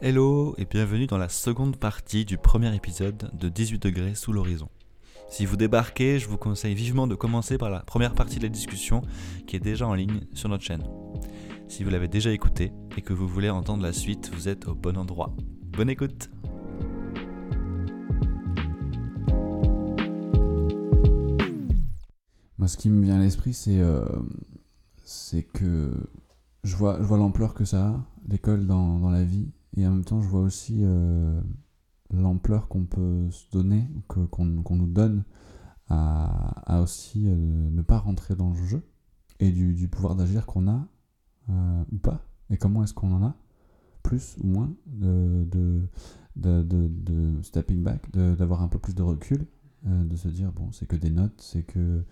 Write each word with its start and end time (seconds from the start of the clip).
Hello 0.00 0.54
et 0.58 0.64
bienvenue 0.64 1.08
dans 1.08 1.18
la 1.18 1.28
seconde 1.28 1.76
partie 1.76 2.24
du 2.24 2.38
premier 2.38 2.72
épisode 2.72 3.32
de 3.36 3.48
18 3.48 3.82
degrés 3.82 4.14
sous 4.14 4.32
l'horizon. 4.32 4.68
Si 5.28 5.44
vous 5.44 5.56
débarquez, 5.56 6.20
je 6.20 6.28
vous 6.28 6.38
conseille 6.38 6.76
vivement 6.76 7.08
de 7.08 7.16
commencer 7.16 7.58
par 7.58 7.68
la 7.68 7.80
première 7.80 8.14
partie 8.14 8.36
de 8.36 8.44
la 8.44 8.48
discussion 8.48 9.02
qui 9.48 9.56
est 9.56 9.60
déjà 9.60 9.88
en 9.88 9.94
ligne 9.94 10.20
sur 10.34 10.48
notre 10.48 10.62
chaîne. 10.62 10.84
Si 11.66 11.82
vous 11.82 11.90
l'avez 11.90 12.06
déjà 12.06 12.30
écouté 12.30 12.70
et 12.96 13.02
que 13.02 13.12
vous 13.12 13.26
voulez 13.26 13.50
entendre 13.50 13.82
la 13.82 13.92
suite, 13.92 14.30
vous 14.32 14.46
êtes 14.48 14.68
au 14.68 14.74
bon 14.76 14.96
endroit. 14.96 15.34
Bonne 15.64 15.90
écoute 15.90 16.30
Moi, 22.56 22.68
ce 22.68 22.76
qui 22.76 22.88
me 22.88 23.02
vient 23.02 23.16
à 23.16 23.20
l'esprit, 23.20 23.52
c'est 23.52 23.80
euh, 23.80 24.04
que 25.54 25.90
je 26.62 26.76
vois, 26.76 26.98
l'ampleur 26.98 27.52
que 27.52 27.64
ça 27.64 27.88
a, 27.88 28.00
l'école 28.28 28.68
dans 28.68 29.10
la 29.10 29.24
vie, 29.24 29.48
et 29.76 29.86
en 29.86 29.90
même 29.90 30.04
temps, 30.04 30.20
je 30.20 30.28
vois 30.28 30.40
aussi 30.40 30.80
euh, 30.82 31.40
l'ampleur 32.12 32.68
qu'on 32.68 32.84
peut 32.84 33.30
se 33.30 33.50
donner, 33.50 33.88
qu'on 34.06 34.26
qu'on 34.26 34.76
nous 34.76 34.86
donne, 34.86 35.24
à, 35.88 36.76
à 36.76 36.80
aussi 36.82 37.28
euh, 37.28 37.36
ne 37.70 37.82
pas 37.82 37.98
rentrer 37.98 38.34
dans 38.34 38.50
le 38.50 38.66
jeu, 38.66 38.82
et 39.40 39.50
du, 39.50 39.74
du 39.74 39.88
pouvoir 39.88 40.16
d'agir 40.16 40.46
qu'on 40.46 40.68
a, 40.68 40.86
euh, 41.50 41.84
ou 41.92 41.98
pas, 41.98 42.26
et 42.50 42.56
comment 42.56 42.82
est-ce 42.82 42.94
qu'on 42.94 43.12
en 43.12 43.22
a, 43.22 43.36
plus 44.02 44.36
ou 44.42 44.46
moins, 44.46 44.74
de, 44.86 45.46
de, 45.50 45.82
de, 46.36 46.62
de, 46.62 47.42
stepping 47.42 47.82
back, 47.82 48.10
d'avoir 48.12 48.62
un 48.62 48.68
peu 48.68 48.78
plus 48.78 48.94
de 48.94 49.02
recul, 49.02 49.46
de 49.84 50.16
se 50.16 50.28
dire, 50.28 50.50
bon, 50.52 50.72
c'est 50.72 50.86
que 50.86 50.96
des 50.96 51.10
notes, 51.10 51.40
c'est 51.40 51.62
que 51.62 52.04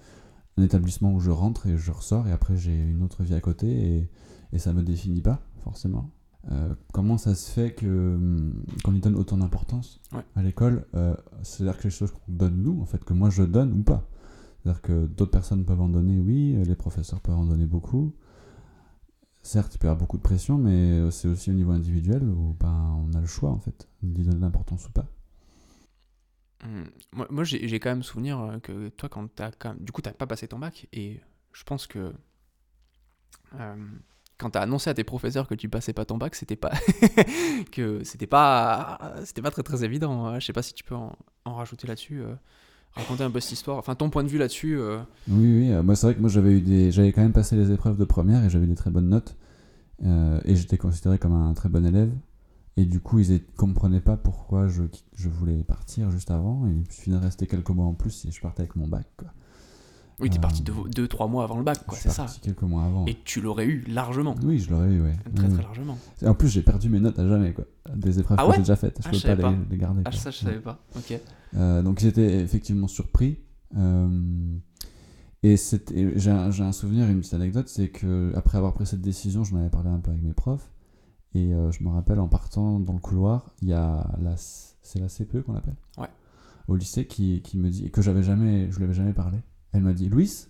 un 0.58 0.62
établissement 0.62 1.12
où 1.12 1.20
je 1.20 1.30
rentre 1.30 1.66
et 1.66 1.76
je 1.76 1.92
ressors 1.92 2.26
et 2.28 2.32
après 2.32 2.56
j'ai 2.56 2.74
une 2.74 3.02
autre 3.02 3.22
vie 3.22 3.34
à 3.34 3.40
côté 3.40 3.66
et, 3.68 4.10
et 4.52 4.58
ça 4.58 4.72
me 4.72 4.82
définit 4.82 5.20
pas 5.20 5.40
forcément. 5.62 6.10
Euh, 6.52 6.74
comment 6.92 7.18
ça 7.18 7.34
se 7.34 7.50
fait 7.50 7.74
que 7.74 7.86
hum, 7.86 8.62
qu'on 8.84 8.94
y 8.94 9.00
donne 9.00 9.16
autant 9.16 9.36
d'importance 9.36 10.00
Ouais. 10.12 10.24
à 10.36 10.42
l'école 10.42 10.86
euh, 10.94 11.14
C'est-à-dire 11.42 11.76
que 11.76 11.82
quelque 11.82 11.92
chose 11.92 12.12
qu'on 12.12 12.32
donne 12.32 12.62
nous, 12.62 12.80
en 12.80 12.86
fait, 12.86 13.04
que 13.04 13.12
moi 13.12 13.30
je 13.30 13.42
donne 13.42 13.72
ou 13.72 13.82
pas. 13.82 14.08
C'est-à-dire 14.62 14.82
que 14.82 15.06
d'autres 15.06 15.30
personnes 15.32 15.64
peuvent 15.64 15.80
en 15.80 15.88
donner, 15.88 16.18
oui, 16.18 16.56
les 16.64 16.76
professeurs 16.76 17.20
peuvent 17.20 17.36
en 17.38 17.44
donner 17.44 17.66
beaucoup. 17.66 18.14
Certes, 19.42 19.74
il 19.76 19.78
peut 19.78 19.86
y 19.86 19.90
avoir 19.90 19.98
beaucoup 20.00 20.16
de 20.16 20.22
pression, 20.22 20.58
mais 20.58 21.08
c'est 21.12 21.28
aussi 21.28 21.50
au 21.50 21.54
niveau 21.54 21.70
individuel 21.70 22.24
où 22.24 22.56
ben, 22.58 22.96
on 23.06 23.12
a 23.16 23.20
le 23.20 23.26
choix, 23.28 23.50
en 23.50 23.60
fait, 23.60 23.88
d'y 24.02 24.24
donner 24.24 24.40
l'importance 24.40 24.88
ou 24.88 24.92
pas. 24.92 25.06
Hmm. 26.64 26.84
Moi, 27.12 27.26
moi, 27.30 27.44
j'ai 27.44 27.78
quand 27.78 27.90
même 27.90 28.02
souvenir 28.02 28.40
euh, 28.40 28.58
que 28.58 28.88
toi, 28.88 29.08
quand 29.08 29.28
t'as 29.34 29.50
du 29.78 29.92
coup, 29.92 30.02
t'as 30.02 30.12
pas 30.12 30.26
passé 30.26 30.48
ton 30.48 30.58
bac, 30.58 30.88
et 30.92 31.20
je 31.52 31.62
pense 31.64 31.86
que 31.86 32.12
euh, 33.54 33.76
quand 34.38 34.50
t'as 34.50 34.60
annoncé 34.60 34.90
à 34.90 34.94
tes 34.94 35.04
professeurs 35.04 35.48
que 35.48 35.54
tu 35.54 35.68
passais 35.68 35.92
pas 35.92 36.04
ton 36.04 36.18
bac, 36.18 36.34
c'était 36.34 36.56
pas 36.56 36.72
que 37.72 38.04
c'était 38.04 38.26
pas 38.26 39.14
c'était 39.24 39.42
pas 39.42 39.50
très 39.50 39.62
très 39.62 39.84
évident. 39.84 40.26
hein. 40.26 40.38
Je 40.38 40.46
sais 40.46 40.52
pas 40.52 40.62
si 40.62 40.74
tu 40.74 40.84
peux 40.84 40.94
en, 40.94 41.16
rajouter 41.44 41.86
là-dessus, 41.86 42.20
euh, 42.20 42.34
raconter 42.92 43.24
un 43.24 43.30
peu 43.30 43.40
cette 43.40 43.52
histoire, 43.52 43.78
enfin 43.78 43.94
ton 43.94 44.10
point 44.10 44.24
de 44.24 44.28
vue 44.28 44.38
là-dessus. 44.38 44.78
euh. 44.78 44.98
Oui, 45.28 45.60
oui, 45.60 45.72
euh, 45.72 45.82
moi 45.82 45.96
c'est 45.96 46.06
vrai 46.06 46.14
que 46.14 46.20
moi 46.20 46.28
j'avais 46.28 46.52
eu 46.52 46.60
des, 46.60 46.92
j'avais 46.92 47.12
quand 47.12 47.22
même 47.22 47.32
passé 47.32 47.56
les 47.56 47.72
épreuves 47.72 47.96
de 47.96 48.04
première 48.04 48.44
et 48.44 48.50
j'avais 48.50 48.66
des 48.66 48.74
très 48.74 48.90
bonnes 48.90 49.08
notes 49.08 49.36
et 50.44 50.54
j'étais 50.54 50.76
considéré 50.76 51.18
comme 51.18 51.32
un 51.32 51.54
très 51.54 51.70
bon 51.70 51.86
élève 51.86 52.12
et 52.76 52.84
du 52.84 53.00
coup 53.00 53.18
ils 53.18 53.32
ne 53.32 53.38
comprenaient 53.56 54.02
pas 54.02 54.18
pourquoi 54.18 54.68
je, 54.68 54.82
voulais 55.28 55.64
partir 55.64 56.10
juste 56.10 56.30
avant 56.30 56.66
et 56.66 56.84
je 56.90 56.94
suis 56.94 57.10
de 57.10 57.16
rester 57.16 57.46
quelques 57.46 57.70
mois 57.70 57.86
en 57.86 57.94
plus 57.94 58.26
et 58.26 58.30
je 58.30 58.40
partais 58.42 58.62
avec 58.62 58.76
mon 58.76 58.86
bac. 58.86 59.06
Oui, 60.18 60.30
t'es 60.30 60.38
Euh, 60.38 60.40
parti 60.40 60.62
deux, 60.62 60.72
deux, 60.94 61.08
trois 61.08 61.26
mois 61.28 61.44
avant 61.44 61.58
le 61.58 61.62
bac, 61.64 61.84
quoi, 61.86 61.96
je 61.98 62.02
c'est 62.04 62.08
ça. 62.10 62.26
quelques 62.40 62.62
mois 62.62 62.84
avant. 62.84 63.04
Et 63.06 63.18
tu 63.24 63.40
l'aurais 63.42 63.66
eu 63.66 63.84
largement, 63.86 64.34
Oui, 64.42 64.58
je 64.58 64.70
l'aurais 64.70 64.90
eu, 64.90 65.02
ouais. 65.02 65.12
très 65.34 65.44
Oui, 65.44 65.48
très 65.50 65.58
oui. 65.58 65.62
largement. 65.62 65.98
En 66.24 66.34
plus 66.34 66.48
j'ai 66.48 66.62
perdu 66.62 66.88
mes 66.88 67.00
notes 67.00 67.18
à 67.18 67.28
jamais 67.28 67.52
quoi, 67.52 67.64
des 67.94 68.18
épreuves 68.18 68.38
Ah 68.40 68.46
que 68.46 68.52
j'ai 68.54 68.58
déjà 68.60 68.76
faites, 68.76 68.96
je 69.02 69.08
Ah, 69.08 69.10
peux 69.10 69.16
je 69.18 69.26
pas, 69.26 69.36
pas. 69.36 69.54
les 69.70 69.76
garder. 69.76 70.02
Ah 70.06 70.10
quoi. 70.10 70.18
ça, 70.18 70.30
je 70.30 70.38
savais 70.38 70.60
pas. 70.60 70.82
Ok. 70.96 71.20
Euh, 71.56 71.82
donc 71.82 71.98
j'étais 71.98 72.40
effectivement 72.40 72.88
surpris. 72.88 73.38
Euh, 73.76 74.56
et 75.42 75.56
j'ai 76.16 76.30
un, 76.30 76.72
souvenir, 76.72 77.08
une 77.08 77.20
petite 77.20 77.34
anecdote, 77.34 77.68
c'est 77.68 77.88
que 77.90 78.32
après 78.34 78.56
avoir 78.58 78.72
pris 78.74 78.86
cette 78.86 79.02
décision, 79.02 79.44
j'en 79.44 79.58
avais 79.58 79.68
parlé 79.70 79.90
un 79.90 79.98
peu 80.00 80.10
avec 80.10 80.22
mes 80.22 80.32
profs. 80.32 80.70
Et 81.34 81.52
euh, 81.52 81.70
je 81.70 81.84
me 81.84 81.90
rappelle 81.90 82.18
en 82.20 82.26
partant 82.28 82.80
dans 82.80 82.94
le 82.94 82.98
couloir, 82.98 83.50
il 83.60 83.68
y 83.68 83.74
a 83.74 84.10
la, 84.22 84.34
c'est 84.36 84.98
la 84.98 85.08
CPE 85.08 85.42
qu'on 85.42 85.52
l'appelle 85.52 85.76
Ouais. 85.98 86.08
Au 86.68 86.74
lycée 86.74 87.06
qui, 87.06 87.42
qui 87.42 87.58
me 87.58 87.68
dit, 87.68 87.84
et 87.84 87.90
que 87.90 88.00
j'avais 88.02 88.22
jamais, 88.22 88.70
je 88.72 88.78
lui 88.78 88.84
avais 88.84 88.94
jamais 88.94 89.12
parlé. 89.12 89.38
Elle 89.72 89.82
m'a 89.82 89.92
dit, 89.92 90.08
Louis, 90.08 90.46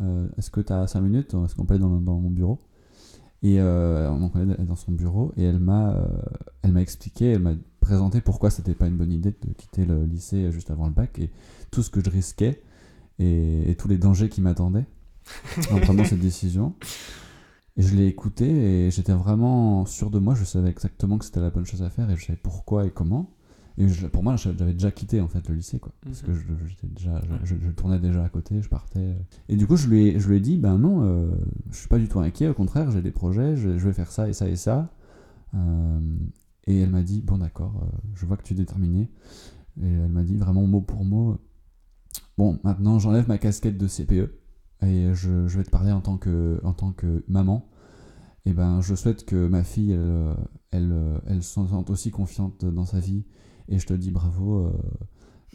euh, 0.00 0.28
est-ce 0.38 0.50
que 0.50 0.60
tu 0.60 0.72
as 0.72 0.86
5 0.86 1.00
minutes 1.00 1.34
Est-ce 1.44 1.54
qu'on 1.54 1.64
peut 1.64 1.74
aller 1.74 1.82
dans, 1.82 1.88
mon 1.88 2.30
bureau? 2.30 2.60
Et 3.42 3.60
euh, 3.60 4.08
on 4.10 4.30
est 4.38 4.64
dans 4.64 4.76
son 4.76 4.92
bureau 4.92 5.32
et 5.36 5.42
elle 5.42 5.58
m'a, 5.58 5.94
euh, 5.94 6.06
elle 6.62 6.76
expliqué, 6.78 7.32
elle 7.32 7.42
m'a 7.42 7.54
présenté 7.80 8.20
pourquoi 8.20 8.50
c'était 8.50 8.74
pas 8.74 8.86
une 8.86 8.96
bonne 8.96 9.10
idée 9.10 9.32
de 9.32 9.52
quitter 9.54 9.84
le 9.84 10.04
lycée 10.04 10.52
juste 10.52 10.70
avant 10.70 10.86
le 10.86 10.92
bac 10.92 11.18
et 11.18 11.28
tout 11.72 11.82
ce 11.82 11.90
que 11.90 12.00
je 12.04 12.08
risquais 12.08 12.62
et, 13.18 13.68
et 13.68 13.74
tous 13.74 13.88
les 13.88 13.98
dangers 13.98 14.28
qui 14.28 14.40
m'attendaient 14.40 14.86
en 15.72 15.80
prenant 15.80 16.04
cette 16.04 16.20
décision. 16.20 16.74
Et 17.76 17.82
je 17.82 17.96
l'ai 17.96 18.06
écouté 18.06 18.46
et 18.46 18.90
j'étais 18.90 19.12
vraiment 19.12 19.86
sûr 19.86 20.10
de 20.10 20.18
moi, 20.18 20.34
je 20.34 20.44
savais 20.44 20.68
exactement 20.68 21.18
que 21.18 21.24
c'était 21.24 21.40
la 21.40 21.50
bonne 21.50 21.64
chose 21.64 21.82
à 21.82 21.90
faire 21.90 22.08
et 22.10 22.16
je 22.16 22.26
savais 22.26 22.38
pourquoi 22.40 22.86
et 22.86 22.90
comment. 22.90 23.30
Et 23.78 23.88
je- 23.88 24.06
pour 24.06 24.22
moi, 24.22 24.36
j'avais 24.36 24.72
déjà 24.72 24.90
quitté 24.90 25.20
en 25.20 25.28
fait 25.28 25.48
le 25.48 25.54
lycée, 25.54 25.78
quoi. 25.78 25.92
Parce 26.02 26.22
que 26.22 26.32
je, 26.32 26.42
j'étais 26.66 26.86
déjà, 26.88 27.20
je, 27.44 27.54
tournais 27.70 27.98
déjà 27.98 28.24
à 28.24 28.28
côté, 28.28 28.60
je 28.60 28.68
partais. 28.68 29.16
Et 29.48 29.56
du 29.56 29.66
coup, 29.66 29.76
je 29.76 29.88
lui 29.88 30.08
ai, 30.08 30.20
je 30.20 30.28
lui 30.28 30.36
ai 30.36 30.40
dit, 30.40 30.58
ben 30.58 30.78
non, 30.78 31.02
euh, 31.02 31.30
je 31.70 31.78
suis 31.78 31.88
pas 31.88 31.98
du 31.98 32.08
tout 32.08 32.20
inquiet, 32.20 32.48
au 32.48 32.54
contraire, 32.54 32.90
j'ai 32.90 33.02
des 33.02 33.10
projets, 33.10 33.56
je, 33.56 33.68
vais 33.70 33.92
faire 33.92 34.10
ça 34.10 34.28
et 34.28 34.32
ça 34.32 34.48
et 34.48 34.56
ça. 34.56 34.92
Euh, 35.54 36.00
et 36.66 36.80
elle 36.80 36.90
m'a 36.90 37.02
dit, 37.02 37.22
bon 37.22 37.38
d'accord, 37.38 37.80
euh, 37.82 37.96
je 38.14 38.26
vois 38.26 38.36
que 38.36 38.42
tu 38.42 38.52
es 38.52 38.56
déterminé. 38.56 39.10
Et 39.80 39.88
elle 39.88 40.10
m'a 40.10 40.22
dit 40.22 40.36
vraiment 40.36 40.66
mot 40.66 40.82
pour 40.82 41.04
mot, 41.04 41.38
bon, 42.36 42.58
maintenant 42.62 42.98
j'enlève 42.98 43.26
ma 43.26 43.38
casquette 43.38 43.78
de 43.78 43.86
CPE 43.88 44.34
et 44.82 45.14
je, 45.14 45.48
je 45.48 45.58
vais 45.58 45.64
te 45.64 45.70
parler 45.70 45.92
en 45.92 46.02
tant 46.02 46.18
que, 46.18 46.60
en 46.62 46.74
tant 46.74 46.92
que 46.92 47.24
maman. 47.26 47.68
Et 48.44 48.52
ben, 48.52 48.80
je 48.82 48.94
souhaite 48.94 49.24
que 49.24 49.46
ma 49.46 49.62
fille, 49.62 49.92
elle, 49.92 50.34
elle, 50.72 51.20
elle 51.26 51.42
se 51.42 51.54
sente 51.66 51.88
aussi 51.90 52.10
confiante 52.10 52.64
dans 52.64 52.84
sa 52.84 52.98
vie. 53.00 53.24
Et 53.68 53.78
je 53.78 53.86
te 53.86 53.94
dis 53.94 54.10
bravo. 54.10 54.66
euh, 54.66 54.72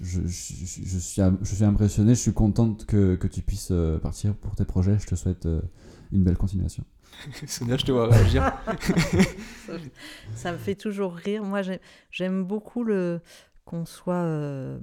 je, 0.01 0.21
je, 0.27 0.27
je- 0.27 0.83
je 0.85 0.97
suis, 0.99 1.21
am- 1.21 1.39
je 1.41 1.55
suis 1.55 1.63
impressionné, 1.63 2.13
je 2.15 2.19
suis 2.21 2.33
contente 2.33 2.85
que, 2.85 3.15
que 3.15 3.27
tu 3.27 3.41
puisses 3.41 3.69
euh, 3.71 3.97
partir 3.99 4.35
pour 4.35 4.55
tes 4.55 4.65
projets. 4.65 4.97
Je 4.99 5.07
te 5.07 5.15
souhaite 5.15 5.45
euh, 5.47 5.61
une 6.11 6.23
belle 6.23 6.37
continuation. 6.37 6.83
Sonia, 7.47 7.77
je 7.77 7.85
te 7.85 7.91
vois 7.91 8.07
réagir. 8.07 8.53
Ça, 10.35 10.51
me 10.51 10.57
fait 10.57 10.75
toujours 10.75 11.13
rire. 11.15 11.43
Moi, 11.43 11.61
j'ai- 11.61 11.81
j'aime 12.11 12.43
beaucoup 12.43 12.83
le 12.83 13.21
qu'on 13.65 13.85
soit 13.85 14.13
euh, 14.13 14.79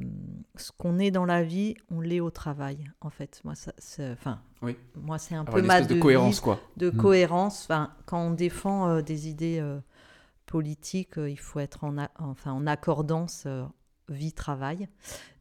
ce 0.56 0.71
qu'on 0.77 0.99
est 0.99 1.11
dans 1.11 1.25
la 1.25 1.43
vie, 1.43 1.75
on 1.91 2.03
l'est 2.03 2.21
au 2.21 2.29
travail. 2.31 2.91
En 3.01 3.09
fait, 3.09 3.41
moi, 3.43 3.55
ça, 3.55 3.73
c'est- 3.79 4.12
enfin, 4.12 4.41
Oui. 4.61 4.77
moi, 5.01 5.17
c'est 5.19 5.35
un 5.35 5.45
peu 5.47 5.62
ma 5.62 5.81
de 5.81 5.99
cohérence, 5.99 6.41
quoi. 6.41 6.61
de 6.77 6.91
Mm. 6.91 6.97
cohérence. 6.99 7.62
Enfin, 7.65 7.93
quand 8.05 8.19
on 8.21 8.31
défend 8.33 8.89
euh, 8.91 9.01
des 9.01 9.29
idées 9.29 9.59
euh, 9.59 9.79
politiques, 10.47 11.19
euh, 11.19 11.31
il 11.31 11.38
faut 11.38 11.60
être 11.60 11.84
en, 11.84 11.97
enfin, 12.19 12.53
en 12.53 12.66
accordance 12.66 13.44
euh, 13.47 13.65
vie-travail. 14.09 14.88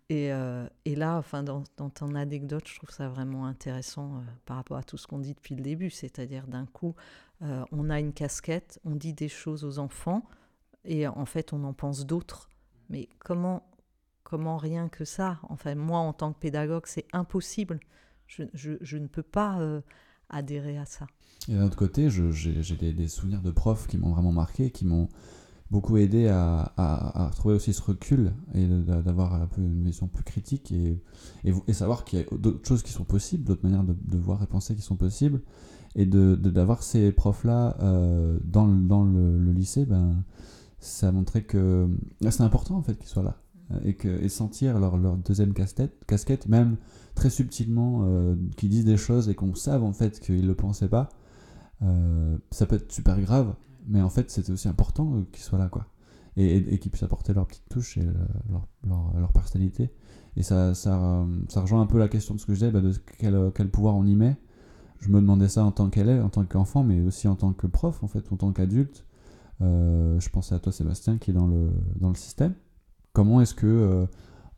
Et, 0.09 0.31
euh, 0.33 0.67
et 0.85 0.95
là, 0.95 1.17
enfin, 1.17 1.43
dans, 1.43 1.63
dans 1.77 1.89
ton 1.89 2.15
anecdote, 2.15 2.67
je 2.67 2.75
trouve 2.75 2.91
ça 2.91 3.07
vraiment 3.09 3.45
intéressant 3.45 4.21
par 4.45 4.57
rapport 4.57 4.77
à 4.77 4.83
tout 4.83 4.97
ce 4.97 5.07
qu'on 5.07 5.19
dit 5.19 5.33
depuis 5.33 5.55
le 5.55 5.61
début. 5.61 5.89
C'est-à-dire, 5.89 6.47
d'un 6.47 6.65
coup, 6.65 6.95
on 7.71 7.89
a 7.89 7.99
une 7.99 8.13
casquette, 8.13 8.79
on 8.85 8.95
dit 8.95 9.13
des 9.13 9.27
choses 9.27 9.65
aux 9.65 9.79
enfants, 9.79 10.23
et 10.85 11.07
en 11.07 11.25
fait, 11.25 11.51
on 11.53 11.63
en 11.63 11.73
pense 11.73 12.05
d'autres. 12.05 12.49
Mais 12.89 13.09
comment, 13.19 13.69
comment 14.23 14.57
rien 14.57 14.89
que 14.89 15.05
ça? 15.05 15.39
Enfin, 15.49 15.75
moi, 15.75 15.99
en 15.99 16.13
tant 16.13 16.33
que 16.33 16.39
pédagogue, 16.39 16.85
c'est 16.85 17.07
impossible. 17.13 17.79
Je, 18.27 18.43
je- 18.53 18.97
ne 18.97 19.07
peux 19.07 19.23
pas 19.23 19.59
adhérer 20.33 20.77
à 20.77 20.85
ça. 20.85 21.07
Et 21.49 21.53
d'un 21.53 21.65
autre 21.65 21.77
côté, 21.77 22.09
j'ai 22.09 22.93
des, 22.93 23.07
souvenirs 23.07 23.41
de 23.41 23.51
profs 23.51 23.87
qui 23.87 23.97
m'ont 23.97 24.11
vraiment 24.11 24.31
marqué, 24.31 24.71
qui 24.71 24.85
m'ont 24.85 25.09
beaucoup 25.71 25.97
aidé 25.97 26.27
à, 26.27 26.71
à, 26.77 27.31
trouver 27.35 27.55
aussi 27.55 27.73
ce 27.73 27.81
recul 27.81 28.31
et 28.53 28.65
d'avoir 28.67 29.33
un 29.33 29.47
peu 29.47 29.61
une 29.61 29.83
vision 29.83 30.07
plus 30.07 30.23
critique 30.23 30.71
et, 30.71 31.73
savoir 31.73 32.05
qu'il 32.05 32.19
y 32.19 32.21
a 32.21 32.25
d'autres 32.37 32.67
choses 32.67 32.83
qui 32.83 32.91
sont 32.91 33.03
possibles, 33.03 33.43
d'autres 33.43 33.63
manières 33.63 33.83
de, 33.83 34.17
voir 34.17 34.41
et 34.43 34.47
penser 34.47 34.75
qui 34.75 34.81
sont 34.81 34.95
possibles. 34.95 35.41
Et 35.95 36.05
d'avoir 36.05 36.81
ces 36.81 37.11
profs-là 37.11 37.77
euh, 37.81 38.39
dans, 38.43 38.65
le, 38.65 39.51
lycée, 39.51 39.85
ben, 39.85 40.23
ça 40.79 41.09
a 41.09 41.11
montré 41.11 41.43
que 41.43 41.87
ah, 42.25 42.31
c'est 42.31 42.41
important 42.41 42.77
en 42.77 42.81
fait 42.81 42.95
qu'ils 42.95 43.09
soient 43.09 43.23
là. 43.23 43.37
Et, 43.85 43.95
que, 43.95 44.07
et 44.07 44.29
sentir 44.29 44.77
leur, 44.79 44.97
leur 44.97 45.17
deuxième 45.17 45.53
casquette, 45.53 46.05
casquette, 46.05 46.47
même 46.47 46.77
très 47.15 47.29
subtilement, 47.29 48.01
euh, 48.03 48.35
qu'ils 48.57 48.69
disent 48.69 48.85
des 48.85 48.97
choses 48.97 49.29
et 49.29 49.35
qu'on 49.35 49.55
savent 49.55 49.83
en 49.83 49.93
fait 49.93 50.19
qu'ils 50.19 50.41
ne 50.41 50.47
le 50.47 50.55
pensaient 50.55 50.89
pas, 50.89 51.09
euh, 51.81 52.37
ça 52.51 52.65
peut 52.65 52.75
être 52.75 52.91
super 52.91 53.19
grave, 53.21 53.55
mais 53.87 54.01
en 54.01 54.09
fait 54.09 54.31
c'était 54.31 54.51
aussi 54.51 54.67
important 54.67 55.15
euh, 55.15 55.23
qu'ils 55.31 55.43
soient 55.43 55.59
là 55.59 55.69
quoi. 55.69 55.87
Et, 56.35 56.55
et, 56.57 56.79
qu'ils 56.79 56.89
puissent 56.89 57.03
apporter 57.03 57.31
leur 57.31 57.45
petite 57.45 57.69
touche 57.69 57.99
et 57.99 58.07
leur, 58.49 58.67
leur, 59.15 59.31
personnalité. 59.33 59.91
Et 60.35 60.41
ça, 60.41 60.73
ça, 60.73 61.27
ça 61.47 61.61
rejoint 61.61 61.79
un 61.79 61.85
peu 61.85 61.99
la 61.99 62.07
question 62.07 62.33
de 62.33 62.39
ce 62.39 62.47
que 62.47 62.55
je 62.55 62.57
disais, 62.57 62.71
bah, 62.71 62.81
de 62.81 62.91
quel, 63.19 63.51
quel 63.53 63.69
pouvoir 63.69 63.95
on 63.95 64.03
y 64.03 64.15
met. 64.15 64.35
Je 64.99 65.09
me 65.09 65.21
demandais 65.21 65.47
ça 65.47 65.63
en 65.63 65.71
tant 65.71 65.91
qu'élève, 65.91 66.25
en 66.25 66.29
tant 66.29 66.43
qu'enfant, 66.43 66.83
mais 66.83 67.01
aussi 67.01 67.27
en 67.27 67.35
tant 67.35 67.53
que 67.53 67.67
prof, 67.67 68.03
en 68.03 68.07
fait, 68.07 68.33
en 68.33 68.37
tant 68.37 68.51
qu'adulte. 68.51 69.05
Je 69.59 70.29
pensais 70.29 70.55
à 70.55 70.59
toi, 70.59 70.71
Sébastien, 70.71 71.19
qui 71.19 71.29
est 71.29 71.35
dans 71.35 71.45
le, 71.45 71.69
dans 71.97 72.09
le 72.09 72.15
système. 72.15 72.55
Comment 73.11 73.39
est-ce 73.39 73.53
que 73.53 74.07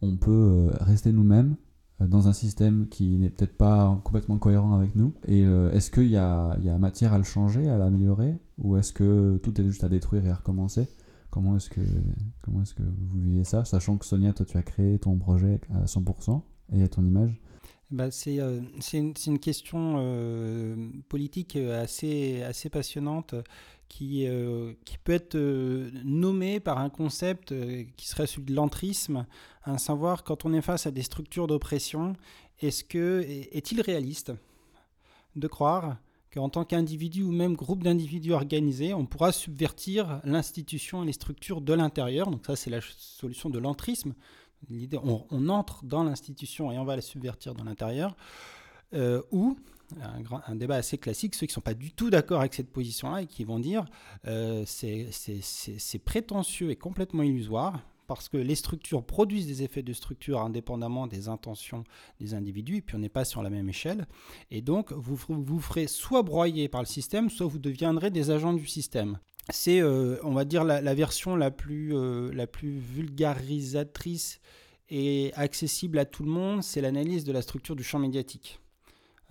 on 0.01 0.15
peut 0.15 0.69
rester 0.79 1.11
nous-mêmes 1.11 1.57
dans 1.99 2.27
un 2.27 2.33
système 2.33 2.87
qui 2.89 3.17
n'est 3.17 3.29
peut-être 3.29 3.57
pas 3.57 3.99
complètement 4.03 4.37
cohérent 4.37 4.75
avec 4.75 4.95
nous. 4.95 5.13
Et 5.27 5.45
euh, 5.45 5.71
est-ce 5.71 5.91
qu'il 5.91 6.09
y 6.09 6.17
a, 6.17 6.57
matière 6.79 7.13
à 7.13 7.17
le 7.17 7.23
changer, 7.23 7.69
à 7.69 7.77
l'améliorer? 7.77 8.35
Ou 8.57 8.77
est-ce 8.77 8.93
que 8.93 9.37
tout 9.37 9.59
est 9.59 9.63
juste 9.63 9.83
à 9.83 9.89
détruire 9.89 10.25
et 10.25 10.29
à 10.29 10.35
recommencer? 10.35 10.87
Comment 11.29 11.55
est-ce 11.57 11.69
que, 11.69 11.81
est-ce 11.81 12.73
que 12.73 12.83
vous 12.83 13.21
vivez 13.21 13.43
ça? 13.43 13.65
Sachant 13.65 13.97
que 13.97 14.05
Sonia, 14.05 14.33
toi, 14.33 14.45
tu 14.45 14.57
as 14.57 14.63
créé 14.63 14.99
ton 14.99 15.17
projet 15.17 15.59
à 15.73 15.85
100% 15.85 16.41
et 16.73 16.83
à 16.83 16.87
ton 16.87 17.05
image. 17.05 17.41
Bah, 17.91 18.09
c'est 18.09 18.39
euh, 18.39 18.61
une, 18.93 19.39
question 19.39 19.95
euh, 19.99 20.75
politique 21.07 21.55
euh, 21.55 21.83
assez, 21.83 22.41
assez 22.41 22.69
passionnante 22.69 23.35
qui, 23.89 24.27
euh, 24.27 24.73
qui 24.85 24.97
peut 24.97 25.13
être 25.13 25.35
euh, 25.35 25.89
nommée 26.03 26.59
par 26.59 26.79
un 26.79 26.89
concept 26.89 27.51
euh, 27.51 27.83
qui 27.95 28.07
serait 28.07 28.27
celui 28.27 28.45
de 28.45 28.55
l'entrisme, 28.55 29.25
à 29.63 29.77
savoir 29.77 30.23
quand 30.23 30.45
on 30.45 30.53
est 30.53 30.61
face 30.61 30.85
à 30.85 30.91
des 30.91 31.03
structures 31.03 31.47
d'oppression, 31.47 32.15
est-ce 32.59 32.83
est-il 32.93 33.81
réaliste 33.81 34.33
de 35.35 35.47
croire 35.47 35.97
qu'en 36.33 36.49
tant 36.49 36.65
qu'individu 36.65 37.23
ou 37.23 37.31
même 37.31 37.55
groupe 37.55 37.83
d'individus 37.83 38.33
organisés, 38.33 38.93
on 38.93 39.05
pourra 39.05 39.31
subvertir 39.31 40.21
l'institution 40.23 41.03
et 41.03 41.05
les 41.05 41.13
structures 41.13 41.61
de 41.61 41.73
l'intérieur? 41.73 42.29
Donc 42.29 42.45
ça, 42.45 42.55
c'est 42.55 42.69
la 42.69 42.81
solution 42.81 43.49
de 43.49 43.59
l'entrisme. 43.59 44.13
L'idée, 44.69 44.99
on, 45.03 45.49
entre 45.49 45.85
dans 45.85 46.03
l'institution 46.03 46.71
et 46.71 46.79
on 46.79 46.85
va 46.85 46.95
la 46.95 47.01
subvertir 47.01 47.53
de 47.53 47.63
l'intérieur. 47.63 48.15
Ou 49.31 49.57
un, 50.47 50.55
débat 50.55 50.75
assez 50.75 50.97
classique, 50.97 51.35
ceux 51.35 51.45
qui 51.45 51.51
ne 51.51 51.55
sont 51.55 51.61
pas 51.61 51.73
du 51.73 51.91
tout 51.91 52.09
d'accord 52.09 52.39
avec 52.39 52.53
cette 52.53 52.71
position-là 52.71 53.23
et 53.23 53.25
qui 53.27 53.43
vont 53.43 53.59
dire 53.59 53.85
euh, 54.27 54.63
c'est 54.65 55.99
prétentieux 56.03 56.71
et 56.71 56.75
complètement 56.75 57.23
illusoire 57.23 57.81
parce 58.07 58.29
que 58.29 58.37
les 58.37 58.55
structures 58.55 59.03
produisent 59.03 59.47
des 59.47 59.63
effets 59.63 59.81
de 59.81 59.93
structure 59.93 60.41
indépendamment 60.41 61.07
des 61.07 61.27
intentions 61.27 61.83
des 62.19 62.33
individus, 62.33 62.77
et 62.77 62.81
puis 62.81 62.95
on 62.95 62.99
n'est 62.99 63.09
pas 63.09 63.25
sur 63.25 63.41
la 63.41 63.49
même 63.49 63.69
échelle. 63.69 64.05
Et 64.51 64.61
donc, 64.61 64.91
vous 64.91 65.17
vous 65.27 65.59
ferez 65.59 65.87
soit 65.87 66.21
broyer 66.21 66.67
par 66.67 66.81
le 66.81 66.87
système, 66.87 67.29
soit 67.29 67.47
vous 67.47 67.59
deviendrez 67.59 68.11
des 68.11 68.31
agents 68.31 68.53
du 68.53 68.67
système. 68.67 69.19
C'est, 69.49 69.81
euh, 69.81 70.17
on 70.23 70.33
va 70.33 70.45
dire, 70.45 70.63
la, 70.63 70.81
la 70.81 70.93
version 70.93 71.35
la 71.35 71.51
plus, 71.51 71.95
euh, 71.95 72.31
la 72.33 72.47
plus 72.47 72.77
vulgarisatrice 72.77 74.39
et 74.89 75.31
accessible 75.35 75.97
à 75.99 76.05
tout 76.05 76.23
le 76.23 76.31
monde, 76.31 76.63
c'est 76.63 76.81
l'analyse 76.81 77.23
de 77.23 77.31
la 77.31 77.41
structure 77.41 77.75
du 77.75 77.83
champ 77.83 77.99
médiatique. 77.99 78.59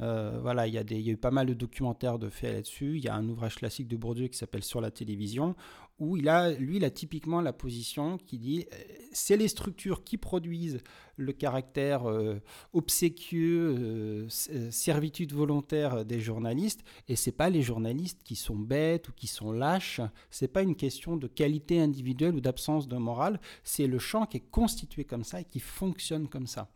Euh, 0.01 0.39
voilà, 0.43 0.67
il 0.67 0.75
y, 0.75 0.79
a 0.79 0.85
des- 0.85 0.97
il 0.97 1.03
y 1.07 1.11
a 1.11 1.13
eu 1.13 1.17
pas 1.17 1.31
mal 1.31 1.47
de 1.47 1.55
documentaires 1.55 2.19
de 2.19 2.29
faits 2.29 2.53
là-dessus. 2.53 2.97
Il 2.99 3.05
y 3.05 3.09
a 3.09 3.15
un 3.15 3.29
ouvrage 3.29 3.57
classique 3.57 3.89
de 3.89 3.97
Bourdieu 3.97 4.27
qui 4.29 4.37
s'appelle 4.39 4.65
Sur 4.65 4.81
la 4.81 4.91
télévision, 4.91 5.55
où 6.01 6.17
il 6.17 6.29
a, 6.29 6.51
lui, 6.53 6.79
il 6.79 6.85
a 6.85 6.91
typiquement 6.91 7.41
la 7.41 7.53
position 7.53 8.19
qui 8.19 8.39
dit 8.39 8.67
euh, 8.73 8.77
c'est 9.13 9.37
les 9.37 9.47
structures 9.47 10.03
qui 10.03 10.17
produisent 10.19 10.81
le 11.17 11.33
caractère 11.33 12.11
euh, 12.11 12.41
obséquieux, 12.73 14.27
servitude 14.71 15.33
volontaire 15.33 16.05
des 16.05 16.21
journalistes, 16.21 16.83
et 17.09 17.17
c'est 17.17 17.33
pas 17.33 17.51
les 17.51 17.63
journalistes 17.63 18.21
qui 18.25 18.37
sont 18.37 18.57
bêtes 18.57 19.09
ou 19.09 19.13
qui 19.13 19.27
sont 19.27 19.53
lâches. 19.53 20.01
C'est 20.31 20.49
pas 20.49 20.63
une 20.63 20.75
question 20.77 21.17
de 21.17 21.27
qualité 21.27 21.81
individuelle 21.81 22.35
ou 22.35 22.41
d'absence 22.41 22.89
de 22.89 22.97
morale. 22.97 23.41
C'est 23.63 23.87
le 23.87 23.99
champ 23.99 24.27
qui 24.27 24.39
est 24.39 24.51
constitué 24.51 25.05
comme 25.05 25.25
ça 25.25 25.41
et 25.41 25.45
qui 25.45 25.61
fonctionne 25.61 26.29
comme 26.29 26.47
ça. 26.47 26.71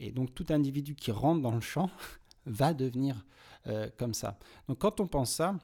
Et 0.00 0.10
donc 0.10 0.34
tout 0.34 0.46
individu 0.50 0.94
qui 0.94 1.10
rentre 1.10 1.42
dans 1.42 1.54
le 1.54 1.60
champ 1.60 1.90
va 2.46 2.74
devenir 2.74 3.24
euh, 3.68 3.88
comme 3.96 4.12
ça. 4.14 4.38
Donc 4.68 4.78
quand 4.78 4.98
on 4.98 5.06
pense 5.06 5.30
ça, 5.30 5.54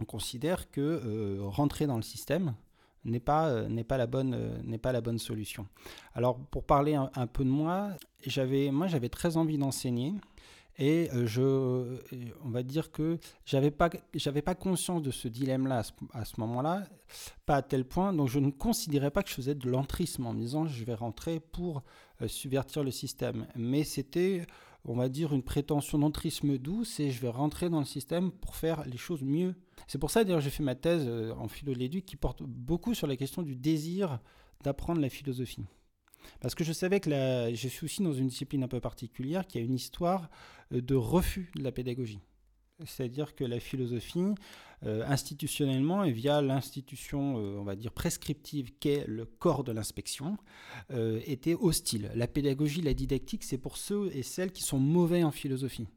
on 0.00 0.04
considère 0.04 0.70
que 0.70 0.80
euh, 0.80 1.38
rentrer 1.40 1.86
dans 1.86 1.96
le 1.96 2.02
système 2.02 2.54
n'est 3.06 3.20
pas, 3.20 3.48
euh, 3.48 3.84
pas, 3.84 3.96
la 3.96 4.06
bonne, 4.06 4.78
pas 4.82 4.92
la 4.92 5.00
bonne 5.00 5.18
solution. 5.18 5.66
Alors 6.14 6.38
pour 6.38 6.64
parler 6.64 6.94
un, 6.94 7.26
peu 7.26 7.42
de 7.42 7.48
moi, 7.48 7.90
j'avais, 8.26 8.70
moi 8.70 8.86
j'avais 8.86 9.08
très 9.08 9.36
envie 9.38 9.56
d'enseigner. 9.56 10.14
Et 10.78 11.08
je, 11.24 11.40
on 12.44 12.50
va 12.50 12.62
dire 12.62 12.92
que 12.92 13.18
j'avais 13.46 13.70
pas, 13.70 13.88
pas 13.88 14.54
conscience 14.54 15.00
de 15.00 15.10
ce 15.10 15.26
dilemme-là 15.26 15.78
à 15.78 15.82
ce, 16.26 16.34
ce 16.34 16.38
moment-là, 16.42 16.82
pas 17.46 17.56
à 17.56 17.62
tel 17.62 17.86
point. 17.86 18.12
Donc 18.12 18.28
je 18.28 18.38
ne 18.38 18.50
considérais 18.50 19.10
pas 19.10 19.22
que 19.22 19.30
je 19.30 19.34
faisais 19.36 19.54
de 19.54 19.70
l'entrisme 19.70 20.26
en 20.26 20.34
me 20.34 20.40
disant 20.40 20.66
je 20.66 20.84
vais 20.84 20.92
rentrer 20.92 21.40
pour 21.40 21.82
subvertir 22.26 22.84
le 22.84 22.90
système. 22.90 23.46
Mais 23.56 23.84
c'était, 23.84 24.46
on 24.86 24.94
va 24.94 25.08
dire, 25.08 25.34
une 25.34 25.42
prétention 25.42 25.98
d'entrisme 25.98 26.58
douce 26.58 27.00
et 27.00 27.10
je 27.10 27.20
vais 27.20 27.28
rentrer 27.28 27.68
dans 27.68 27.80
le 27.80 27.84
système 27.84 28.30
pour 28.30 28.54
faire 28.54 28.84
les 28.86 28.96
choses 28.96 29.22
mieux. 29.22 29.54
C'est 29.86 29.98
pour 29.98 30.10
ça 30.10 30.24
d'ailleurs 30.24 30.40
j'ai 30.40 30.50
fait 30.50 30.62
ma 30.62 30.74
thèse 30.74 31.04
euh, 31.06 31.32
en 31.34 31.48
philo 31.48 31.74
de 31.74 31.98
qui 31.98 32.16
porte 32.16 32.42
beaucoup 32.42 32.94
sur 32.94 33.06
la 33.06 33.16
question 33.16 33.42
du 33.42 33.56
désir 33.56 34.20
d'apprendre 34.62 35.00
la 35.00 35.08
philosophie. 35.08 35.66
Parce 36.40 36.54
que 36.54 36.64
je 36.64 36.72
savais 36.72 37.00
que 37.00 37.10
la... 37.10 37.52
je 37.52 37.68
suis 37.68 37.84
aussi 37.84 38.02
dans 38.02 38.12
une 38.12 38.28
discipline 38.28 38.62
un 38.62 38.68
peu 38.68 38.80
particulière 38.80 39.46
qui 39.46 39.58
a 39.58 39.60
une 39.60 39.74
histoire 39.74 40.30
euh, 40.72 40.80
de 40.80 40.94
refus 40.94 41.50
de 41.56 41.62
la 41.62 41.72
pédagogie. 41.72 42.20
C'est-à-dire 42.84 43.34
que 43.34 43.44
la 43.44 43.58
philosophie, 43.58 44.34
euh, 44.84 45.02
institutionnellement 45.06 46.04
et 46.04 46.12
via 46.12 46.42
l'institution, 46.42 47.38
euh, 47.38 47.58
on 47.58 47.64
va 47.64 47.74
dire, 47.74 47.90
prescriptive 47.90 48.72
qu'est 48.78 49.06
le 49.06 49.24
corps 49.24 49.64
de 49.64 49.72
l'inspection, 49.72 50.36
euh, 50.90 51.20
était 51.24 51.54
hostile. 51.54 52.10
La 52.14 52.26
pédagogie, 52.26 52.82
la 52.82 52.92
didactique, 52.92 53.44
c'est 53.44 53.56
pour 53.56 53.78
ceux 53.78 54.14
et 54.14 54.22
celles 54.22 54.52
qui 54.52 54.62
sont 54.62 54.78
mauvais 54.78 55.24
en 55.24 55.30
philosophie. 55.30 55.88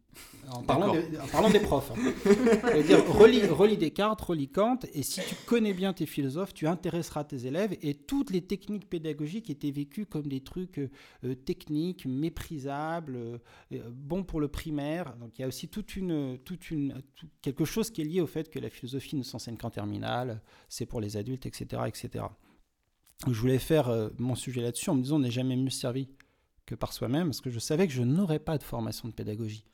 En 0.52 0.64
parlant, 0.64 0.94
D'accord. 0.94 1.10
de- 1.12 1.18
en 1.20 1.28
parlant 1.28 1.50
des 1.52 1.60
profs. 1.60 1.92
hein. 1.92 2.14
C'est-à-dire, 2.24 3.06
relis, 3.14 3.46
relis 3.46 3.78
Descartes, 3.78 4.20
relis 4.22 4.50
Kant, 4.50 4.80
et 4.94 5.04
si 5.04 5.22
tu 5.22 5.36
connais 5.46 5.74
bien 5.74 5.94
tes 5.94 6.08
philosophes, 6.08 6.54
tu 6.56 6.66
intéresseras 6.68 7.24
tes 7.24 7.46
élèves, 7.46 7.78
et 7.84 7.94
toutes 7.94 8.32
les 8.32 8.42
techniques 8.42 8.90
pédagogiques 8.90 9.52
étaient 9.52 9.70
vécues 9.70 10.08
comme 10.08 10.28
des 10.28 10.42
trucs 10.42 10.80
euh, 10.80 10.90
euh, 11.24 11.36
techniques, 11.36 12.08
méprisables, 12.08 13.16
euh, 13.72 13.80
bons 13.92 14.24
pour 14.24 14.40
le 14.42 14.48
primaire. 14.48 15.16
Donc 15.18 15.38
il 15.38 15.42
y 15.44 15.46
a 15.46 15.48
aussi 15.48 15.68
toute 15.70 15.96
une, 15.96 16.40
toute 16.40 16.72
une, 16.72 17.02
tout- 17.16 17.28
quelque 17.44 17.66
chose 17.66 17.92
qui 17.92 18.02
est 18.02 18.06
lié 18.06 18.20
au 18.22 18.28
fait 18.28 18.50
que 18.50 18.58
la 18.60 18.72
philosophie 18.72 19.16
ne 19.16 19.24
s'enseigne 19.24 19.58
qu'en 19.58 19.70
terminale, 19.70 20.42
c'est 20.68 20.88
pour 20.88 21.00
les 21.00 21.16
adultes, 21.18 21.46
etc. 21.46 21.84
etc. 21.86 22.26
Je 23.28 23.40
voulais 23.40 23.60
faire 23.60 23.90
euh, 23.90 24.10
mon 24.18 24.34
sujet 24.36 24.62
là-dessus 24.62 24.90
en 24.90 24.96
me 24.96 25.04
disant 25.04 25.18
on 25.18 25.20
n'est 25.20 25.30
jamais 25.32 25.56
mieux 25.56 25.70
servi 25.70 26.10
que 26.66 26.74
par 26.74 26.92
soi-même, 26.94 27.28
parce 27.28 27.42
que 27.42 27.52
je 27.52 27.60
savais 27.60 27.86
que 27.88 27.94
je 27.94 28.04
n'aurais 28.04 28.40
pas 28.40 28.58
de 28.58 28.64
formation 28.64 29.08
de 29.08 29.14
pédagogie 29.14 29.66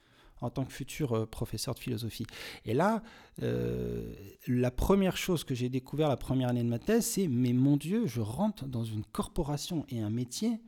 en 0.41 0.49
tant 0.49 0.65
que 0.65 0.73
futur 0.73 1.13
euh, 1.13 1.25
professeur 1.25 1.73
de 1.75 1.79
philosophie. 1.79 2.25
Et 2.65 2.73
là, 2.73 3.01
euh, 3.41 4.13
la 4.47 4.71
première 4.71 5.17
chose 5.17 5.43
que 5.43 5.55
j'ai 5.55 5.69
découvert 5.69 6.09
la 6.09 6.17
première 6.17 6.49
année 6.49 6.63
de 6.63 6.69
ma 6.69 6.79
thèse, 6.79 7.05
c'est 7.05 7.27
mais 7.27 7.53
mon 7.53 7.77
Dieu, 7.77 8.05
je 8.05 8.21
rentre 8.21 8.65
dans 8.65 8.83
une 8.83 9.03
corporation 9.05 9.85
et 9.89 9.99
un 10.01 10.09
métier 10.09 10.59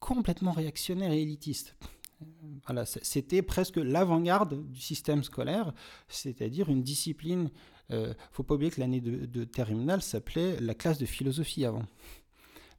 complètement 0.00 0.52
réactionnaire 0.52 1.12
et 1.12 1.20
élitiste. 1.22 1.76
Euh, 2.22 2.24
Voilà, 2.66 2.84
c'était 2.86 3.42
presque 3.42 3.76
l'avant-garde 3.76 4.70
du 4.70 4.80
système 4.80 5.22
scolaire, 5.22 5.72
c'est-à-dire 6.08 6.68
une 6.68 6.82
discipline. 6.82 7.50
Euh, 7.90 8.12
faut 8.32 8.42
pas 8.42 8.54
oublier 8.54 8.70
que 8.70 8.80
l'année 8.80 9.00
de, 9.00 9.24
de 9.26 9.44
terminale 9.44 10.02
s'appelait 10.02 10.60
la 10.60 10.74
classe 10.74 10.98
de 10.98 11.06
philosophie 11.06 11.64
avant. 11.64 11.86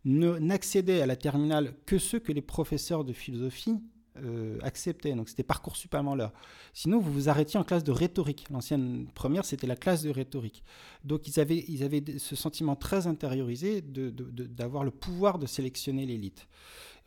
Ne- 0.06 0.38
N'accédaient 0.40 1.02
à 1.02 1.06
la 1.06 1.16
terminale 1.16 1.74
que 1.86 1.98
ceux 1.98 2.20
que 2.20 2.32
les 2.32 2.42
professeurs 2.42 3.04
de 3.04 3.12
philosophie 3.14 3.80
euh, 4.24 4.58
acceptaient. 4.62 5.14
Donc 5.14 5.30
c'était 5.30 5.44
Parcoursup 5.44 5.94
avant 5.96 6.16
l'heure. 6.16 6.34
Sinon, 6.74 7.00
vous 7.00 7.12
vous 7.12 7.30
arrêtiez 7.30 7.60
en 7.60 7.64
classe 7.64 7.84
de 7.84 7.92
rhétorique. 7.92 8.46
L'ancienne 8.50 9.08
première, 9.14 9.46
c'était 9.46 9.68
la 9.68 9.76
classe 9.76 10.04
de 10.04 10.10
rhétorique. 10.10 10.64
Donc 11.04 11.28
ils 11.28 11.40
avaient, 11.40 11.66
ils 11.68 11.84
avaient 11.84 12.04
ce 12.18 12.36
sentiment 12.36 12.76
très 12.76 13.08
intériorisé 13.08 13.82
d'avoir 13.82 14.84
le 14.84 14.92
pouvoir 14.92 15.40
de 15.40 15.46
sélectionner 15.46 16.06
l'élite. 16.06 16.48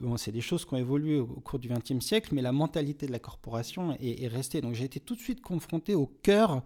Bon, 0.00 0.16
c'est 0.16 0.32
des 0.32 0.40
choses 0.40 0.64
qui 0.64 0.74
ont 0.74 0.78
évolué 0.78 1.20
au, 1.20 1.26
cours 1.26 1.60
du 1.60 1.68
XXe 1.68 2.04
siècle, 2.04 2.34
mais 2.34 2.42
la 2.42 2.50
mentalité 2.50 3.06
de 3.06 3.12
la 3.12 3.20
corporation 3.20 3.92
est, 4.00 4.24
est 4.24 4.28
restée. 4.28 4.60
Donc 4.60 4.74
j'ai 4.74 4.84
été 4.84 4.98
tout 4.98 5.14
de 5.14 5.20
suite 5.20 5.40
confronté 5.40 5.94
au 5.94 6.06
cœur 6.06 6.62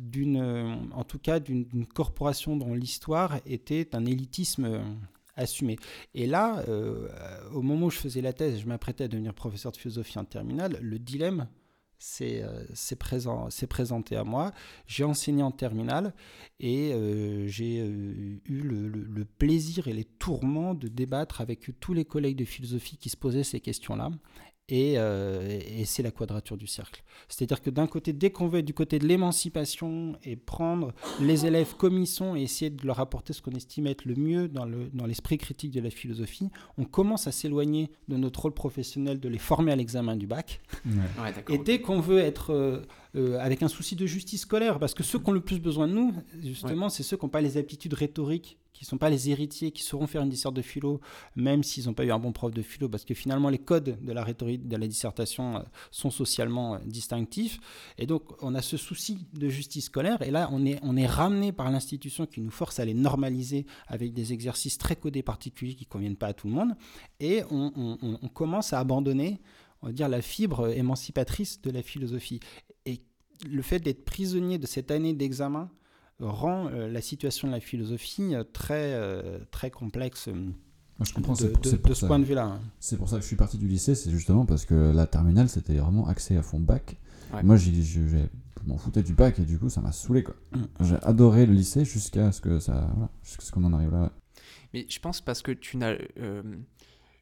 d'une, 0.00 0.40
euh, 0.40 0.74
en 0.94 1.04
tout 1.04 1.18
cas, 1.18 1.38
d'une 1.38 1.58
d'une 1.64 1.86
corporation 1.86 2.56
dont 2.56 2.74
l'histoire 2.74 3.38
était 3.46 3.94
un 3.94 4.06
élitisme 4.06 4.80
Et 6.14 6.26
là, 6.26 6.64
euh, 6.68 7.08
au 7.52 7.62
moment 7.62 7.86
où 7.86 7.90
je 7.90 7.98
faisais 7.98 8.20
la 8.20 8.32
thèse, 8.32 8.60
je 8.60 8.66
m'apprêtais 8.66 9.04
à 9.04 9.08
devenir 9.08 9.34
professeur 9.34 9.72
de 9.72 9.76
philosophie 9.76 10.18
en 10.18 10.24
terminale, 10.24 10.78
le 10.80 10.98
dilemme 10.98 11.48
s'est 12.00 12.42
euh, 12.44 12.64
présent, 12.98 13.48
présenté 13.68 14.14
à 14.16 14.22
moi. 14.22 14.52
J'ai 14.86 15.02
enseigné 15.04 15.42
en 15.42 15.50
terminale 15.50 16.14
et 16.60 16.92
euh, 16.92 17.48
j'ai 17.48 17.80
euh, 17.80 18.38
eu 18.46 18.60
le- 18.60 18.88
le 18.88 19.24
plaisir 19.24 19.88
et 19.88 19.92
les 19.92 20.04
tourments 20.04 20.74
de 20.74 20.86
débattre 20.86 21.40
avec 21.40 21.70
tous 21.80 21.94
les 21.94 22.04
collègues 22.04 22.36
de 22.36 22.44
philosophie 22.44 22.96
qui 22.98 23.08
se 23.08 23.16
posaient 23.16 23.42
ces 23.42 23.58
questions-là. 23.60 24.10
Et, 24.68 24.94
euh, 24.96 25.60
et 25.66 25.84
c'est 25.84 26.02
la 26.02 26.10
quadrature 26.10 26.56
du 26.56 26.66
cercle. 26.66 27.02
C'est-à-dire 27.28 27.62
que 27.62 27.70
d'un 27.70 27.86
côté, 27.86 28.12
dès 28.12 28.30
qu'on 28.30 28.48
veut 28.48 28.60
être 28.60 28.64
du 28.64 28.74
côté 28.74 28.98
de 28.98 29.06
l'émancipation 29.06 30.16
et 30.24 30.36
prendre 30.36 30.92
les 31.20 31.46
élèves 31.46 31.74
comme 31.76 31.98
ils 31.98 32.06
sont 32.06 32.36
et 32.36 32.42
essayer 32.42 32.70
de 32.70 32.86
leur 32.86 33.00
apporter 33.00 33.32
ce 33.32 33.40
qu'on 33.40 33.52
estime 33.52 33.86
être 33.86 34.04
le 34.04 34.14
mieux 34.14 34.48
dans, 34.48 34.64
le, 34.64 34.90
dans 34.92 35.06
l'esprit 35.06 35.38
critique 35.38 35.70
de 35.70 35.80
la 35.80 35.90
philosophie, 35.90 36.50
on 36.76 36.84
commence 36.84 37.26
à 37.26 37.32
s'éloigner 37.32 37.90
de 38.08 38.16
notre 38.16 38.42
rôle 38.42 38.54
professionnel 38.54 39.20
de 39.20 39.28
les 39.28 39.38
former 39.38 39.72
à 39.72 39.76
l'examen 39.76 40.16
du 40.16 40.26
bac. 40.26 40.60
Ouais. 40.86 41.34
Et 41.48 41.58
dès 41.58 41.80
qu'on 41.80 42.00
veut 42.00 42.18
être 42.18 42.52
euh, 42.52 42.82
euh, 43.16 43.38
avec 43.40 43.62
un 43.62 43.68
souci 43.68 43.96
de 43.96 44.06
justice 44.06 44.42
scolaire, 44.42 44.78
parce 44.78 44.94
que 44.94 45.02
ceux 45.02 45.18
qui 45.18 45.28
ont 45.30 45.32
le 45.32 45.40
plus 45.40 45.60
besoin 45.60 45.88
de 45.88 45.94
nous, 45.94 46.14
justement, 46.42 46.88
c'est 46.88 47.02
ceux 47.02 47.16
qui 47.16 47.24
n'ont 47.24 47.30
pas 47.30 47.40
les 47.40 47.56
aptitudes 47.56 47.94
rhétoriques, 47.94 48.58
qui 48.78 48.84
ne 48.84 48.88
sont 48.90 48.98
pas 48.98 49.10
les 49.10 49.28
héritiers, 49.28 49.72
qui 49.72 49.82
sauront 49.82 50.06
faire 50.06 50.22
une 50.22 50.28
disserte 50.28 50.54
de 50.54 50.62
philo, 50.62 51.00
même 51.34 51.64
s'ils 51.64 51.86
n'ont 51.86 51.94
pas 51.94 52.04
eu 52.04 52.12
un 52.12 52.20
bon 52.20 52.30
prof 52.30 52.52
de 52.52 52.62
philo, 52.62 52.88
parce 52.88 53.04
que 53.04 53.12
finalement, 53.12 53.48
les 53.48 53.58
codes 53.58 53.98
de 54.00 54.12
la 54.12 54.22
rhétorique, 54.22 54.68
de 54.68 54.76
la 54.76 54.86
dissertation 54.86 55.56
euh, 55.56 55.60
sont 55.90 56.10
socialement 56.10 56.76
euh, 56.76 56.78
distinctifs. 56.86 57.58
Et 57.98 58.06
donc, 58.06 58.22
on 58.40 58.54
a 58.54 58.62
ce 58.62 58.76
souci 58.76 59.26
de 59.32 59.48
justice 59.48 59.86
scolaire, 59.86 60.22
et 60.22 60.30
là, 60.30 60.48
on 60.52 60.64
est, 60.64 60.78
on 60.82 60.96
est 60.96 61.06
ramené 61.06 61.50
par 61.50 61.68
l'institution 61.72 62.24
qui 62.24 62.40
nous 62.40 62.52
force 62.52 62.78
à 62.78 62.84
les 62.84 62.94
normaliser 62.94 63.66
avec 63.88 64.14
des 64.14 64.32
exercices 64.32 64.78
très 64.78 64.94
codés 64.94 65.24
particuliers 65.24 65.74
qui 65.74 65.84
ne 65.84 65.90
conviennent 65.90 66.16
pas 66.16 66.28
à 66.28 66.32
tout 66.32 66.46
le 66.46 66.54
monde, 66.54 66.74
et 67.18 67.42
on 67.50 68.28
commence 68.32 68.72
à 68.72 68.78
abandonner 68.78 69.40
on 69.82 69.88
va 69.88 69.92
dire, 69.92 70.08
la 70.08 70.22
fibre 70.22 70.68
émancipatrice 70.70 71.60
de 71.62 71.70
la 71.70 71.82
philosophie. 71.82 72.40
Et 72.86 73.02
le 73.48 73.62
fait 73.62 73.80
d'être 73.80 74.04
prisonnier 74.04 74.58
de 74.58 74.66
cette 74.66 74.90
année 74.90 75.14
d'examen 75.14 75.70
rend 76.20 76.68
euh, 76.68 76.88
la 76.88 77.00
situation 77.00 77.48
de 77.48 77.52
la 77.52 77.60
philosophie 77.60 78.34
euh, 78.34 78.44
très, 78.44 78.92
euh, 78.94 79.38
très 79.50 79.70
complexe 79.70 80.28
Moi, 80.28 81.06
je 81.06 81.12
comprends, 81.12 81.34
de, 81.34 81.38
c'est 81.38 81.52
pour, 81.52 81.62
de- 81.62 81.70
de 81.76 81.94
ce 81.94 82.00
ça. 82.00 82.06
point 82.06 82.18
de 82.18 82.24
vue-là. 82.24 82.44
hein. 82.44 82.60
C'est 82.80 82.96
pour 82.96 83.08
ça 83.08 83.16
que 83.16 83.22
je 83.22 83.26
suis 83.28 83.36
parti 83.36 83.56
du 83.58 83.68
lycée, 83.68 83.94
c'est 83.94 84.10
justement 84.10 84.44
parce 84.46 84.64
que 84.64 84.92
la 84.94 85.06
terminale 85.06 85.48
c'était 85.48 85.76
vraiment 85.76 86.06
axé 86.08 86.36
à 86.36 86.42
fond 86.42 86.60
bac. 86.60 86.96
Ouais. 87.32 87.42
Moi 87.42 87.56
j'ai- 87.56 87.72
j'ai- 87.74 88.08
j'ai- 88.08 88.30
je 88.62 88.68
m'en 88.68 88.78
foutais 88.78 89.02
du 89.02 89.14
bac 89.14 89.38
et 89.38 89.42
du 89.42 89.58
coup 89.58 89.68
ça 89.68 89.80
m'a 89.80 89.92
saoulé 89.92 90.22
quoi. 90.24 90.34
Mm. 90.52 90.64
J'ai 90.84 90.96
adoré 91.02 91.46
le 91.46 91.52
lycée 91.54 91.84
jusqu'à 91.84 92.32
ce 92.32 92.40
que 92.40 92.58
ça, 92.58 92.88
voilà, 92.94 93.10
jusqu'à 93.22 93.42
ce 93.44 93.52
qu'on 93.52 93.64
en 93.64 93.72
arrive 93.72 93.92
là. 93.92 94.02
ouais. 94.02 94.08
Mais 94.74 94.86
je 94.88 94.98
pense 94.98 95.20
parce 95.20 95.40
que 95.42 95.52
tu 95.52 95.76
n'as. 95.76 95.96
euh, 96.18 96.42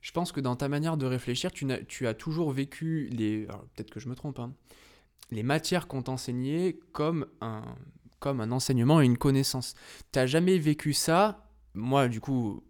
je 0.00 0.12
pense 0.12 0.32
que 0.32 0.40
dans 0.40 0.56
ta 0.56 0.68
manière 0.68 0.96
de 0.96 1.04
réfléchir, 1.06 1.50
tu, 1.52 1.64
n'as- 1.64 1.82
tu 1.84 2.06
as 2.06 2.14
toujours 2.14 2.50
vécu 2.52 3.08
les. 3.12 3.46
Peut-être 3.74 3.90
que 3.90 4.00
je 4.00 4.08
me 4.08 4.14
trompe, 4.14 4.38
hein, 4.38 4.52
les 5.30 5.42
matières 5.42 5.86
qu'on 5.86 6.02
t'enseignait 6.02 6.78
comme 6.92 7.26
un, 7.40 7.62
comme 8.18 8.40
un 8.40 8.52
enseignement 8.52 9.00
et 9.00 9.04
une 9.04 9.18
connaissance. 9.18 9.74
Tu 10.12 10.18
n'as 10.18 10.26
jamais 10.26 10.58
vécu 10.58 10.92
ça? 10.92 11.48
Moi, 11.74 12.08
du 12.08 12.20
coup, 12.20 12.62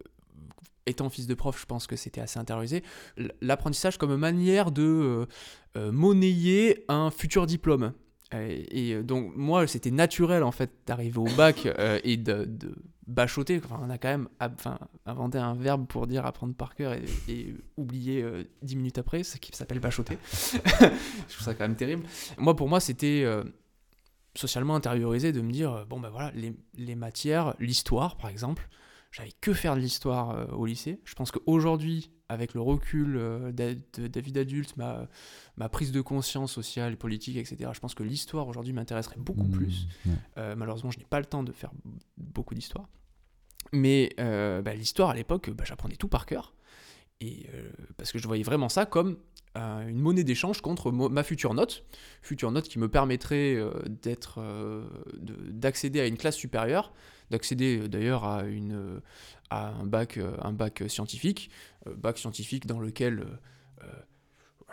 étant 0.87 1.09
fils 1.09 1.27
de 1.27 1.33
prof, 1.33 1.59
je 1.59 1.65
pense 1.65 1.85
que 1.85 1.95
c'était 1.95 2.21
assez 2.21 2.39
intériorisé. 2.39 2.83
L'apprentissage 3.41 3.97
comme 3.97 4.15
manière 4.15 4.71
de 4.71 4.83
euh, 4.83 5.25
euh, 5.77 5.91
monnayer 5.91 6.85
un 6.87 7.11
futur 7.11 7.45
diplôme. 7.45 7.93
Et, 8.33 9.01
donc, 9.03 9.31
moi, 9.37 9.67
c'était 9.67 9.91
naturel 9.91 10.43
en 10.43 10.51
fait 10.51 10.71
d'arriver 10.85 11.17
au 11.17 11.35
bac 11.37 11.65
euh, 11.65 11.99
et 12.03 12.17
de, 12.17 12.49
bachoter. 13.05 13.61
Enfin, 13.63 13.79
on 13.81 13.89
a 13.89 13.97
quand 13.97 14.09
même 14.09 14.27
inventé 15.05 15.37
un 15.37 15.53
verbe 15.53 15.87
pour 15.87 16.07
dire 16.07 16.25
apprendre 16.25 16.53
par 16.53 16.75
cœur 16.75 16.93
et, 17.29 17.55
oublier 17.77 18.25
dix 18.61 18.75
minutes 18.75 18.97
après, 18.97 19.23
ce 19.23 19.37
qui 19.37 19.55
s'appelle 19.55 19.79
bachoter. 19.79 20.17
je 20.33 21.33
trouve 21.33 21.45
ça 21.45 21.53
quand 21.53 21.63
même 21.63 21.77
terrible. 21.77 22.03
Moi, 22.37 22.53
pour 22.53 22.67
moi, 22.67 22.81
c'était 22.81 23.25
socialement 24.37 24.75
intériorisé 24.75 25.31
de 25.31 25.41
me 25.41 25.51
dire 25.51 25.71
euh, 25.71 25.85
bon, 25.85 25.99
ben 25.99 26.09
voilà, 26.09 26.31
les, 26.35 26.53
les 26.75 26.95
matières, 26.95 27.55
l'histoire 27.59 28.17
par 28.17 28.29
exemple, 28.29 28.69
j'avais 29.11 29.31
que 29.41 29.53
faire 29.53 29.75
de 29.75 29.79
l'histoire 29.79 30.31
euh, 30.31 30.45
au 30.47 30.65
lycée. 30.65 30.99
Je 31.05 31.15
pense 31.15 31.31
qu'aujourd'hui, 31.31 32.11
avec 32.29 32.53
le 32.53 32.61
recul 32.61 33.15
euh, 33.17 33.51
de, 33.51 33.77
de 33.97 34.11
la 34.13 34.21
vie 34.21 34.31
d'adulte, 34.31 34.75
ma, 34.77 35.07
ma 35.55 35.69
prise 35.69 35.91
de 35.91 36.01
conscience 36.01 36.51
sociale, 36.51 36.97
politique, 36.97 37.37
etc., 37.37 37.71
je 37.73 37.79
pense 37.79 37.95
que 37.95 38.03
l'histoire 38.03 38.47
aujourd'hui 38.47 38.73
m'intéresserait 38.73 39.19
beaucoup 39.19 39.45
Mm, 39.47 39.51
plus. 39.51 39.87
Euh, 40.37 40.55
malheureusement, 40.55 40.91
je 40.91 40.99
n'ai 40.99 41.05
pas 41.05 41.19
le 41.19 41.25
temps 41.25 41.43
de 41.43 41.51
faire 41.51 41.71
beaucoup 42.17 42.53
d'histoire. 42.53 42.87
Mais 43.73 44.13
bah, 44.17 44.73
l'histoire, 44.73 45.09
à 45.09 45.13
l'époque, 45.13 45.49
bah, 45.49 45.63
j'apprenais 45.65 45.95
tout 45.95 46.07
par 46.07 46.25
cœur. 46.25 46.53
Et, 47.19 47.47
euh, 47.53 47.69
parce 47.97 48.11
que 48.11 48.19
je 48.19 48.27
voyais 48.27 48.43
vraiment 48.43 48.69
ça 48.69 48.85
comme 48.85 49.17
euh, 49.57 49.87
une 49.87 49.97
monnaie 49.99 50.23
d'échange 50.23 50.61
contre 50.61 50.91
ma 50.91 51.23
future 51.23 51.53
note. 51.55 51.83
Future 52.21 52.51
note 52.51 52.67
qui 52.67 52.77
me 52.77 52.87
permettrait 52.89 53.55
euh, 53.55 53.71
d'être, 53.89 54.39
de- 55.17 55.51
d'accéder 55.51 55.99
à 55.99 56.05
une 56.05 56.17
classe 56.17 56.35
supérieure, 56.35 56.93
d'accéder 57.31 57.87
d'ailleurs 57.89 58.23
à, 58.23 58.43
à 59.49 59.67
un, 59.69 59.85
bac, 59.85 60.19
un 60.41 60.51
bac 60.53 60.83
scientifique. 60.87 61.49
bac 61.95 62.17
scientifique 62.19 62.67
dans 62.67 62.79
lequel... 62.79 63.25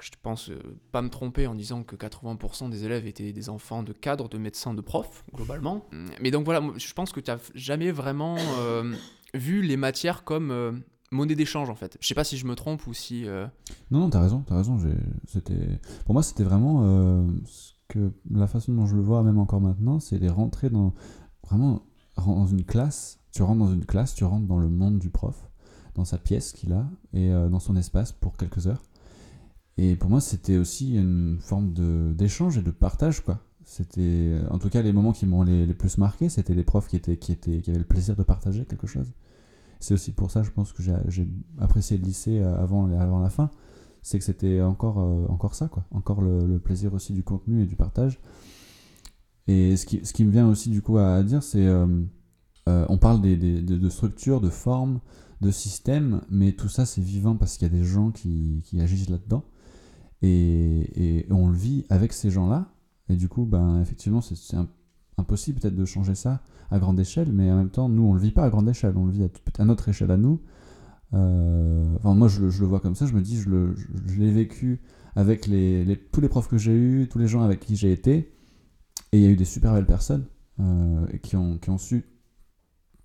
je 0.01 0.11
pense 0.23 0.51
pas 0.93 1.01
me 1.03 1.09
tromper 1.09 1.47
en 1.47 1.55
disant 1.55 1.83
que 1.83 1.97
80% 1.97 2.69
des 2.69 2.85
élèves 2.85 3.07
étaient 3.07 3.33
des 3.33 3.49
enfants 3.49 3.83
de 3.83 3.93
cadres, 3.95 4.29
de 4.29 4.37
médecins, 4.39 4.75
de 4.75 4.83
profs, 4.83 5.25
globalement. 5.33 5.87
Mais 6.21 6.31
donc 6.31 6.45
voilà, 6.45 6.63
je 6.77 6.93
pense 6.93 7.11
que 7.13 7.21
tu 7.21 7.31
n'as 7.31 7.39
jamais 7.55 7.91
vraiment 7.91 8.37
vu 9.33 9.63
les 9.63 9.77
matières 9.79 10.25
comme 10.25 10.83
monnaie 11.15 11.35
d'échange 11.35 11.71
en 11.71 11.75
fait. 11.75 11.97
Je 12.01 12.07
sais 12.07 12.15
pas 12.15 12.25
si 12.25 12.37
je 12.37 12.47
me 12.47 12.55
trompe 12.55 12.87
ou 12.87 12.93
si. 12.95 13.27
euh, 13.27 13.47
Non, 13.91 14.01
non, 14.01 14.11
t'as 14.11 14.21
raison, 14.21 14.43
t'as 14.47 14.57
raison. 14.57 14.79
C'était, 15.27 15.81
pour 16.05 16.13
moi, 16.15 16.23
c'était 16.23 16.45
vraiment 16.45 16.81
euh, 16.83 17.27
ce 17.47 17.73
que 17.89 18.13
la 18.31 18.47
façon 18.47 18.73
dont 18.73 18.87
je 18.87 18.97
le 18.97 19.03
vois, 19.03 19.23
même 19.23 19.39
encore 19.39 19.61
maintenant, 19.61 20.01
c'est 20.01 20.19
les 20.19 20.29
rentrer 20.29 20.71
dans 20.71 20.93
vraiment 21.49 21.83
dans 22.17 22.47
une 22.47 22.65
classe. 22.65 23.19
Tu 23.33 23.43
rentres 23.43 23.59
dans 23.61 23.73
une 23.73 23.85
classe, 23.85 24.15
tu 24.15 24.25
rentres 24.25 24.47
dans 24.47 24.59
le 24.59 24.69
monde 24.69 24.99
du 24.99 25.11
prof, 25.11 25.51
dans 25.95 26.05
sa 26.05 26.19
pièce 26.19 26.53
qu'il 26.53 26.73
a 26.73 26.87
et 27.13 27.33
euh, 27.33 27.49
dans 27.49 27.59
son 27.61 27.77
espace 27.77 28.13
pour 28.13 28.37
quelques 28.37 28.67
heures. 28.67 28.83
Et 29.77 29.97
pour 29.97 30.09
moi, 30.09 30.21
c'était 30.21 30.57
aussi 30.57 30.95
une 30.95 31.39
forme 31.41 31.73
d'échange 32.15 32.59
et 32.59 32.63
de 32.63 32.71
partage, 32.71 33.23
quoi. 33.23 33.41
C'était, 33.65 34.37
en 34.51 34.59
tout 34.59 34.69
cas, 34.69 34.83
les 34.83 34.93
moments 34.93 35.13
qui 35.13 35.27
m'ont 35.27 35.43
les, 35.43 35.67
les 35.67 35.75
plus 35.75 35.99
marqués, 35.99 36.29
c'était 36.29 36.55
les 36.55 36.63
profs 36.63 36.87
qui 36.87 36.95
étaient, 36.97 37.17
qui 37.17 37.33
étaient, 37.33 37.61
qui 37.61 37.71
avaient 37.71 37.79
le 37.81 37.85
plaisir 37.85 38.15
de 38.15 38.23
partager 38.23 38.67
quelque 38.67 38.87
chose. 38.87 39.11
C'est 39.85 39.95
aussi 39.95 40.13
pour 40.13 40.31
ça, 40.31 40.43
je 40.43 40.51
pense 40.51 40.73
que 40.73 40.83
j'ai 40.83 41.29
apprécié 41.61 41.99
le 41.99 42.05
lycée 42.05 42.41
euh, 42.41 42.57
avant, 42.57 42.91
avant 42.99 43.21
la 43.21 43.31
fin 43.31 43.51
c'est 44.05 44.19
que 44.19 44.25
c'était 44.25 44.61
encore, 44.61 45.01
euh, 45.01 45.27
encore 45.29 45.55
ça, 45.55 45.67
quoi. 45.67 45.87
Encore 45.91 46.21
le, 46.21 46.59
plaisir 46.59 46.93
aussi 46.93 47.15
du 47.15 47.25
contenu 47.25 47.63
et 47.63 47.67
du 47.67 47.75
partage. 47.75 48.21
Et 49.49 49.77
ce 49.77 49.87
qui, 49.87 50.05
ce 50.05 50.13
qui 50.13 50.25
me 50.25 50.31
vient 50.31 50.47
aussi 50.47 50.69
du 50.71 50.83
coup 50.83 50.99
à, 50.99 51.23
dire, 51.23 51.43
c'est 51.43 51.67
euh, 51.67 51.87
euh, 52.69 52.87
on 52.91 52.99
parle 52.99 53.23
de, 53.23 53.61
de 53.61 53.89
structures, 53.89 54.43
de 54.43 54.51
formes, 54.51 55.01
de 55.41 55.51
systèmes, 55.51 56.21
mais 56.31 56.53
tout 56.53 56.69
ça 56.69 56.85
c'est 56.87 57.01
vivant 57.01 57.35
parce 57.37 57.57
qu'il 57.57 57.67
y 57.67 57.75
a 57.75 57.75
des 57.75 57.85
gens 57.85 58.11
qui, 58.11 58.63
qui 58.65 58.81
agissent 58.81 59.09
là-dedans. 59.09 59.45
Et, 60.23 61.27
on 61.31 61.49
le 61.49 61.57
vit 61.57 61.87
avec 61.89 62.13
ces 62.13 62.31
gens-là. 62.31 62.69
Et 63.09 63.17
du 63.17 63.29
coup, 63.29 63.45
ben, 63.47 63.81
effectivement, 63.81 64.21
c'est 64.21 64.57
un- 64.57 64.69
impossible 65.19 65.61
peut-être 65.61 65.77
de 65.77 65.85
changer 65.85 66.15
ça 66.15 66.41
à 66.71 66.79
grande 66.79 66.99
échelle, 66.99 67.33
mais 67.33 67.51
en 67.51 67.57
même 67.57 67.71
temps, 67.71 67.89
nous, 67.89 68.03
on 68.03 68.15
le 68.15 68.21
vit 68.21 68.33
pas 68.33 68.45
à 68.45 68.51
grande 68.51 68.69
échelle, 68.69 68.95
on 68.97 69.07
le 69.07 69.13
vit 69.13 69.25
à, 69.25 69.63
à 69.63 69.65
notre 69.65 69.89
échelle 69.89 70.11
à 70.11 70.17
nous. 70.17 70.41
Euh, 71.13 71.95
enfin, 71.97 72.15
moi, 72.15 72.29
je, 72.29 72.43
le- 72.43 72.67
vois 72.67 72.81
comme 72.81 72.95
ça, 72.95 73.07
je 73.07 73.13
me 73.13 73.21
dis, 73.21 73.37
je, 73.41 73.49
l'ai 74.19 74.33
vécu 74.33 74.81
avec 75.15 75.43
tous 76.11 76.21
les 76.21 76.29
profs 76.29 76.49
que 76.49 76.59
j'ai 76.59 76.75
eus, 76.75 77.09
tous 77.09 77.19
les 77.19 77.29
gens 77.29 77.43
avec 77.43 77.61
qui 77.61 77.77
j'ai 77.77 77.93
été, 77.93 78.33
et 79.13 79.19
il 79.19 79.21
y 79.21 79.27
a 79.27 79.31
eu 79.31 79.37
des 79.37 79.45
super 79.45 79.73
belles 79.75 79.87
personnes 79.87 80.27
euh, 80.61 81.07
qui, 81.23 81.37
ont, 81.37 81.79
su 81.79 82.05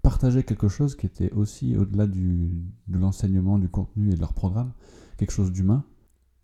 partager 0.01 0.43
quelque 0.43 0.67
chose 0.67 0.95
qui 0.95 1.05
était 1.05 1.31
aussi 1.33 1.75
au-delà 1.75 2.07
de 2.07 2.97
l'enseignement, 2.97 3.59
du 3.59 3.69
contenu 3.69 4.11
et 4.11 4.15
de 4.15 4.19
leur 4.19 4.33
programme, 4.33 4.71
quelque 5.17 5.31
chose 5.31 5.51
d'humain, 5.51 5.83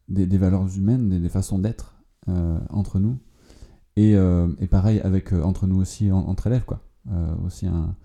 des, 0.07 0.37
valeurs 0.37 0.67
humaines, 0.77 1.09
des, 1.09 1.19
des 1.19 1.29
façons 1.29 1.57
d'être 1.57 1.95
euh, 2.27 2.59
entre 2.69 2.99
nous. 2.99 3.17
Et, 3.97 4.15
euh, 4.15 4.47
et 4.59 4.67
pareil 4.67 4.99
avec 5.01 5.31
euh, 5.33 5.41
entre 5.43 5.67
nous 5.67 5.77
aussi 5.79 6.11
en- 6.11 6.27
entre 6.27 6.47
élèves 6.47 6.65
quoi. 6.65 6.81
Euh, 7.11 7.35
aussi 7.45 7.65
un, 7.67 7.95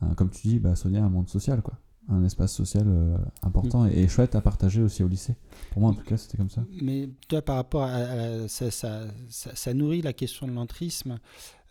un- 0.00 0.14
comme 0.14 0.30
tu 0.30 0.48
dis 0.48 0.58
bah, 0.58 0.76
Sonia 0.76 1.04
un 1.04 1.08
monde 1.10 1.28
social 1.28 1.60
quoi, 1.62 1.74
un 2.08 2.24
espace 2.24 2.52
social 2.54 2.84
euh, 2.86 3.16
important 3.42 3.86
et, 3.86 3.98
et 4.02 4.08
chouette 4.08 4.34
à 4.34 4.40
partager 4.40 4.80
aussi 4.82 5.02
au 5.02 5.08
lycée. 5.08 5.36
Pour 5.72 5.80
moi 5.82 5.90
en 5.90 5.94
tout 5.94 6.04
cas 6.04 6.16
c'était 6.16 6.38
comme 6.38 6.48
ça. 6.48 6.64
Mais 6.80 7.10
toi, 7.28 7.42
par 7.42 7.56
rapport 7.56 7.82
à, 7.82 7.88
à- 7.96 8.48
ça, 8.48 8.70
ça, 8.70 9.02
ça- 9.28 9.54
ça 9.54 9.74
nourrit 9.74 10.00
la 10.02 10.12
question 10.14 10.46
de 10.46 10.52
l'entrisme 10.52 11.18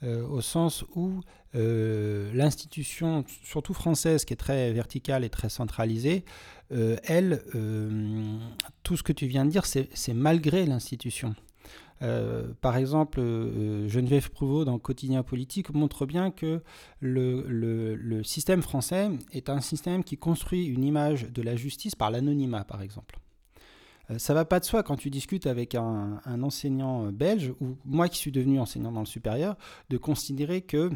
euh, 0.04 0.28
au 0.28 0.42
sens 0.42 0.84
où 0.96 1.22
euh, 1.56 2.32
l'institution, 2.34 3.24
surtout 3.44 3.74
française, 3.74 4.26
qui 4.26 4.34
est 4.34 4.38
très 4.38 4.74
verticale 4.74 5.24
et 5.24 5.30
très 5.30 5.48
centralisée, 5.50 6.26
elle, 6.70 7.42
tout 8.84 8.98
ce 8.98 9.04
que 9.04 9.14
tu 9.14 9.28
viens 9.28 9.46
de 9.46 9.52
dire, 9.52 9.66
c'est 9.66 10.14
malgré 10.14 10.66
l'institution. 10.66 11.34
Euh, 12.02 12.54
par 12.62 12.78
exemple, 12.78 13.20
euh, 13.20 13.88
Geneviève 13.88 14.30
Prouveau 14.30 14.66
dans 14.66 14.80
Quotidien 14.80 15.24
politique 15.24 15.74
montre 15.74 16.06
bien 16.06 16.32
que 16.32 16.62
le, 17.00 18.22
système 18.24 18.62
français 18.62 19.10
est 19.32 19.50
un 19.50 19.62
système 19.62 20.04
qui 20.04 20.18
construit 20.18 20.66
une 20.66 20.84
image 20.84 21.32
de 21.32 21.42
la 21.42 21.56
justice 21.56 21.96
par 21.96 22.12
l'anonymat, 22.12 22.64
par 22.66 22.82
exemple. 22.82 23.20
Euh, 24.12 24.20
ça 24.20 24.34
va 24.34 24.46
pas 24.46 24.60
de 24.60 24.66
soi 24.66 24.84
quand 24.84 24.96
tu 24.96 25.10
discutes 25.10 25.48
avec 25.48 25.76
un, 25.76 26.20
un 26.26 26.44
enseignant 26.44 27.06
euh, 27.06 27.12
belge, 27.12 27.54
ou 27.60 27.78
moi 27.86 28.10
qui 28.10 28.18
suis 28.18 28.32
devenu 28.32 28.60
enseignant 28.60 28.92
dans 28.92 29.00
le 29.00 29.06
supérieur, 29.06 29.56
de 29.90 29.98
considérer 29.98 30.62
que 30.62 30.92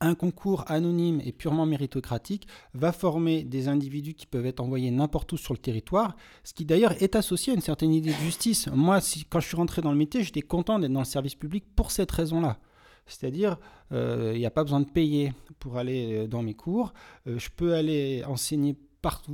un 0.00 0.14
concours 0.14 0.64
anonyme 0.68 1.20
et 1.24 1.32
purement 1.32 1.66
méritocratique 1.66 2.46
va 2.74 2.92
former 2.92 3.44
des 3.44 3.68
individus 3.68 4.14
qui 4.14 4.26
peuvent 4.26 4.46
être 4.46 4.60
envoyés 4.60 4.90
n'importe 4.90 5.32
où 5.32 5.36
sur 5.36 5.54
le 5.54 5.58
territoire, 5.58 6.16
ce 6.44 6.54
qui 6.54 6.64
d'ailleurs 6.64 7.00
est 7.02 7.16
associé 7.16 7.52
à 7.52 7.56
une 7.56 7.62
certaine 7.62 7.92
idée 7.92 8.10
de 8.10 8.16
justice. 8.16 8.68
Moi, 8.72 9.00
si, 9.00 9.24
quand 9.24 9.40
je 9.40 9.48
suis 9.48 9.56
rentré 9.56 9.82
dans 9.82 9.92
le 9.92 9.98
métier, 9.98 10.22
j'étais 10.22 10.42
content 10.42 10.78
d'être 10.78 10.92
dans 10.92 11.00
le 11.00 11.04
service 11.04 11.34
public 11.34 11.64
pour 11.76 11.90
cette 11.90 12.10
raison-là. 12.10 12.58
C'est-à-dire, 13.06 13.58
euh, 13.92 14.32
il 14.34 14.38
n'y 14.38 14.46
a 14.46 14.50
pas 14.50 14.62
besoin 14.62 14.80
de 14.80 14.88
payer 14.88 15.32
pour 15.58 15.76
aller 15.76 16.14
euh, 16.14 16.26
dans 16.26 16.42
mes 16.42 16.54
cours. 16.54 16.92
Euh, 17.26 17.38
je 17.38 17.50
peux 17.54 17.74
aller 17.74 18.22
enseigner 18.24 18.76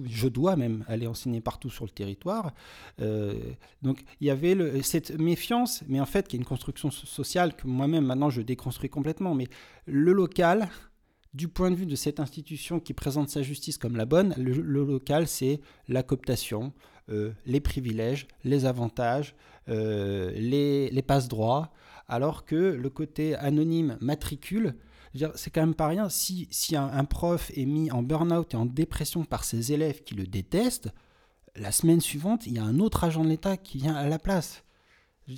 je 0.04 0.28
dois 0.28 0.56
même 0.56 0.84
aller 0.88 1.06
enseigner 1.06 1.40
partout 1.40 1.70
sur 1.70 1.84
le 1.84 1.90
territoire. 1.90 2.52
donc 3.82 4.04
il 4.20 4.26
y 4.26 4.30
avait 4.30 4.82
cette 4.82 5.18
méfiance, 5.18 5.82
mais 5.88 6.00
en 6.00 6.06
fait 6.06 6.28
qui 6.28 6.36
est 6.36 6.38
une 6.38 6.44
construction 6.44 6.90
sociale 6.90 7.54
que 7.56 7.66
moi-même 7.66 8.04
maintenant 8.04 8.30
je 8.30 8.42
déconstruis 8.42 8.90
complètement. 8.90 9.34
Mais 9.34 9.48
le 9.86 10.12
local, 10.12 10.68
du 11.34 11.48
point 11.48 11.70
de 11.70 11.76
vue 11.76 11.86
de 11.86 11.96
cette 11.96 12.20
institution 12.20 12.80
qui 12.80 12.94
présente 12.94 13.28
sa 13.28 13.42
justice 13.42 13.78
comme 13.78 13.96
la 13.96 14.06
bonne, 14.06 14.34
le, 14.36 14.84
local 14.84 15.26
c'est 15.26 15.60
la 15.88 16.02
cooptation, 16.02 16.72
les 17.08 17.60
privilèges, 17.60 18.26
les 18.44 18.64
avantages, 18.64 19.34
les, 19.68 20.90
les 20.90 21.02
passe-droits 21.02 21.72
alors 22.08 22.44
que 22.44 22.54
le 22.54 22.90
côté 22.90 23.34
anonyme 23.36 23.96
matricule, 24.00 24.74
c'est 25.34 25.50
quand 25.50 25.60
même 25.60 25.74
pas 25.74 25.88
rien. 25.88 26.08
Si, 26.08 26.48
si 26.50 26.76
un, 26.76 27.04
prof 27.04 27.50
est 27.54 27.66
mis 27.66 27.90
en 27.90 28.02
burn-out 28.02 28.54
et 28.54 28.56
en 28.56 28.66
dépression 28.66 29.24
par 29.24 29.44
ses 29.44 29.72
élèves 29.72 30.02
qui 30.02 30.14
le 30.14 30.26
détestent, 30.26 30.90
la 31.54 31.72
semaine 31.72 32.00
suivante, 32.00 32.46
il 32.46 32.54
y 32.54 32.58
a 32.58 32.64
un 32.64 32.80
autre 32.80 33.04
agent 33.04 33.24
de 33.24 33.28
l'État 33.28 33.56
qui 33.56 33.78
vient 33.78 33.94
à 33.94 34.08
la 34.08 34.18
place 34.18 34.65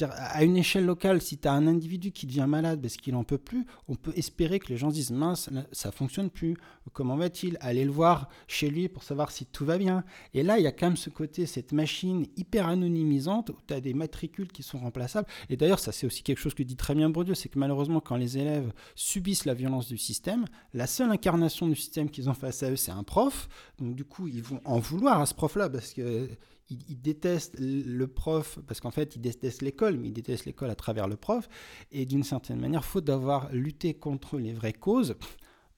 à 0.02 0.44
une 0.44 0.56
échelle 0.56 0.84
locale, 0.84 1.22
si 1.22 1.38
tu 1.38 1.48
as 1.48 1.52
un 1.52 1.66
individu 1.66 2.12
qui 2.12 2.26
devient 2.26 2.46
malade 2.46 2.80
parce 2.80 2.96
qu'il 2.96 3.14
n'en 3.14 3.24
peut 3.24 3.38
plus, 3.38 3.64
on 3.88 3.94
peut 3.94 4.12
espérer 4.16 4.58
que 4.58 4.68
les 4.68 4.76
gens 4.76 4.88
disent 4.88 5.10
mince, 5.10 5.48
ça 5.72 5.90
fonctionne 5.92 6.30
plus. 6.30 6.56
Comment 6.92 7.16
va-t-il? 7.16 7.56
Aller 7.60 7.84
le 7.84 7.90
voir 7.90 8.28
chez 8.46 8.68
lui 8.68 8.88
pour 8.88 9.02
savoir 9.02 9.30
si 9.30 9.46
tout 9.46 9.64
va 9.64 9.78
bien. 9.78 10.04
Et 10.34 10.42
là, 10.42 10.58
il 10.58 10.64
y 10.64 10.66
a 10.66 10.72
quand 10.72 10.86
même 10.86 10.96
ce 10.96 11.10
côté, 11.10 11.46
cette 11.46 11.72
machine 11.72 12.26
hyper 12.36 12.66
anonymisante 12.66 13.50
où 13.50 13.56
tu 13.66 13.74
as 13.74 13.80
des 13.80 13.94
matricules 13.94 14.48
qui 14.48 14.62
sont 14.62 14.78
remplaçables. 14.78 15.28
Et 15.48 15.56
d'ailleurs, 15.56 15.78
ça, 15.78 15.92
c'est 15.92 16.06
aussi 16.06 16.22
quelque 16.22 16.38
chose 16.38 16.54
que 16.54 16.62
dit 16.62 16.76
très 16.76 16.94
bien 16.94 17.08
Bourdieu 17.10 17.34
c'est 17.34 17.48
que 17.48 17.58
malheureusement, 17.58 18.00
quand 18.00 18.16
les 18.16 18.38
élèves 18.38 18.72
subissent 18.94 19.44
la 19.44 19.54
violence 19.54 19.88
du 19.88 19.98
système, 19.98 20.44
la 20.74 20.86
seule 20.86 21.10
incarnation 21.10 21.66
du 21.66 21.76
système 21.76 22.10
qu'ils 22.10 22.28
ont 22.28 22.34
face 22.34 22.62
à 22.62 22.70
eux, 22.70 22.76
c'est 22.76 22.90
un 22.90 23.04
prof. 23.04 23.48
Donc, 23.78 23.94
du 23.94 24.04
coup, 24.04 24.28
ils 24.28 24.42
vont 24.42 24.60
en 24.64 24.78
vouloir 24.78 25.20
à 25.20 25.26
ce 25.26 25.34
prof-là 25.34 25.68
parce 25.70 25.92
que 25.92 26.28
il, 26.70 27.00
déteste 27.00 27.56
le 27.58 28.06
prof, 28.06 28.58
parce 28.66 28.80
qu'en 28.80 28.90
fait, 28.90 29.16
il 29.16 29.20
déteste 29.20 29.62
l'école, 29.62 29.96
mais 29.96 30.08
il 30.08 30.12
déteste 30.12 30.44
l'école 30.44 30.70
à 30.70 30.74
travers 30.74 31.08
le 31.08 31.16
prof. 31.16 31.48
Et 31.92 32.06
d'une 32.06 32.22
certaine 32.24 32.60
manière, 32.60 32.84
faute 32.84 33.04
d'avoir 33.04 33.50
lutté 33.52 33.94
contre 33.94 34.38
les 34.38 34.52
vraies 34.52 34.72
causes, 34.72 35.16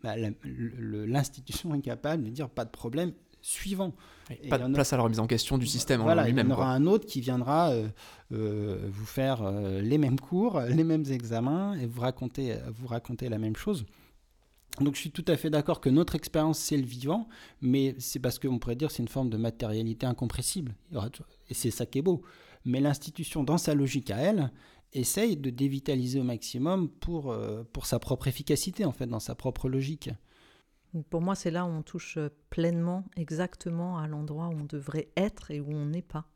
bah, 0.02 0.14
l'institution 0.44 1.75
est 1.75 1.80
capable 1.80 2.25
de 2.25 2.30
dire 2.30 2.49
pas 2.49 2.64
de 2.64 2.70
problème, 2.70 3.12
suivant. 3.42 3.94
pas 4.49 4.59
de 4.59 4.73
place 4.73 4.92
à 4.92 4.97
la 4.97 5.02
remise 5.02 5.20
en 5.20 5.26
question 5.26 5.59
du 5.59 5.66
système 5.66 6.00
voilà, 6.00 6.23
en 6.23 6.26
lui-même. 6.26 6.47
Il 6.47 6.50
y 6.50 6.52
en 6.52 6.56
aura 6.56 6.73
un 6.73 6.87
autre 6.87 7.06
qui 7.06 7.20
viendra 7.20 7.70
euh, 7.70 7.88
euh, 8.32 8.88
vous 8.90 9.06
faire 9.06 9.42
euh, 9.42 9.80
les 9.80 9.99
mêmes 9.99 10.18
cours, 10.18 10.61
les 10.68 10.85
mêmes 10.85 11.04
examens 11.11 11.75
et 11.75 11.87
vous 11.87 12.00
raconter, 12.00 12.56
vous 12.75 12.87
raconter 12.87 13.28
la 13.28 13.38
même 13.38 13.56
chose. 13.56 13.85
Donc 14.80 14.94
je 14.94 15.00
suis 15.00 15.10
tout 15.10 15.25
à 15.28 15.37
fait 15.37 15.50
d'accord 15.50 15.80
que 15.80 15.90
notre 15.90 16.14
expérience, 16.14 16.58
c'est 16.58 16.76
le 16.76 16.87
vivant, 16.87 17.28
mais 17.60 17.94
c'est 17.99 18.18
parce 18.18 18.38
qu'on 18.38 18.58
pourrait 18.58 18.76
dire 18.76 18.90
c'est 18.90 19.02
une 19.02 19.08
forme 19.08 19.28
de 19.28 19.37
matérialité 19.37 20.06
incompressible. 20.06 20.75
Et 21.49 21.54
c'est 21.54 21.70
ça 21.70 21.87
qui 21.87 21.99
est 21.99 22.02
beau. 22.02 22.22
Mais 22.64 22.80
l'institution, 22.80 23.44
dans 23.44 23.58
sa 23.58 23.75
logique 23.75 24.10
à 24.10 24.16
elle, 24.16 24.50
essaye 24.92 25.37
de 25.37 25.50
dévitaliser 25.50 26.20
au 26.20 26.25
maximum 26.25 26.88
pour, 26.88 27.30
euh, 27.30 27.62
pour 27.72 27.87
sa 27.87 27.99
propre 27.99 28.26
efficacité, 28.26 28.84
en 28.84 28.92
fait, 28.92 29.06
dans 29.06 29.20
sa 29.20 29.34
propre 29.34 29.68
logique. 29.68 30.10
Pour 31.08 31.20
moi, 31.20 31.34
c'est 31.34 31.50
là 31.50 31.64
où 31.64 31.68
on 31.68 31.82
touche 31.82 32.18
pleinement, 32.49 33.04
exactement 33.16 33.99
à 33.99 34.08
l'endroit 34.08 34.49
où 34.49 34.52
on 34.52 34.64
devrait 34.64 35.08
être 35.16 35.50
et 35.52 35.60
où 35.60 35.70
on 35.70 35.87
n'est 35.87 36.02
pas. 36.02 36.26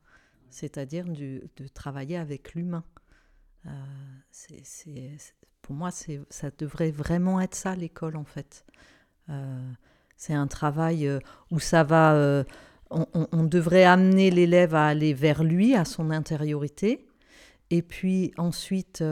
C'est-à-dire 0.51 1.07
de 1.07 1.67
travailler 1.75 2.17
avec 2.17 2.55
l'humain. 2.55 2.85
Euh, 3.67 3.71
pour 5.63 5.75
moi, 5.75 5.91
ça 5.91 6.51
devrait 6.59 6.91
vraiment 6.91 7.41
être 7.41 7.55
ça, 7.55 7.75
l'école, 7.75 8.17
en 8.17 8.25
fait. 8.25 8.65
Euh, 9.31 9.73
c'est 10.17 10.35
un 10.35 10.47
travail 10.47 11.07
euh, 11.07 11.19
où 11.51 11.59
ça 11.59 11.83
va... 11.83 12.15
Euh, 12.15 12.45
on, 12.91 13.43
devrait 13.45 13.85
amener 13.85 14.31
l'élève 14.31 14.75
à 14.77 14.87
aller 14.87 15.15
vers 15.15 15.43
lui, 15.43 15.75
à 15.75 15.85
son 15.85 16.11
intériorité, 16.11 17.09
et 17.71 17.83
puis 17.83 18.31
ensuite 18.37 19.03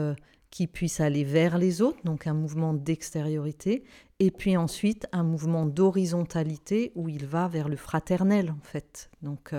qu'il 0.51 0.69
puisse 0.69 1.01
aller 1.01 1.25
vers 1.25 1.57
les 1.57 1.81
autres, 1.81 1.97
donc 2.05 2.25
un 2.25 2.33
mouvement 2.33 2.73
d'extériorité, 2.73 3.83
et 4.19 4.31
puis 4.31 4.55
ensuite 4.55 5.05
un 5.11 5.23
mouvement 5.23 5.65
d'horizontalité 5.65 6.93
où 6.95 7.09
il 7.09 7.25
va 7.25 7.49
vers 7.49 7.67
le 7.67 7.75
fraternel, 7.75 8.51
en 8.51 8.63
fait. 8.63 9.09
Donc, 9.21 9.51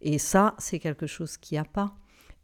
et 0.00 0.18
ça, 0.18 0.54
c'est 0.56 0.78
quelque 0.78 1.06
chose 1.06 1.36
qu'il 1.36 1.56
n'y 1.56 1.60
a 1.60 1.64
pas, 1.64 1.94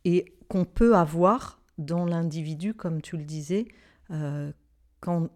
et 0.04 0.34
qu'on 0.48 0.66
peut 0.66 0.96
avoir 0.96 1.59
dans 1.80 2.04
l'individu, 2.04 2.74
comme 2.74 3.02
tu 3.02 3.16
le 3.16 3.24
disais, 3.24 3.66
euh, 4.10 4.52
quand, 5.00 5.28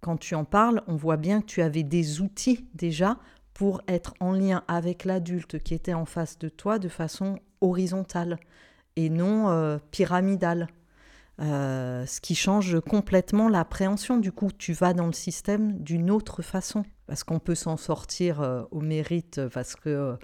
quand 0.00 0.16
tu 0.16 0.34
en 0.34 0.44
parles, 0.44 0.82
on 0.86 0.96
voit 0.96 1.16
bien 1.16 1.40
que 1.40 1.46
tu 1.46 1.62
avais 1.62 1.82
des 1.82 2.20
outils 2.20 2.66
déjà 2.74 3.18
pour 3.52 3.82
être 3.86 4.14
en 4.18 4.32
lien 4.32 4.64
avec 4.66 5.04
l'adulte 5.04 5.62
qui 5.62 5.74
était 5.74 5.94
en 5.94 6.06
face 6.06 6.38
de 6.38 6.48
toi 6.48 6.78
de 6.78 6.88
façon 6.88 7.38
horizontale 7.60 8.38
et 8.96 9.10
non 9.10 9.48
euh, 9.50 9.78
pyramidale. 9.90 10.68
Euh, 11.40 12.06
ce 12.06 12.20
qui 12.20 12.36
change 12.36 12.78
complètement 12.80 13.48
l'appréhension. 13.48 14.18
Du 14.18 14.30
coup, 14.30 14.50
tu 14.56 14.72
vas 14.72 14.94
dans 14.94 15.06
le 15.06 15.12
système 15.12 15.78
d'une 15.80 16.10
autre 16.10 16.42
façon. 16.42 16.84
Parce 17.06 17.24
qu'on 17.24 17.40
peut 17.40 17.56
s'en 17.56 17.76
sortir 17.76 18.66
au 18.70 18.80
mérite 18.80 19.40
parce 19.52 19.76
que 19.76 20.16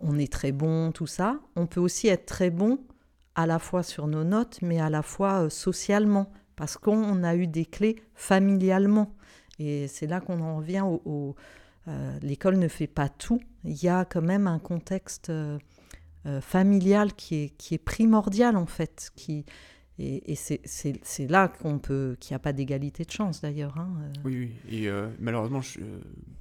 on 0.00 0.18
est 0.18 0.30
très 0.30 0.52
bon, 0.52 0.92
tout 0.92 1.06
ça. 1.06 1.38
On 1.54 1.66
peut 1.66 1.80
aussi 1.80 2.08
être 2.08 2.26
très 2.26 2.50
bon 2.50 2.80
à 3.36 3.46
la 3.46 3.58
fois 3.58 3.82
sur 3.82 4.08
nos 4.08 4.24
notes, 4.24 4.58
mais 4.62 4.80
à 4.80 4.90
la 4.90 5.02
fois 5.02 5.44
euh, 5.44 5.50
socialement, 5.50 6.32
parce 6.56 6.78
qu'on 6.78 7.22
a 7.22 7.36
eu 7.36 7.46
des 7.46 7.66
clés 7.66 8.02
familialement. 8.14 9.14
Et 9.58 9.86
c'est 9.88 10.06
là 10.06 10.20
qu'on 10.20 10.40
en 10.40 10.56
revient 10.56 10.82
au... 10.84 11.36
Euh, 11.86 12.18
l'école 12.22 12.58
ne 12.58 12.66
fait 12.66 12.88
pas 12.88 13.08
tout. 13.08 13.40
Il 13.64 13.80
y 13.80 13.88
a 13.88 14.04
quand 14.04 14.22
même 14.22 14.48
un 14.48 14.58
contexte 14.58 15.30
euh, 15.30 15.58
familial 16.40 17.12
qui 17.12 17.52
est, 17.70 17.78
primordial, 17.78 18.56
en 18.56 18.66
fait. 18.66 19.12
Qui, 19.14 19.44
et, 19.98 20.34
c'est 20.34 21.28
là 21.28 21.48
qu'on 21.48 21.78
peut 21.78 22.16
qu'il 22.18 22.34
n'y 22.34 22.36
a 22.36 22.40
pas 22.40 22.52
d'égalité 22.52 23.04
de 23.04 23.10
chance, 23.10 23.42
d'ailleurs. 23.42 23.78
Hein, 23.78 23.94
oui, 24.24 24.50
oui. 24.68 24.76
Et 24.76 24.90
malheureusement, 25.20 25.60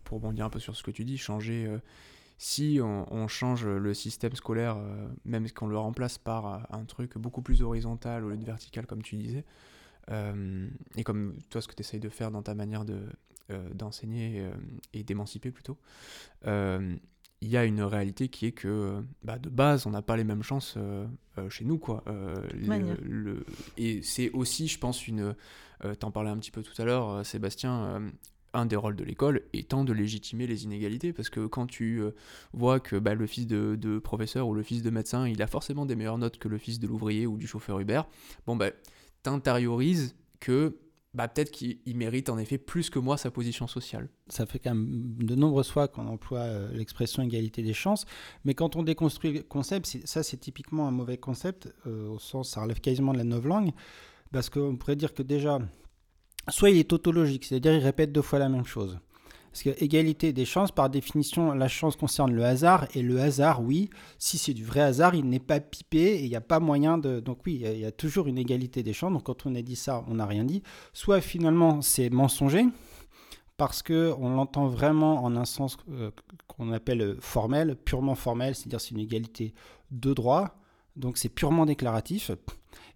pour 0.04 0.18
rebondir 0.18 0.46
un 0.46 0.50
peu 0.50 0.60
sur 0.60 0.76
ce 0.76 0.82
que 0.82 0.92
tu 0.92 1.04
dis, 1.04 1.18
changer 1.18 1.70
si 2.38 2.80
on, 2.82 3.28
change 3.28 3.66
le 3.66 3.94
système 3.94 4.34
scolaire, 4.34 4.78
euh, 4.78 5.08
même 5.24 5.50
qu'on 5.52 5.68
le 5.68 5.78
remplace 5.78 6.18
par 6.18 6.46
euh, 6.46 6.60
un 6.70 6.86
truc 6.86 7.18
beaucoup 7.18 7.42
plus 7.42 7.62
horizontal 7.62 8.26
au 8.26 8.30
lieu 8.30 8.38
de 8.38 8.46
vertical, 8.46 8.86
comme 8.86 9.02
tu 9.02 9.16
disais, 9.16 9.46
euh, 10.12 10.68
et 10.96 11.04
comme 11.04 11.38
toi, 11.50 11.62
ce 11.62 11.68
que 11.68 11.76
tu 11.76 11.82
essayes 11.82 12.00
de 12.00 12.10
faire 12.10 12.32
dans 12.32 12.44
ta 12.44 12.54
manière 12.54 12.86
de, 12.86 13.00
d'enseigner 13.74 14.44
et 14.94 15.04
d'émanciper 15.04 15.52
plutôt, 15.52 15.78
il 16.46 17.50
y 17.50 17.58
a 17.58 17.66
une 17.66 17.84
réalité 17.84 18.28
qui 18.28 18.48
est 18.48 18.52
que 18.52 19.04
bah, 19.24 19.38
de 19.38 19.50
base, 19.50 19.86
on 19.86 19.92
n'a 19.92 20.02
pas 20.02 20.18
les 20.18 20.24
mêmes 20.24 20.42
chances 20.42 20.80
chez 21.50 21.64
nous. 21.64 21.78
Quoi. 21.78 22.04
Le, 22.08 23.46
et 23.78 24.02
c'est 24.02 24.32
aussi, 24.32 24.68
je 24.68 24.80
pense, 24.80 25.08
une. 25.08 25.36
T'en 26.00 26.10
parlais 26.10 26.32
un 26.32 26.38
petit 26.38 26.50
peu 26.50 26.64
tout 26.64 26.80
à 26.82 26.86
l'heure, 26.86 27.24
Sébastien 27.24 28.12
un 28.56 28.66
des 28.66 28.76
rôles 28.76 28.96
de 28.96 29.04
l'école 29.04 29.42
étant 29.54 29.84
de 29.84 29.94
légitimer 29.94 30.48
les 30.48 30.64
inégalités, 30.64 31.14
parce 31.14 31.30
que 31.30 31.46
quand 31.46 31.68
tu 31.68 32.02
euh, 32.02 32.12
vois 32.54 32.80
que 32.80 32.96
bah, 32.96 33.14
le 33.14 33.28
fils 33.28 33.48
de, 33.48 34.00
professeur 34.00 34.48
ou 34.48 34.54
le 34.54 34.64
fils 34.64 34.82
de 34.82 34.90
médecin, 34.90 35.28
il 35.28 35.42
a 35.42 35.48
forcément 35.48 35.86
des 35.86 35.96
meilleures 35.96 36.18
notes 36.18 36.38
que 36.38 36.48
le 36.48 36.58
fils 36.58 36.80
de 36.80 36.88
l'ouvrier 36.88 37.28
ou 37.28 37.38
du 37.38 37.48
chauffeur 37.48 37.80
Uber, 37.80 38.02
bon 38.46 38.56
bah 38.56 38.72
t'intériorises 39.24 40.16
que 40.40 40.78
bah, 41.14 41.28
peut-être 41.28 41.52
qu'il 41.52 41.80
mérite 41.96 42.30
en 42.30 42.38
effet 42.38 42.58
plus 42.58 42.90
que 42.90 43.00
moi 43.00 43.18
sa 43.18 43.32
position 43.32 43.68
sociale. 43.68 44.10
Ça 44.28 44.46
fait 44.46 44.60
quand 44.60 44.76
même 44.76 45.16
de 45.18 45.34
nombreuses 45.36 45.70
fois 45.70 45.88
qu'on 45.88 46.08
emploie 46.08 46.40
euh, 46.40 46.72
l'expression 46.74 47.24
égalité 47.24 47.64
des 47.64 47.74
chances, 47.74 48.06
mais 48.44 48.54
quand 48.54 48.76
on 48.76 48.84
déconstruit 48.84 49.34
le 49.34 49.44
concept, 49.44 49.98
ça 50.04 50.24
c'est 50.24 50.38
typiquement 50.38 50.88
un 50.88 50.92
mauvais 50.92 51.18
concept, 51.18 51.74
euh, 51.88 52.10
au 52.10 52.20
sens 52.20 52.50
ça 52.52 52.62
relève 52.62 52.82
quasiment 52.82 53.14
de 53.14 53.20
la 53.20 53.24
langue 53.24 53.72
parce 54.32 54.50
qu'on 54.50 54.76
pourrait 54.76 54.98
dire 54.98 55.14
que 55.14 55.24
déjà 55.24 55.60
soit 56.50 56.70
il 56.70 56.78
est 56.78 56.90
tautologique, 56.90 57.46
c'est-à-dire 57.46 57.74
il 57.74 57.84
répète 57.84 58.12
deux 58.12 58.22
fois 58.22 58.40
la 58.40 58.50
même 58.50 58.66
chose. 58.66 59.00
Parce 59.56 59.64
que 59.64 59.84
égalité 59.84 60.34
des 60.34 60.44
chances, 60.44 60.72
par 60.72 60.90
définition, 60.90 61.54
la 61.54 61.70
chance 61.70 61.96
concerne 61.96 62.34
le 62.34 62.44
hasard, 62.44 62.88
et 62.94 63.02
le 63.02 63.22
hasard, 63.22 63.64
oui, 63.64 63.90
si 64.20 64.38
c'est 64.38 64.54
du 64.54 64.66
vrai 64.66 64.82
hasard, 64.82 65.16
il 65.16 65.30
n'est 65.30 65.40
pas 65.40 65.62
pipé, 65.62 66.00
et 66.00 66.24
il 66.26 66.30
n'y 66.30 66.36
a 66.36 66.42
pas 66.42 66.60
moyen 66.60 66.98
de... 66.98 67.22
Donc 67.22 67.40
oui, 67.46 67.62
il 67.64 67.80
y, 67.80 67.86
a 67.86 67.92
toujours 67.94 68.28
une 68.28 68.38
égalité 68.38 68.84
des 68.84 68.92
chances, 68.92 69.14
donc 69.14 69.24
quand 69.24 69.46
on 69.46 69.56
a 69.56 69.62
dit 69.62 69.78
ça, 69.78 70.04
on 70.10 70.16
n'a 70.16 70.26
rien 70.26 70.44
dit. 70.44 70.62
Soit 70.92 71.22
finalement, 71.22 71.82
c'est 71.82 72.10
mensonger, 72.10 72.66
parce 73.56 73.82
qu'on 73.82 74.30
l'entend 74.36 74.68
vraiment 74.68 75.24
en 75.24 75.38
un 75.38 75.46
sens 75.46 75.78
euh, 75.90 76.12
qu'on 76.48 76.74
appelle 76.74 77.16
formel, 77.22 77.78
purement 77.78 78.16
formel, 78.16 78.56
c'est-à-dire 78.56 78.82
c'est 78.82 78.92
une 78.92 79.00
égalité 79.00 79.54
de 79.90 80.14
droit, 80.14 80.60
donc 80.98 81.18
c'est 81.18 81.30
purement 81.30 81.66
déclaratif. 81.66 82.30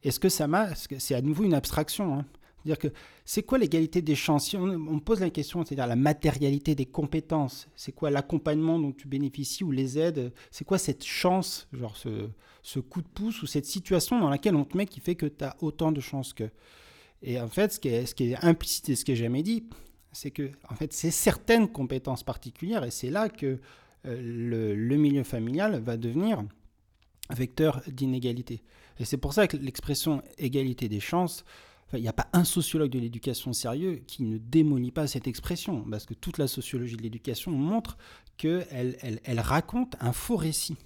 Est-ce 0.03 0.19
que 0.19 0.27
ça 0.27 0.47
m'a... 0.47 0.75
C'est 0.75 1.15
à 1.15 1.21
nouveau 1.21 1.45
une 1.45 1.53
abstraction, 1.53 2.19
hein? 2.19 2.25
Dire 2.65 2.77
que 2.77 2.87
c'est 3.25 3.43
quoi 3.43 3.57
l'égalité 3.57 4.01
des 4.01 4.15
chances? 4.15 4.49
Si 4.49 4.57
on, 4.57 4.99
pose 4.99 5.19
la 5.19 5.29
question, 5.29 5.63
c'est-à-dire 5.63 5.87
la 5.87 5.95
matérialité 5.95 6.75
des 6.75 6.85
compétences, 6.85 7.67
c'est 7.75 7.91
quoi 7.91 8.09
l'accompagnement 8.09 8.79
dont 8.79 8.91
tu 8.91 9.07
bénéficies 9.07 9.63
ou 9.63 9.71
les 9.71 9.97
aides? 9.97 10.31
C'est 10.51 10.65
quoi 10.65 10.77
cette 10.77 11.03
chance, 11.03 11.67
genre 11.73 11.95
ce, 11.97 12.79
coup 12.79 13.01
de 13.01 13.07
pouce 13.07 13.41
ou 13.41 13.47
cette 13.47 13.65
situation 13.65 14.19
dans 14.19 14.29
laquelle 14.29 14.55
on 14.55 14.65
te 14.65 14.77
met 14.77 14.85
qui 14.85 14.99
fait 14.99 15.15
que 15.15 15.25
tu 15.25 15.43
as 15.43 15.55
autant 15.61 15.91
de 15.91 16.01
chances 16.01 16.33
que? 16.33 16.49
Et 17.21 17.39
en 17.39 17.49
fait, 17.49 17.73
ce 17.73 17.79
qui 17.79 17.89
est, 17.89 18.43
implicite 18.43 18.89
et 18.89 18.95
ce 18.95 19.03
qui 19.03 19.11
est 19.11 19.17
jamais 19.17 19.43
dit, 19.43 19.65
c'est 20.11 20.31
que 20.31 20.51
en 20.69 20.75
fait, 20.75 20.93
c'est 20.93 21.11
certaines 21.11 21.67
compétences 21.67 22.23
particulières 22.23 22.83
et 22.83 22.91
c'est 22.91 23.09
là 23.09 23.29
que 23.29 23.59
euh, 24.05 24.75
le 24.75 24.95
milieu 24.95 25.23
familial 25.23 25.79
va 25.81 25.97
devenir 25.97 26.43
vecteur 27.29 27.81
d'inégalité. 27.87 28.63
Et 28.99 29.05
c'est 29.05 29.17
pour 29.17 29.33
ça 29.33 29.47
que 29.47 29.57
l'expression 29.57 30.21
égalité 30.37 30.89
des 30.89 30.99
chances, 30.99 31.45
il 31.93 32.01
n'y 32.01 32.07
a 32.07 32.13
pas 32.13 32.27
un 32.33 32.43
sociologue 32.43 32.91
de 32.91 32.99
l'éducation 32.99 33.53
sérieux 33.53 34.03
qui 34.07 34.23
ne 34.23 34.37
démolit 34.37 34.91
pas 34.91 35.07
cette 35.07 35.27
expression, 35.27 35.83
parce 35.89 36.05
que 36.05 36.13
toute 36.13 36.37
la 36.37 36.47
sociologie 36.47 36.97
de 36.97 37.01
l'éducation 37.01 37.51
montre 37.51 37.97
qu'elle 38.37 38.97
elle, 39.23 39.39
raconte 39.39 39.95
un 39.99 40.13
faux 40.13 40.37
récit 40.37 40.77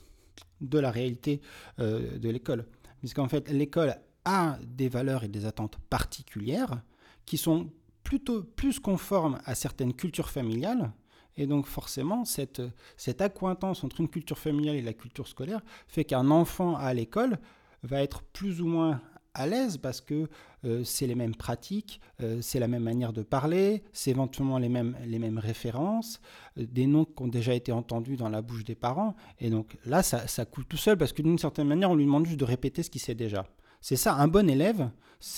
de 0.61 0.79
la 0.79 0.91
réalité 0.91 1.41
euh, 1.79 2.17
de 2.17 2.29
l'école. 2.29 2.65
Puisqu'en 2.99 3.27
fait, 3.27 3.49
l'école 3.49 3.95
a 4.25 4.57
des 4.65 4.87
valeurs 4.87 5.23
et 5.23 5.27
des 5.27 5.45
attentes 5.45 5.77
particulières 5.89 6.81
qui 7.25 7.37
sont 7.37 7.69
plutôt 8.03 8.43
plus 8.43 8.79
conformes 8.79 9.39
à 9.45 9.55
certaines 9.55 9.93
cultures 9.93 10.29
familiales. 10.29 10.91
Et 11.35 11.47
donc 11.47 11.65
forcément, 11.65 12.25
cette 12.25 13.21
accointance 13.21 13.83
entre 13.83 14.01
une 14.01 14.07
culture 14.07 14.37
familiale 14.37 14.75
et 14.75 14.81
la 14.81 14.93
culture 14.93 15.27
scolaire 15.27 15.61
fait 15.87 16.05
qu'un 16.05 16.29
enfant 16.29 16.75
à 16.75 16.93
l'école 16.93 17.39
va 17.81 18.01
être 18.03 18.21
plus 18.21 18.61
ou 18.61 18.67
moins 18.67 19.01
à 19.33 19.47
l'aise 19.47 19.77
parce 19.77 19.99
que 19.99 20.29
euh, 20.65 20.83
c'est 20.83 21.07
les 21.07 21.15
mêmes 21.15 21.35
pratiques, 21.35 21.99
euh, 22.21 22.39
c'est 22.41 22.59
la 22.59 22.67
même 22.67 22.83
manière 22.83 23.11
de 23.11 23.21
parler, 23.21 23.83
c'est 23.91 24.11
éventuellement 24.11 24.57
les 24.57 24.69
mêmes, 24.69 24.95
les 25.05 25.19
mêmes 25.19 25.37
références, 25.37 26.21
euh, 26.57 26.65
des 26.65 26.87
noms 26.87 27.05
qui 27.05 27.21
ont 27.21 27.27
déjà 27.27 27.53
été 27.53 27.71
entendus 27.71 28.15
dans 28.15 28.29
la 28.29 28.41
bouche 28.41 28.63
des 28.63 28.75
parents. 28.75 29.15
Et 29.39 29.49
donc 29.49 29.77
là, 29.85 30.03
ça, 30.03 30.27
ça 30.27 30.45
coule 30.45 30.65
tout 30.65 30.77
seul 30.77 30.97
parce 30.97 31.11
que 31.11 31.21
d'une 31.21 31.37
certaine 31.37 31.67
manière, 31.67 31.91
on 31.91 31.95
lui 31.95 32.05
demande 32.05 32.25
juste 32.25 32.39
de 32.39 32.45
répéter 32.45 32.81
ce 32.81 32.89
qu'il 32.89 33.01
sait 33.01 33.15
déjà. 33.15 33.45
C'est 33.81 33.97
ça, 33.97 34.15
un 34.15 34.29
bon 34.29 34.49
élève, 34.49 34.89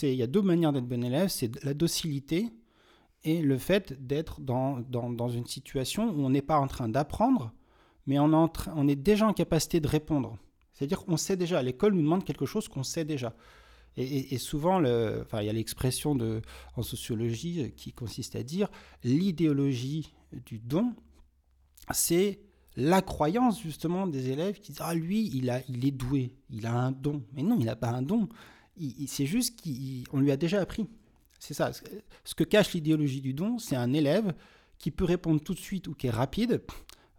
il 0.03 0.13
y 0.13 0.21
a 0.21 0.27
deux 0.27 0.43
manières 0.43 0.71
d'être 0.71 0.87
bon 0.87 1.03
élève, 1.03 1.29
c'est 1.29 1.63
la 1.63 1.73
docilité 1.73 2.51
et 3.23 3.41
le 3.41 3.57
fait 3.57 4.05
d'être 4.05 4.41
dans, 4.41 4.79
dans, 4.81 5.09
dans, 5.09 5.29
une 5.29 5.47
situation 5.47 6.11
où 6.11 6.23
on 6.23 6.29
n'est 6.29 6.43
pas 6.43 6.59
en 6.59 6.67
train 6.67 6.87
d'apprendre, 6.87 7.51
mais 8.05 8.19
on, 8.19 8.31
on 8.75 8.87
est 8.87 8.95
déjà 8.95 9.25
en 9.25 9.33
capacité 9.33 9.79
de 9.79 9.87
répondre. 9.87 10.37
C'est-à-dire 10.73 11.03
qu'on 11.03 11.17
sait 11.17 11.37
déjà, 11.37 11.63
l'école 11.63 11.93
nous 11.93 12.03
demande 12.03 12.23
quelque 12.23 12.45
chose 12.45 12.67
qu'on 12.67 12.83
sait 12.83 13.05
déjà. 13.05 13.33
Et, 13.97 14.37
souvent, 14.37 14.83
enfin, 15.21 15.41
il 15.41 15.45
y 15.45 15.49
a 15.49 15.53
l'expression 15.53 16.17
en 16.75 16.83
sociologie 16.83 17.71
qui 17.77 17.93
consiste 17.93 18.35
à 18.35 18.43
dire 18.43 18.69
l'idéologie 19.03 20.13
du 20.45 20.59
don, 20.59 20.93
c'est 21.91 22.39
la 22.75 23.01
croyance 23.01 23.61
justement 23.61 24.05
des 24.05 24.29
élèves 24.29 24.59
qui 24.59 24.73
disent 24.73 24.81
ah 24.81 24.93
lui 24.93 25.31
il 25.33 25.49
a 25.49 25.61
il 25.69 25.85
est 25.85 25.91
doué 25.91 26.33
il 26.49 26.65
a 26.65 26.73
un 26.73 26.91
don. 26.91 27.23
Mais 27.33 27.43
non 27.43 27.57
il 27.59 27.65
n'a 27.65 27.75
pas 27.75 27.89
un 27.89 28.01
don. 28.01 28.27
C'est 29.07 29.25
juste 29.25 29.61
qu'on 29.61 30.19
lui 30.19 30.31
a 30.31 30.37
déjà 30.37 30.59
appris. 30.59 30.87
C'est 31.39 31.53
ça. 31.53 31.71
Ce 32.23 32.35
que 32.35 32.43
cache 32.43 32.73
l'idéologie 32.73 33.21
du 33.21 33.33
don 33.33 33.59
c'est 33.59 33.75
un 33.75 33.93
élève 33.93 34.33
qui 34.77 34.91
peut 34.91 35.05
répondre 35.05 35.39
tout 35.39 35.53
de 35.53 35.59
suite 35.59 35.87
ou 35.87 35.93
qui 35.93 36.07
est 36.07 36.11
rapide 36.11 36.61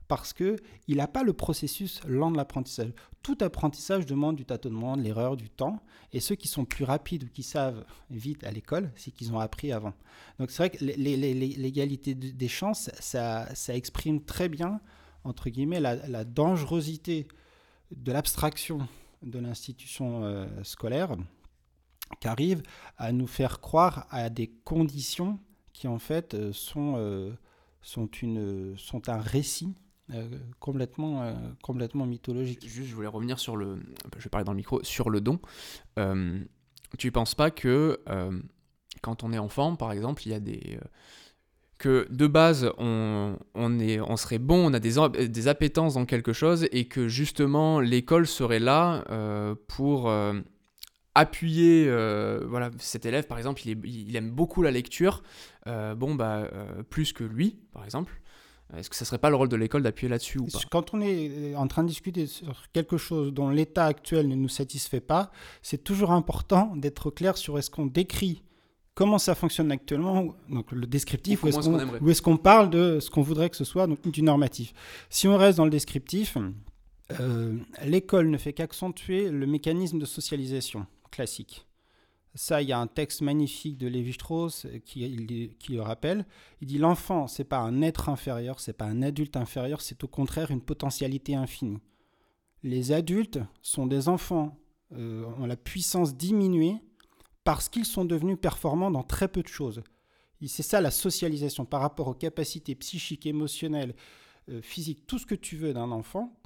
parce 0.08 0.32
qu'il 0.32 0.56
n'a 0.88 1.08
pas 1.08 1.22
le 1.22 1.32
processus 1.32 2.00
lent 2.06 2.30
de 2.30 2.36
l'apprentissage. 2.36 2.92
Tout 3.22 3.38
apprentissage 3.40 4.06
demande 4.06 4.36
du 4.36 4.44
tâtonnement, 4.44 4.96
de 4.96 5.02
l'erreur, 5.02 5.36
du 5.36 5.50
temps. 5.50 5.80
Et 6.12 6.20
ceux 6.20 6.36
qui 6.36 6.48
sont 6.48 6.64
plus 6.64 6.84
rapides 6.84 7.24
ou 7.24 7.28
qui 7.28 7.42
savent 7.42 7.84
vite 8.10 8.44
à 8.44 8.50
l'école, 8.50 8.92
c'est 8.94 9.10
qu'ils 9.10 9.32
ont 9.32 9.40
appris 9.40 9.72
avant. 9.72 9.94
Donc 10.38 10.50
c'est 10.50 10.58
vrai 10.58 10.70
que 10.70 10.84
l'égalité 10.84 12.14
des 12.14 12.48
chances, 12.48 12.90
ça, 13.00 13.48
exprime 13.68 14.22
très 14.22 14.48
bien, 14.48 14.80
entre 15.24 15.50
guillemets, 15.50 15.80
la, 15.80 16.24
dangerosité 16.24 17.26
de 17.90 18.12
l'abstraction 18.12 18.86
de 19.22 19.38
l'institution 19.38 20.22
euh, 20.22 20.46
scolaire 20.62 21.16
qui 22.20 22.28
arrive 22.28 22.62
à 22.96 23.12
nous 23.12 23.26
faire 23.26 23.60
croire 23.60 24.06
à 24.10 24.30
des 24.30 24.48
conditions 24.64 25.38
qui 25.72 25.88
en 25.88 25.98
fait 25.98 26.34
euh, 26.34 26.52
euh, 26.76 27.32
sont 28.76 29.08
un 29.08 29.20
récit 29.20 29.74
euh, 30.14 30.38
complètement, 30.60 31.22
euh, 31.22 31.32
complètement 31.62 32.06
mythologique. 32.06 32.64
Juste, 32.64 32.88
je 32.88 32.94
voulais 32.94 33.08
revenir 33.08 33.40
sur 33.40 33.56
le, 33.56 33.76
je 34.16 34.22
vais 34.22 34.30
parler 34.30 34.44
dans 34.44 34.52
le 34.52 34.58
micro, 34.58 34.80
sur 34.84 35.10
le 35.10 35.20
don. 35.20 35.40
Euh, 35.98 36.38
tu 36.96 37.10
penses 37.10 37.34
pas 37.34 37.50
que 37.50 37.98
quand 39.02 39.24
on 39.24 39.32
est 39.32 39.38
enfant, 39.38 39.74
par 39.74 39.90
exemple, 39.90 40.22
il 40.26 40.30
y 40.30 40.34
a 40.34 40.40
des 40.40 40.78
que 41.78 42.06
de 42.10 42.26
base 42.26 42.72
on, 42.78 43.36
on, 43.54 43.78
est, 43.78 44.00
on 44.00 44.16
serait 44.16 44.38
bon, 44.38 44.70
on 44.70 44.72
a 44.72 44.80
des, 44.80 45.28
des 45.28 45.48
appétences 45.48 45.94
dans 45.94 46.06
quelque 46.06 46.32
chose 46.32 46.66
et 46.72 46.88
que 46.88 47.06
justement 47.06 47.80
l'école 47.80 48.26
serait 48.26 48.60
là 48.60 49.04
pour 49.66 50.10
appuyer 51.14 51.84
voilà 52.46 52.70
cet 52.78 53.04
élève 53.04 53.26
par 53.26 53.36
exemple 53.36 53.60
il, 53.66 53.84
il, 53.84 54.16
aime 54.16 54.30
beaucoup 54.30 54.62
la 54.62 54.70
lecture 54.70 55.22
bon 55.66 56.14
bah 56.14 56.48
plus 56.88 57.12
que 57.12 57.24
lui 57.24 57.58
par 57.74 57.84
exemple 57.84 58.22
est-ce 58.74 58.90
que 58.90 58.96
ce 58.96 59.04
serait 59.04 59.18
pas 59.18 59.30
le 59.30 59.36
rôle 59.36 59.48
de 59.48 59.56
l'école 59.56 59.82
d'appuyer 59.82 60.08
là-dessus 60.08 60.38
ou 60.38 60.46
pas? 60.46 60.58
Quand 60.70 60.92
on 60.92 61.00
est 61.00 61.30
euh, 61.30 61.56
en 61.56 61.68
train 61.68 61.84
de 61.84 61.88
discuter 61.88 62.26
sur 62.26 62.64
quelque 62.72 62.96
chose 62.96 63.32
dont 63.32 63.48
l'état 63.48 63.86
actuel 63.86 64.28
ne 64.28 64.34
nous 64.34 64.48
satisfait 64.48 65.00
pas, 65.00 65.30
c'est 65.62 65.84
toujours 65.84 66.10
important 66.10 66.74
d'être 66.76 67.10
clair 67.10 67.36
sur 67.36 67.58
est-ce 67.58 67.70
qu'on 67.70 67.86
décrit 67.86 68.42
comment 68.94 69.18
ça 69.18 69.34
fonctionne 69.34 69.70
actuellement, 69.70 70.34
donc 70.48 70.72
le 70.72 70.86
descriptif, 70.86 71.44
ou, 71.44 71.48
est-ce 71.48 72.22
qu'on 72.22 72.38
parle 72.38 72.70
de 72.70 72.98
ce 72.98 73.10
qu'on 73.10 73.22
voudrait 73.22 73.50
que 73.50 73.56
ce 73.56 73.64
soit, 73.64 73.86
donc 73.86 74.00
du 74.08 74.22
normatif. 74.22 74.72
Si 75.10 75.28
on 75.28 75.36
reste 75.36 75.58
dans 75.58 75.66
le 75.66 75.70
descriptif, 75.70 76.38
euh, 77.20 77.58
l'école 77.84 78.30
ne 78.30 78.38
fait 78.38 78.54
qu'accentuer 78.54 79.30
le 79.30 79.46
mécanisme 79.46 79.98
de 79.98 80.06
socialisation 80.06 80.86
classique. 81.10 81.66
Ça, 82.36 82.62
il 82.62 82.68
y 82.68 82.72
a 82.72 82.78
un 82.78 82.86
texte 82.86 83.22
magnifique 83.22 83.78
de 83.78 83.88
Lévi-Strauss 83.88 84.66
qui, 84.84 85.54
qui, 85.58 85.72
le 85.72 85.80
rappelle. 85.80 86.26
Il 86.60 86.68
dit 86.68 86.78
l'enfant, 86.78 87.26
c'est 87.26 87.44
pas 87.44 87.58
un 87.58 87.82
être 87.82 88.08
inférieur, 88.08 88.60
c'est 88.60 88.74
pas 88.74 88.84
un 88.84 89.02
adulte 89.02 89.36
inférieur, 89.36 89.80
c'est 89.80 90.04
au 90.04 90.08
contraire 90.08 90.50
une 90.50 90.60
potentialité 90.60 91.34
infinie. 91.34 91.78
Les 92.62 92.92
adultes 92.92 93.40
sont 93.62 93.86
des 93.86 94.08
enfants 94.08 94.58
euh, 94.92 95.24
ont 95.38 95.46
la 95.46 95.56
puissance 95.56 96.16
diminuée 96.16 96.76
parce 97.42 97.68
qu'ils 97.68 97.84
sont 97.84 98.04
devenus 98.04 98.38
performants 98.40 98.90
dans 98.92 99.02
très 99.02 99.26
peu 99.26 99.42
de 99.42 99.48
choses. 99.48 99.82
C'est 100.46 100.62
ça 100.62 100.80
la 100.80 100.92
socialisation 100.92 101.64
par 101.64 101.80
rapport 101.80 102.06
aux 102.06 102.14
capacités 102.14 102.76
psychiques, 102.76 103.26
émotionnelles, 103.26 103.96
euh, 104.48 104.62
physiques, 104.62 105.06
tout 105.06 105.18
ce 105.18 105.26
que 105.26 105.34
tu 105.34 105.56
veux 105.56 105.72
d'un 105.72 105.90
enfant. 105.90 106.38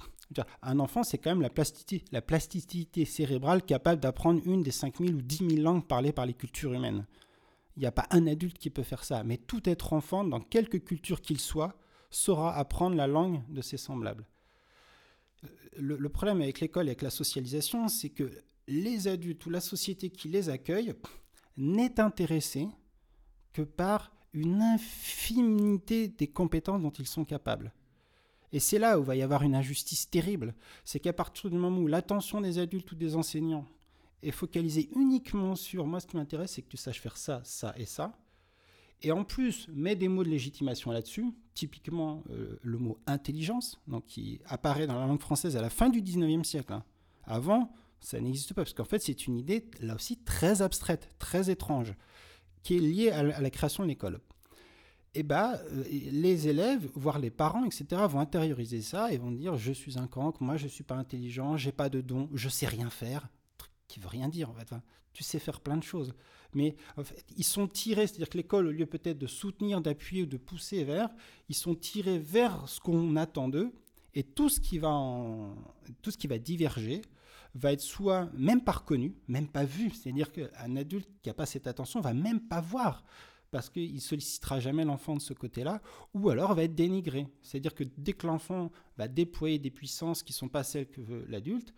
Un 0.61 0.79
enfant, 0.79 1.03
c'est 1.03 1.17
quand 1.17 1.31
même 1.31 1.41
la 1.41 1.49
plasticité, 1.49 2.03
la 2.11 2.21
plasticité 2.21 3.05
cérébrale 3.05 3.63
capable 3.63 4.01
d'apprendre 4.01 4.41
une 4.45 4.63
des 4.63 4.71
5000 4.71 5.15
ou 5.15 5.21
10 5.21 5.37
000 5.49 5.61
langues 5.61 5.85
parlées 5.85 6.13
par 6.13 6.25
les 6.25 6.33
cultures 6.33 6.73
humaines. 6.73 7.05
Il 7.75 7.81
n'y 7.81 7.85
a 7.85 7.91
pas 7.91 8.07
un 8.11 8.27
adulte 8.27 8.57
qui 8.57 8.69
peut 8.69 8.83
faire 8.83 9.03
ça, 9.03 9.23
mais 9.23 9.37
tout 9.37 9.67
être 9.69 9.93
enfant, 9.93 10.23
dans 10.23 10.41
quelque 10.41 10.77
culture 10.77 11.21
qu'il 11.21 11.39
soit, 11.39 11.75
saura 12.09 12.55
apprendre 12.55 12.95
la 12.95 13.07
langue 13.07 13.41
de 13.49 13.61
ses 13.61 13.77
semblables. 13.77 14.25
Le, 15.77 15.95
le 15.97 16.09
problème 16.09 16.41
avec 16.41 16.59
l'école 16.59 16.87
et 16.87 16.89
avec 16.89 17.01
la 17.01 17.09
socialisation, 17.09 17.87
c'est 17.87 18.09
que 18.09 18.29
les 18.67 19.07
adultes 19.07 19.45
ou 19.45 19.49
la 19.49 19.61
société 19.61 20.09
qui 20.09 20.27
les 20.27 20.49
accueille 20.49 20.93
n'est 21.57 21.99
intéressée 21.99 22.67
que 23.53 23.61
par 23.61 24.11
une 24.33 24.61
infinité 24.61 26.07
des 26.07 26.27
compétences 26.27 26.81
dont 26.81 26.91
ils 26.91 27.07
sont 27.07 27.25
capables. 27.25 27.73
Et 28.53 28.59
c'est 28.59 28.79
là 28.79 28.99
où 28.99 29.03
va 29.03 29.15
y 29.15 29.21
avoir 29.21 29.43
une 29.43 29.55
injustice 29.55 30.09
terrible. 30.09 30.53
C'est 30.83 30.99
qu'à 30.99 31.13
partir 31.13 31.49
du 31.49 31.57
moment 31.57 31.81
où 31.81 31.87
l'attention 31.87 32.41
des 32.41 32.59
adultes 32.59 32.91
ou 32.91 32.95
des 32.95 33.15
enseignants 33.15 33.65
est 34.23 34.31
focalisée 34.31 34.89
uniquement 34.95 35.55
sur 35.55 35.85
moi, 35.85 35.99
ce 35.99 36.07
qui 36.07 36.17
m'intéresse, 36.17 36.51
c'est 36.51 36.61
que 36.61 36.69
tu 36.69 36.77
saches 36.77 36.99
faire 36.99 37.17
ça, 37.17 37.41
ça 37.43 37.73
et 37.77 37.85
ça. 37.85 38.17
Et 39.03 39.11
en 39.11 39.23
plus, 39.23 39.67
met 39.69 39.95
des 39.95 40.07
mots 40.07 40.23
de 40.23 40.29
légitimation 40.29 40.91
là-dessus, 40.91 41.33
typiquement 41.55 42.23
euh, 42.29 42.59
le 42.61 42.77
mot 42.77 42.99
intelligence, 43.07 43.79
donc 43.87 44.05
qui 44.05 44.41
apparaît 44.45 44.85
dans 44.85 44.99
la 44.99 45.07
langue 45.07 45.21
française 45.21 45.57
à 45.57 45.61
la 45.61 45.71
fin 45.71 45.89
du 45.89 46.01
19e 46.01 46.43
siècle. 46.43 46.73
Hein. 46.73 46.83
Avant, 47.23 47.73
ça 47.99 48.19
n'existe 48.19 48.53
pas, 48.53 48.61
parce 48.61 48.73
qu'en 48.73 48.83
fait, 48.85 48.99
c'est 48.99 49.25
une 49.25 49.37
idée, 49.37 49.65
là 49.79 49.95
aussi, 49.95 50.17
très 50.17 50.61
abstraite, 50.61 51.09
très 51.17 51.49
étrange, 51.49 51.95
qui 52.61 52.77
est 52.77 52.79
liée 52.79 53.09
à 53.09 53.23
la 53.23 53.49
création 53.49 53.83
de 53.83 53.87
l'école 53.87 54.19
eh 55.13 55.23
ben, 55.23 55.59
euh, 55.71 55.83
les 55.89 56.47
élèves, 56.47 56.89
voire 56.95 57.19
les 57.19 57.31
parents, 57.31 57.65
etc., 57.65 57.85
vont 58.07 58.19
intérioriser 58.19 58.81
ça 58.81 59.11
et 59.11 59.17
vont 59.17 59.31
dire 59.31 59.57
je 59.57 59.71
suis 59.73 59.97
un 59.97 60.07
cancre, 60.07 60.41
moi 60.41 60.57
je 60.57 60.67
suis 60.67 60.83
pas 60.83 60.95
intelligent, 60.95 61.57
j'ai 61.57 61.71
pas 61.73 61.89
de 61.89 62.01
don, 62.01 62.29
je 62.33 62.47
sais 62.47 62.67
rien 62.67 62.89
faire, 62.89 63.27
qui 63.87 63.99
veut 63.99 64.07
rien 64.07 64.29
dire 64.29 64.49
en 64.49 64.53
fait. 64.53 64.73
tu 65.11 65.23
sais 65.23 65.39
faire 65.39 65.59
plein 65.59 65.75
de 65.75 65.83
choses, 65.83 66.13
mais 66.53 66.75
en 66.95 67.03
ils 67.35 67.43
sont 67.43 67.67
tirés, 67.67 68.07
c'est-à-dire 68.07 68.29
que 68.29 68.37
l'école, 68.37 68.67
au 68.67 68.71
lieu 68.71 68.85
peut-être 68.85 69.17
de 69.17 69.27
soutenir, 69.27 69.81
d'appuyer 69.81 70.23
ou 70.23 70.27
de 70.27 70.37
pousser 70.37 70.85
vers, 70.85 71.09
ils 71.49 71.55
sont 71.55 71.75
tirés 71.75 72.19
vers 72.19 72.69
ce 72.69 72.79
qu'on 72.79 73.17
attend 73.17 73.49
d'eux 73.49 73.73
et 74.13 74.23
tout 74.23 74.47
ce 74.47 74.61
qui 74.61 74.77
va 74.77 74.89
tout 76.01 76.11
ce 76.11 76.17
qui 76.17 76.27
va 76.27 76.37
diverger 76.37 77.01
va 77.53 77.73
être 77.73 77.81
soit 77.81 78.29
même 78.33 78.63
pas 78.63 78.71
reconnu, 78.71 79.13
même 79.27 79.47
pas 79.49 79.65
vu. 79.65 79.91
C'est-à-dire 79.91 80.31
qu'un 80.31 80.75
adulte 80.77 81.09
qui 81.21 81.27
n'a 81.27 81.33
pas 81.33 81.45
cette 81.45 81.67
attention 81.67 81.99
va 81.99 82.13
même 82.13 82.39
pas 82.39 82.61
voir 82.61 83.03
parce 83.51 83.69
qu'il 83.69 83.99
sollicitera 84.01 84.59
jamais 84.59 84.85
l'enfant 84.85 85.15
de 85.15 85.21
ce 85.21 85.33
côté-là, 85.33 85.81
ou 86.13 86.29
alors 86.29 86.55
va 86.55 86.63
être 86.63 86.75
dénigré. 86.75 87.27
C'est-à-dire 87.41 87.75
que 87.75 87.83
dès 87.97 88.13
que 88.13 88.25
l'enfant 88.25 88.71
va 88.97 89.07
déployer 89.07 89.59
des 89.59 89.71
puissances 89.71 90.23
qui 90.23 90.31
ne 90.31 90.37
sont 90.37 90.49
pas 90.49 90.63
celles 90.63 90.87
que 90.87 91.01
veut 91.01 91.25
l'adulte, 91.27 91.73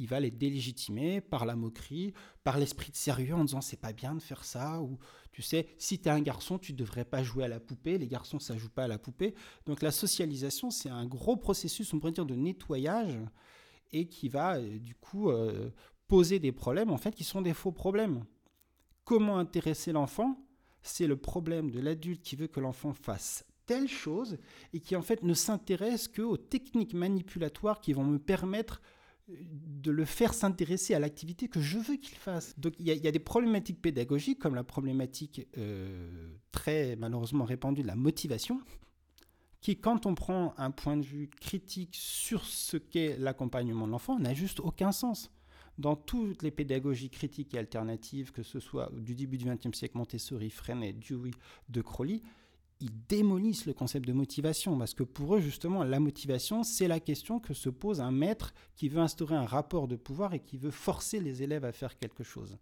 il 0.00 0.06
va 0.06 0.20
les 0.20 0.30
délégitimer 0.30 1.20
par 1.20 1.44
la 1.44 1.56
moquerie, 1.56 2.14
par 2.44 2.58
l'esprit 2.58 2.90
de 2.90 2.96
sérieux 2.96 3.34
en 3.34 3.44
disant 3.44 3.60
c'est 3.60 3.80
pas 3.80 3.92
bien 3.92 4.14
de 4.14 4.22
faire 4.22 4.44
ça, 4.44 4.80
ou 4.80 4.98
tu 5.32 5.42
sais, 5.42 5.68
si 5.76 5.98
tu 5.98 6.08
es 6.08 6.10
un 6.10 6.20
garçon, 6.20 6.58
tu 6.58 6.72
devrais 6.72 7.04
pas 7.04 7.22
jouer 7.22 7.44
à 7.44 7.48
la 7.48 7.60
poupée, 7.60 7.98
les 7.98 8.08
garçons 8.08 8.38
ça 8.38 8.56
joue 8.56 8.70
pas 8.70 8.84
à 8.84 8.88
la 8.88 8.98
poupée. 8.98 9.34
Donc 9.66 9.82
la 9.82 9.90
socialisation, 9.90 10.70
c'est 10.70 10.88
un 10.88 11.06
gros 11.06 11.36
processus, 11.36 11.92
on 11.92 11.98
pourrait 11.98 12.12
dire, 12.12 12.26
de 12.26 12.36
nettoyage, 12.36 13.18
et 13.92 14.06
qui 14.06 14.28
va 14.28 14.56
euh, 14.56 14.78
du 14.78 14.94
coup 14.94 15.30
euh, 15.30 15.70
poser 16.06 16.38
des 16.38 16.52
problèmes, 16.52 16.90
en 16.90 16.96
fait, 16.96 17.14
qui 17.14 17.24
sont 17.24 17.42
des 17.42 17.54
faux 17.54 17.72
problèmes. 17.72 18.24
Comment 19.04 19.38
intéresser 19.38 19.92
l'enfant 19.92 20.36
C'est 20.82 21.06
le 21.06 21.16
problème 21.16 21.70
de 21.70 21.80
l'adulte 21.80 22.22
qui 22.22 22.36
veut 22.36 22.46
que 22.46 22.60
l'enfant 22.60 22.92
fasse 22.92 23.44
telle 23.66 23.88
chose 23.88 24.38
et 24.72 24.80
qui 24.80 24.96
en 24.96 25.02
fait 25.02 25.22
ne 25.22 25.34
s'intéresse 25.34 26.08
qu'aux 26.08 26.38
techniques 26.38 26.94
manipulatoires 26.94 27.80
qui 27.80 27.92
vont 27.92 28.04
me 28.04 28.18
permettre 28.18 28.80
de 29.28 29.90
le 29.90 30.04
faire 30.06 30.32
s'intéresser 30.32 30.94
à 30.94 30.98
l'activité 30.98 31.48
que 31.48 31.60
je 31.60 31.78
veux 31.78 31.96
qu'il 31.96 32.16
fasse. 32.16 32.58
Donc 32.58 32.74
il 32.78 32.86
y, 32.86 33.06
a 33.06 33.12
des 33.12 33.18
problématiques 33.18 33.80
pédagogiques 33.80 34.38
comme 34.38 34.54
la 34.54 34.64
problématique 34.64 35.46
euh, 35.58 36.32
très 36.50 36.96
malheureusement 36.96 37.44
répandue 37.44 37.82
de 37.82 37.86
la 37.86 37.94
motivation, 37.94 38.60
qui 39.60 39.78
quand 39.78 40.06
on 40.06 40.14
prend 40.14 40.54
un 40.56 40.70
point 40.70 40.96
de 40.96 41.04
vue 41.04 41.28
critique 41.28 41.94
sur 41.94 42.44
ce 42.44 42.78
qu'est 42.78 43.18
l'accompagnement 43.18 43.86
de 43.86 43.92
l'enfant 43.92 44.18
n'a 44.18 44.32
juste 44.32 44.60
aucun 44.60 44.92
sens. 44.92 45.30
Dans 45.78 45.94
toutes 45.94 46.42
les 46.42 46.50
pédagogies 46.50 47.08
critiques 47.08 47.54
et 47.54 47.58
alternatives, 47.58 48.32
que 48.32 48.42
ce 48.42 48.58
soit 48.58 48.90
du 48.98 49.14
début 49.14 49.38
du 49.38 49.44
XXe 49.46 49.76
siècle, 49.76 49.96
Montessori, 49.96 50.50
Freinet, 50.50 50.92
Dewey, 50.92 51.30
De 51.68 51.80
Crowley, 51.80 52.20
ils 52.80 53.06
démolissent 53.08 53.66
le 53.66 53.72
concept 53.72 54.06
de 54.06 54.12
motivation, 54.12 54.78
parce 54.78 54.94
que 54.94 55.02
pour 55.02 55.36
eux, 55.36 55.40
justement, 55.40 55.82
la 55.84 56.00
motivation, 56.00 56.62
c'est 56.62 56.88
la 56.88 57.00
question 57.00 57.40
que 57.40 57.54
se 57.54 57.68
pose 57.68 58.00
un 58.00 58.12
maître 58.12 58.54
qui 58.76 58.88
veut 58.88 59.00
instaurer 59.00 59.34
un 59.34 59.46
rapport 59.46 59.88
de 59.88 59.96
pouvoir 59.96 60.34
et 60.34 60.40
qui 60.40 60.58
veut 60.58 60.70
forcer 60.70 61.20
les 61.20 61.42
élèves 61.42 61.64
à 61.64 61.72
faire 61.72 61.96
quelque 61.96 62.22
chose. 62.22 62.58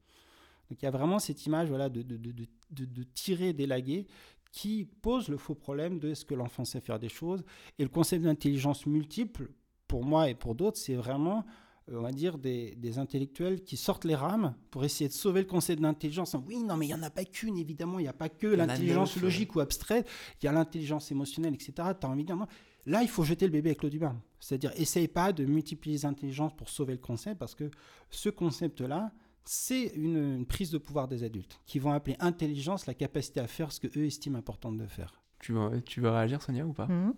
Donc 0.69 0.83
il 0.83 0.85
y 0.85 0.89
a 0.89 0.91
vraiment 0.91 1.19
cette 1.19 1.45
image 1.47 1.69
voilà, 1.69 1.89
de, 1.89 2.03
de, 2.03 2.17
de, 2.17 2.85
de 2.85 3.03
tirer, 3.03 3.53
d'élaguer, 3.53 4.07
qui 4.53 4.87
pose 5.03 5.29
le 5.29 5.37
faux 5.37 5.55
problème 5.55 5.99
de 5.99 6.11
est-ce 6.11 6.25
que 6.25 6.35
l'enfant 6.35 6.65
sait 6.65 6.81
faire 6.81 6.99
des 6.99 7.11
choses. 7.11 7.45
Et 7.79 7.83
le 7.83 7.91
concept 7.91 8.25
d'intelligence 8.25 8.87
multiple, 8.87 9.51
pour 9.87 10.03
moi 10.05 10.31
et 10.31 10.35
pour 10.35 10.55
d'autres, 10.55 10.79
c'est 10.79 10.95
vraiment 10.95 11.45
on 11.93 12.01
va 12.01 12.13
dire, 12.13 12.39
des, 12.39 12.75
des, 12.77 12.99
intellectuels 12.99 13.63
qui 13.63 13.77
sortent 13.77 14.05
les 14.05 14.15
rames 14.15 14.55
pour 14.71 14.85
essayer 14.85 15.09
de 15.09 15.15
sauver 15.15 15.41
le 15.41 15.47
concept 15.47 15.81
d'intelligence. 15.81 16.35
Oui, 16.47 16.63
non, 16.63 16.77
mais 16.77 16.87
il 16.87 16.89
n'y 16.89 16.95
en 16.95 17.03
a 17.03 17.11
pas 17.11 17.25
qu'une, 17.25 17.59
évidemment. 17.59 17.99
Il 17.99 18.03
n'y 18.03 18.09
a 18.09 18.13
pas 18.13 18.29
que 18.29 18.47
l'intelligence 18.47 19.17
logique 19.17 19.55
ou 19.55 19.61
abstraite. 19.61 20.09
Il 20.43 20.47
y 20.47 20.49
a 20.49 20.53
l'intelligence 20.53 21.11
émotionnelle, 21.13 21.55
etc. 21.55 21.73
Tu 22.01 22.07
as 22.07 22.11
envie 22.11 22.23
de 22.23 22.27
dire, 22.27 22.37
non. 22.37 22.49
Là, 22.87 23.03
il 23.03 23.09
faut 23.09 23.25
jeter 23.25 23.47
le 23.47 23.53
bébé 23.53 23.71
avec 23.71 23.83
l'eau 23.83 23.89
du 23.89 23.99
bain. 23.99 24.17
C'est-à-dire, 24.39 24.73
essaye 24.77 25.09
pas 25.09 25.33
de 25.33 25.45
multiplier 25.45 25.97
les 25.97 26.07
intelligences 26.07 26.55
pour 26.55 26.69
sauver 26.69 26.93
le 26.93 26.99
concept, 26.99 27.39
parce 27.39 27.55
que 27.55 27.71
ce 28.11 28.29
concept-là, 28.29 29.13
c'est 29.45 29.93
une, 29.95 30.45
prise 30.47 30.71
de 30.71 30.79
pouvoir 30.79 31.09
des 31.09 31.23
adultes, 31.23 31.61
qui 31.67 31.79
vont 31.79 31.93
appeler 31.93 32.17
intelligence 32.21 32.87
la 32.87 32.95
capacité 32.95 33.41
à 33.41 33.47
faire 33.47 33.73
ce 33.73 33.81
que 33.81 33.99
eux 33.99 34.07
estiment 34.07 34.39
important 34.39 34.73
de 34.73 34.87
faire. 34.87 35.21
Tu 35.41 35.53
veux, 35.53 35.83
tu 35.83 36.01
veux 36.01 36.11
réagir, 36.11 36.43
Sonia, 36.43 36.65
ou 36.67 36.73
pas? 36.73 36.87
Mmh. 36.87 37.15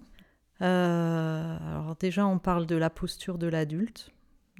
euh, 0.63 1.59
Alors 1.61 1.97
déjà, 1.97 2.27
on 2.27 2.39
parle 2.39 2.67
de 2.67 2.77
la 2.77 2.91
posture 2.91 3.39
de 3.39 3.47
l'adulte 3.47 4.11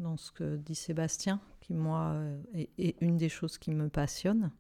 dans 0.01 0.17
ce 0.17 0.31
que 0.33 0.57
dit 0.57 0.75
Sébastien, 0.75 1.41
qui 1.61 1.75
moi 1.75 2.13
euh, 2.15 2.41
est, 2.79 2.97
une 3.01 3.17
des 3.17 3.29
choses 3.29 3.59
qui 3.59 3.73
me 3.73 3.89
passionne. 3.89 4.51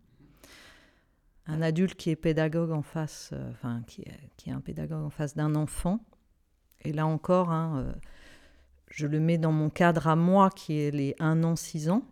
Un 1.46 1.62
adulte 1.62 1.94
qui 1.94 2.11
est 2.11 2.16
pédagogue 2.16 2.72
en 2.72 2.83
face, 2.83 3.31
euh, 3.33 3.51
enfin 3.53 3.83
qui 3.87 4.03
est, 4.03 4.51
un 4.51 4.61
pédagogue 4.61 5.03
en 5.03 5.11
face 5.11 5.35
d'un 5.35 5.55
enfant. 5.55 6.01
Et 6.83 6.92
là 6.92 7.07
encore, 7.07 7.51
hein, 7.51 7.79
euh, 7.79 7.92
je 8.88 9.07
le 9.07 9.20
mets 9.20 9.38
dans 9.38 9.53
mon 9.53 9.70
cadre 9.70 10.09
à 10.09 10.16
moi 10.16 10.51
qui 10.51 10.79
est 10.79 10.90
les 10.90 11.14
1 11.18 11.42
an, 11.44 11.57
6 11.57 11.90
ans. 11.90 12.03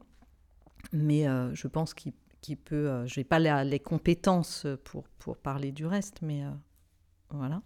Mais 0.93 1.25
je 1.53 1.67
pense 1.67 1.95
qu'il 1.95 2.12
peut. 2.57 3.05
je 3.07 3.19
n'ai 3.19 3.25
pas 3.25 3.41
les, 3.41 3.81
compétences 3.81 4.67
pour, 4.85 5.09
pour 5.19 5.37
parler 5.37 5.73
du 5.73 5.85
reste, 5.85 6.23
mais 6.23 6.45
voilà 7.31 7.61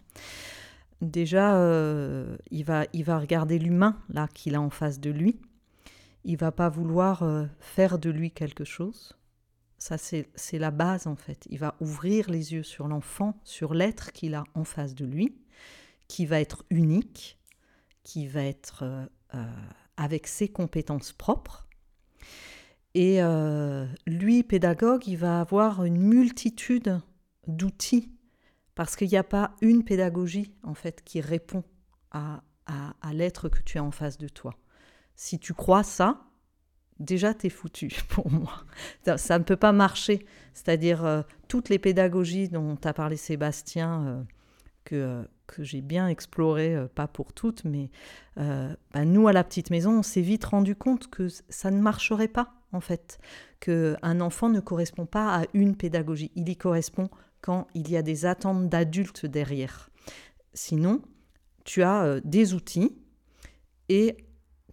déjà, 1.01 1.55
il, 2.49 2.63
va, 2.63 2.85
il 2.91 3.03
va 3.03 3.19
regarder 3.19 3.59
l'humain 3.59 3.95
là 4.09 4.27
qu'il 4.27 4.55
a 4.55 4.61
en 4.61 4.71
face 4.71 4.99
de 4.99 5.11
lui 5.11 5.39
il 6.23 6.37
va 6.37 6.51
pas 6.51 6.69
vouloir 6.69 7.23
euh, 7.23 7.45
faire 7.59 7.97
de 7.99 8.09
lui 8.09 8.31
quelque 8.31 8.63
chose. 8.63 9.17
Ça, 9.77 9.97
c'est 9.97 10.59
la 10.59 10.69
base, 10.69 11.07
en 11.07 11.15
fait. 11.15 11.47
Il 11.49 11.57
va 11.57 11.75
ouvrir 11.79 12.29
les 12.29 12.53
yeux 12.53 12.61
sur 12.61 12.87
l'enfant, 12.87 13.39
sur 13.43 13.73
l'être 13.73 14.11
qu'il 14.11 14.35
a 14.35 14.43
en 14.53 14.63
face 14.63 14.93
de 14.93 15.05
lui, 15.05 15.35
qui 16.07 16.27
va 16.27 16.39
être 16.39 16.63
unique, 16.69 17.39
qui 18.03 18.27
va 18.27 18.43
être 18.43 18.83
euh, 18.83 19.05
euh, 19.33 19.43
avec 19.97 20.27
ses 20.27 20.49
compétences 20.49 21.13
propres. 21.13 21.67
Et 22.93 23.21
lui, 24.05 24.43
pédagogue, 24.43 25.07
il 25.07 25.15
va 25.15 25.39
avoir 25.39 25.85
une 25.85 25.97
multitude 25.97 26.99
d'outils, 27.47 28.11
parce 28.75 28.97
qu'il 28.97 29.07
n'y 29.07 29.15
a 29.15 29.23
pas 29.23 29.55
une 29.61 29.85
pédagogie, 29.85 30.53
en 30.63 30.73
fait, 30.73 31.01
qui 31.05 31.21
répond 31.21 31.63
à, 32.11 32.43
à 32.65 33.13
l'être 33.13 33.47
que 33.47 33.61
tu 33.61 33.77
as 33.77 33.83
en 33.83 33.91
face 33.91 34.17
de 34.17 34.27
toi. 34.27 34.60
Si 35.15 35.39
tu 35.39 35.53
crois 35.53 35.83
ça, 35.83 36.31
déjà 37.01 37.33
t'es 37.33 37.49
foutu 37.49 37.89
pour 38.09 38.31
moi. 38.31 38.63
Ça, 39.17 39.39
ne 39.39 39.43
peut 39.43 39.57
pas 39.57 39.71
marcher. 39.71 40.25
C'est-à-dire 40.53 41.05
euh, 41.05 41.21
toutes 41.47 41.69
les 41.69 41.79
pédagogies 41.79 42.49
dont 42.49 42.77
as 42.83 42.93
parlé 42.93 43.17
Sébastien, 43.17 44.05
euh, 44.05 44.23
que, 44.85 44.95
euh, 44.95 45.23
que 45.47 45.63
j'ai 45.63 45.81
bien 45.81 46.07
exploré, 46.07 46.77
pas 46.95 47.07
pour 47.07 47.33
toutes, 47.33 47.65
mais 47.65 47.89
bah, 48.37 49.05
nous 49.05 49.27
à 49.27 49.33
la 49.33 49.43
petite 49.43 49.69
maison, 49.69 49.99
on 49.99 50.03
s'est 50.03 50.21
vite 50.21 50.45
rendu 50.45 50.75
compte 50.75 51.09
que 51.09 51.27
ça 51.49 51.71
ne 51.71 51.81
marcherait 51.81 52.29
pas 52.29 52.53
en 52.73 52.79
fait, 52.79 53.19
qu'un 53.59 54.21
enfant 54.21 54.47
ne 54.47 54.61
correspond 54.61 55.05
pas 55.05 55.41
à 55.41 55.45
une 55.53 55.75
pédagogie. 55.75 56.31
Il 56.35 56.47
y 56.47 56.55
correspond 56.55 57.09
quand 57.41 57.67
il 57.73 57.91
y 57.91 57.97
a 57.97 58.01
des 58.01 58.25
attentes 58.25 58.69
d'adultes 58.69 59.25
derrière. 59.25 59.89
Sinon, 60.53 61.01
tu 61.65 61.83
as 61.83 62.21
des 62.21 62.53
outils 62.53 62.95
et 63.89 64.15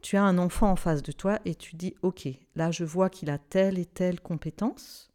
tu 0.09 0.17
as 0.17 0.25
un 0.25 0.39
enfant 0.39 0.71
en 0.71 0.77
face 0.77 1.03
de 1.03 1.13
toi 1.13 1.39
et 1.45 1.55
tu 1.55 1.77
dis, 1.77 1.95
OK, 2.01 2.27
là 2.57 2.71
je 2.71 2.83
vois 2.83 3.11
qu'il 3.11 3.29
a 3.29 3.37
telle 3.37 3.79
et 3.79 3.85
telle 3.85 4.23
compétence. 4.23 5.13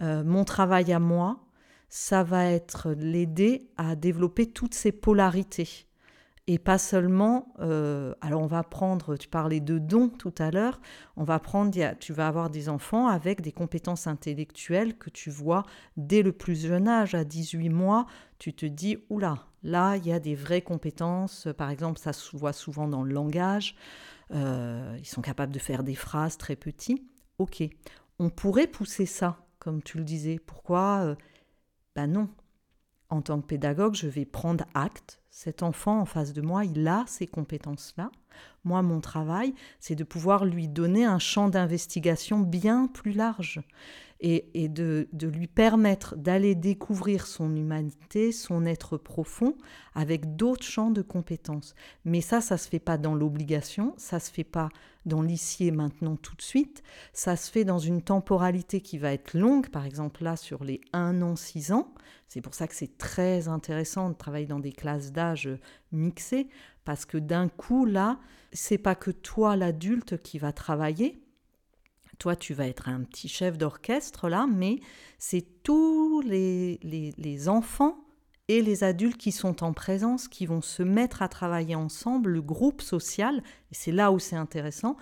Euh, 0.00 0.24
mon 0.24 0.44
travail 0.44 0.94
à 0.94 0.98
moi, 0.98 1.44
ça 1.90 2.22
va 2.22 2.46
être 2.46 2.92
l'aider 2.92 3.68
à 3.76 3.96
développer 3.96 4.46
toutes 4.46 4.72
ces 4.72 4.92
polarités. 4.92 5.68
Et 6.46 6.58
pas 6.58 6.78
seulement, 6.78 7.52
euh, 7.60 8.14
alors 8.22 8.40
on 8.40 8.46
va 8.46 8.62
prendre, 8.62 9.18
tu 9.18 9.28
parlais 9.28 9.60
de 9.60 9.78
dons 9.78 10.08
tout 10.08 10.34
à 10.38 10.50
l'heure, 10.50 10.80
on 11.16 11.24
va 11.24 11.38
prendre, 11.38 11.78
tu 12.00 12.14
vas 12.14 12.26
avoir 12.26 12.48
des 12.48 12.70
enfants 12.70 13.08
avec 13.08 13.42
des 13.42 13.52
compétences 13.52 14.06
intellectuelles 14.06 14.96
que 14.96 15.10
tu 15.10 15.28
vois 15.28 15.64
dès 15.98 16.22
le 16.22 16.32
plus 16.32 16.66
jeune 16.66 16.88
âge, 16.88 17.14
à 17.14 17.24
18 17.24 17.68
mois, 17.68 18.06
tu 18.38 18.54
te 18.54 18.64
dis, 18.64 18.96
oula, 19.10 19.44
là 19.62 19.96
il 19.96 20.06
y 20.06 20.12
a 20.12 20.18
des 20.18 20.34
vraies 20.34 20.62
compétences, 20.62 21.46
par 21.58 21.68
exemple 21.68 21.98
ça 21.98 22.14
se 22.14 22.34
voit 22.34 22.54
souvent 22.54 22.88
dans 22.88 23.02
le 23.02 23.12
langage, 23.12 23.76
euh, 24.32 24.96
ils 24.98 25.06
sont 25.06 25.22
capables 25.22 25.52
de 25.52 25.58
faire 25.58 25.82
des 25.82 25.94
phrases 25.94 26.36
très 26.36 26.56
petites. 26.56 27.02
Ok, 27.38 27.62
on 28.18 28.30
pourrait 28.30 28.66
pousser 28.66 29.06
ça, 29.06 29.46
comme 29.58 29.82
tu 29.82 29.98
le 29.98 30.04
disais. 30.04 30.38
Pourquoi? 30.38 31.16
Ben 31.94 32.06
non. 32.06 32.28
En 33.10 33.22
tant 33.22 33.40
que 33.40 33.46
pédagogue, 33.46 33.94
je 33.94 34.08
vais 34.08 34.24
prendre 34.24 34.64
acte. 34.74 35.20
Cet 35.36 35.64
enfant 35.64 35.98
en 35.98 36.04
face 36.04 36.32
de 36.32 36.40
moi, 36.40 36.64
il 36.64 36.86
a 36.86 37.04
ces 37.08 37.26
compétences-là. 37.26 38.12
Moi, 38.62 38.82
mon 38.82 39.00
travail, 39.00 39.52
c'est 39.80 39.96
de 39.96 40.04
pouvoir 40.04 40.44
lui 40.44 40.68
donner 40.68 41.04
un 41.04 41.18
champ 41.18 41.48
d'investigation 41.48 42.38
bien 42.38 42.86
plus 42.86 43.12
large 43.12 43.60
et, 44.20 44.68
de, 44.68 45.08
lui 45.20 45.48
permettre 45.48 46.16
d'aller 46.16 46.54
découvrir 46.54 47.26
son 47.26 47.54
humanité, 47.56 48.30
son 48.30 48.64
être 48.64 48.96
profond, 48.96 49.56
avec 49.96 50.36
d'autres 50.36 50.62
champs 50.62 50.92
de 50.92 51.02
compétences. 51.02 51.74
Mais 52.04 52.20
ça, 52.20 52.40
ça 52.40 52.56
se 52.56 52.68
fait 52.68 52.78
pas 52.78 52.96
dans 52.96 53.16
l'obligation, 53.16 53.92
ça 53.96 54.20
se 54.20 54.30
fait 54.30 54.44
pas 54.44 54.68
dans 55.04 55.20
l'ici 55.20 55.66
et 55.66 55.70
maintenant 55.70 56.16
tout 56.16 56.34
de 56.36 56.42
suite, 56.42 56.82
ça 57.12 57.36
se 57.36 57.50
fait 57.50 57.64
dans 57.64 57.78
une 57.78 58.00
temporalité 58.00 58.80
qui 58.80 58.96
va 58.96 59.12
être 59.12 59.34
longue, 59.34 59.68
par 59.68 59.84
exemple 59.84 60.24
là 60.24 60.36
sur 60.36 60.64
les 60.64 60.80
1 60.94 61.20
an, 61.20 61.36
6 61.36 61.72
ans. 61.72 61.92
C'est 62.28 62.40
pour 62.40 62.54
ça 62.54 62.66
que 62.66 62.74
c'est 62.74 62.96
très 62.96 63.48
intéressant 63.48 64.08
de 64.08 64.14
travailler 64.14 64.46
dans 64.46 64.58
des 64.58 64.72
classes 64.72 65.12
d'âge 65.12 65.23
mixées, 65.92 66.48
parce 66.84 67.04
que 67.04 67.18
d'un 67.18 67.48
coup 67.48 67.84
là, 67.84 68.18
c'est 68.52 68.78
pas 68.78 68.94
que 68.94 69.10
toi 69.10 69.56
l'adulte 69.56 70.22
qui 70.22 70.38
va 70.38 70.52
travailler, 70.52 71.24
toi, 72.18 72.36
tu 72.36 72.54
vas 72.54 72.66
être 72.66 72.88
un 72.88 73.02
petit 73.02 73.28
chef 73.28 73.58
d'orchestre 73.58 74.28
là, 74.28 74.46
mais 74.50 74.80
c'est 75.18 75.62
tous 75.62 76.20
les, 76.20 76.78
les, 76.82 77.48
enfants 77.48 77.96
et 78.48 78.62
les 78.62 78.84
adultes 78.84 79.16
qui 79.16 79.32
sont 79.32 79.62
en 79.64 79.72
présence, 79.72 80.28
qui 80.28 80.46
vont 80.46 80.62
se 80.62 80.82
mettre 80.82 81.22
à 81.22 81.28
travailler 81.28 81.74
ensemble, 81.74 82.30
le 82.30 82.42
groupe 82.42 82.82
social, 82.82 83.42
et 83.70 83.74
c'est 83.74 83.92
là 83.92 84.12
où 84.12 84.18
c'est 84.18 84.36
intéressant, 84.36 84.96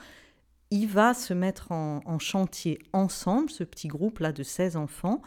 il 0.70 0.88
va 0.88 1.12
se 1.12 1.34
mettre 1.34 1.70
en, 1.70 2.00
en 2.06 2.18
chantier 2.18 2.78
ensemble, 2.92 3.50
ce 3.50 3.64
petit 3.64 3.88
groupe-là 3.88 4.32
de 4.32 4.42
16 4.42 4.76
enfants, 4.76 5.22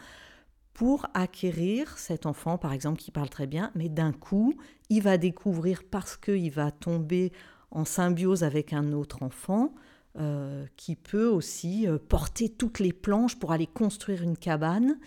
pour 0.76 1.06
acquérir 1.14 1.96
cet 1.96 2.26
enfant, 2.26 2.58
par 2.58 2.74
exemple, 2.74 2.98
qui 2.98 3.10
parle 3.10 3.30
très 3.30 3.46
bien, 3.46 3.70
mais 3.74 3.88
d'un 3.88 4.12
coup, 4.12 4.52
il 4.90 5.02
va 5.02 5.16
découvrir, 5.16 5.82
parce 5.90 6.18
qu'il 6.18 6.50
va 6.50 6.70
tomber 6.70 7.32
en 7.70 7.86
symbiose 7.86 8.44
avec 8.44 8.74
un 8.74 8.92
autre 8.92 9.22
enfant, 9.22 9.74
euh, 10.18 10.66
qui 10.76 10.94
peut 10.94 11.28
aussi 11.28 11.88
euh, 11.88 11.96
porter 11.98 12.50
toutes 12.50 12.78
les 12.78 12.92
planches 12.92 13.38
pour 13.38 13.52
aller 13.52 13.66
construire 13.66 14.22
une 14.22 14.36
cabane. 14.36 14.98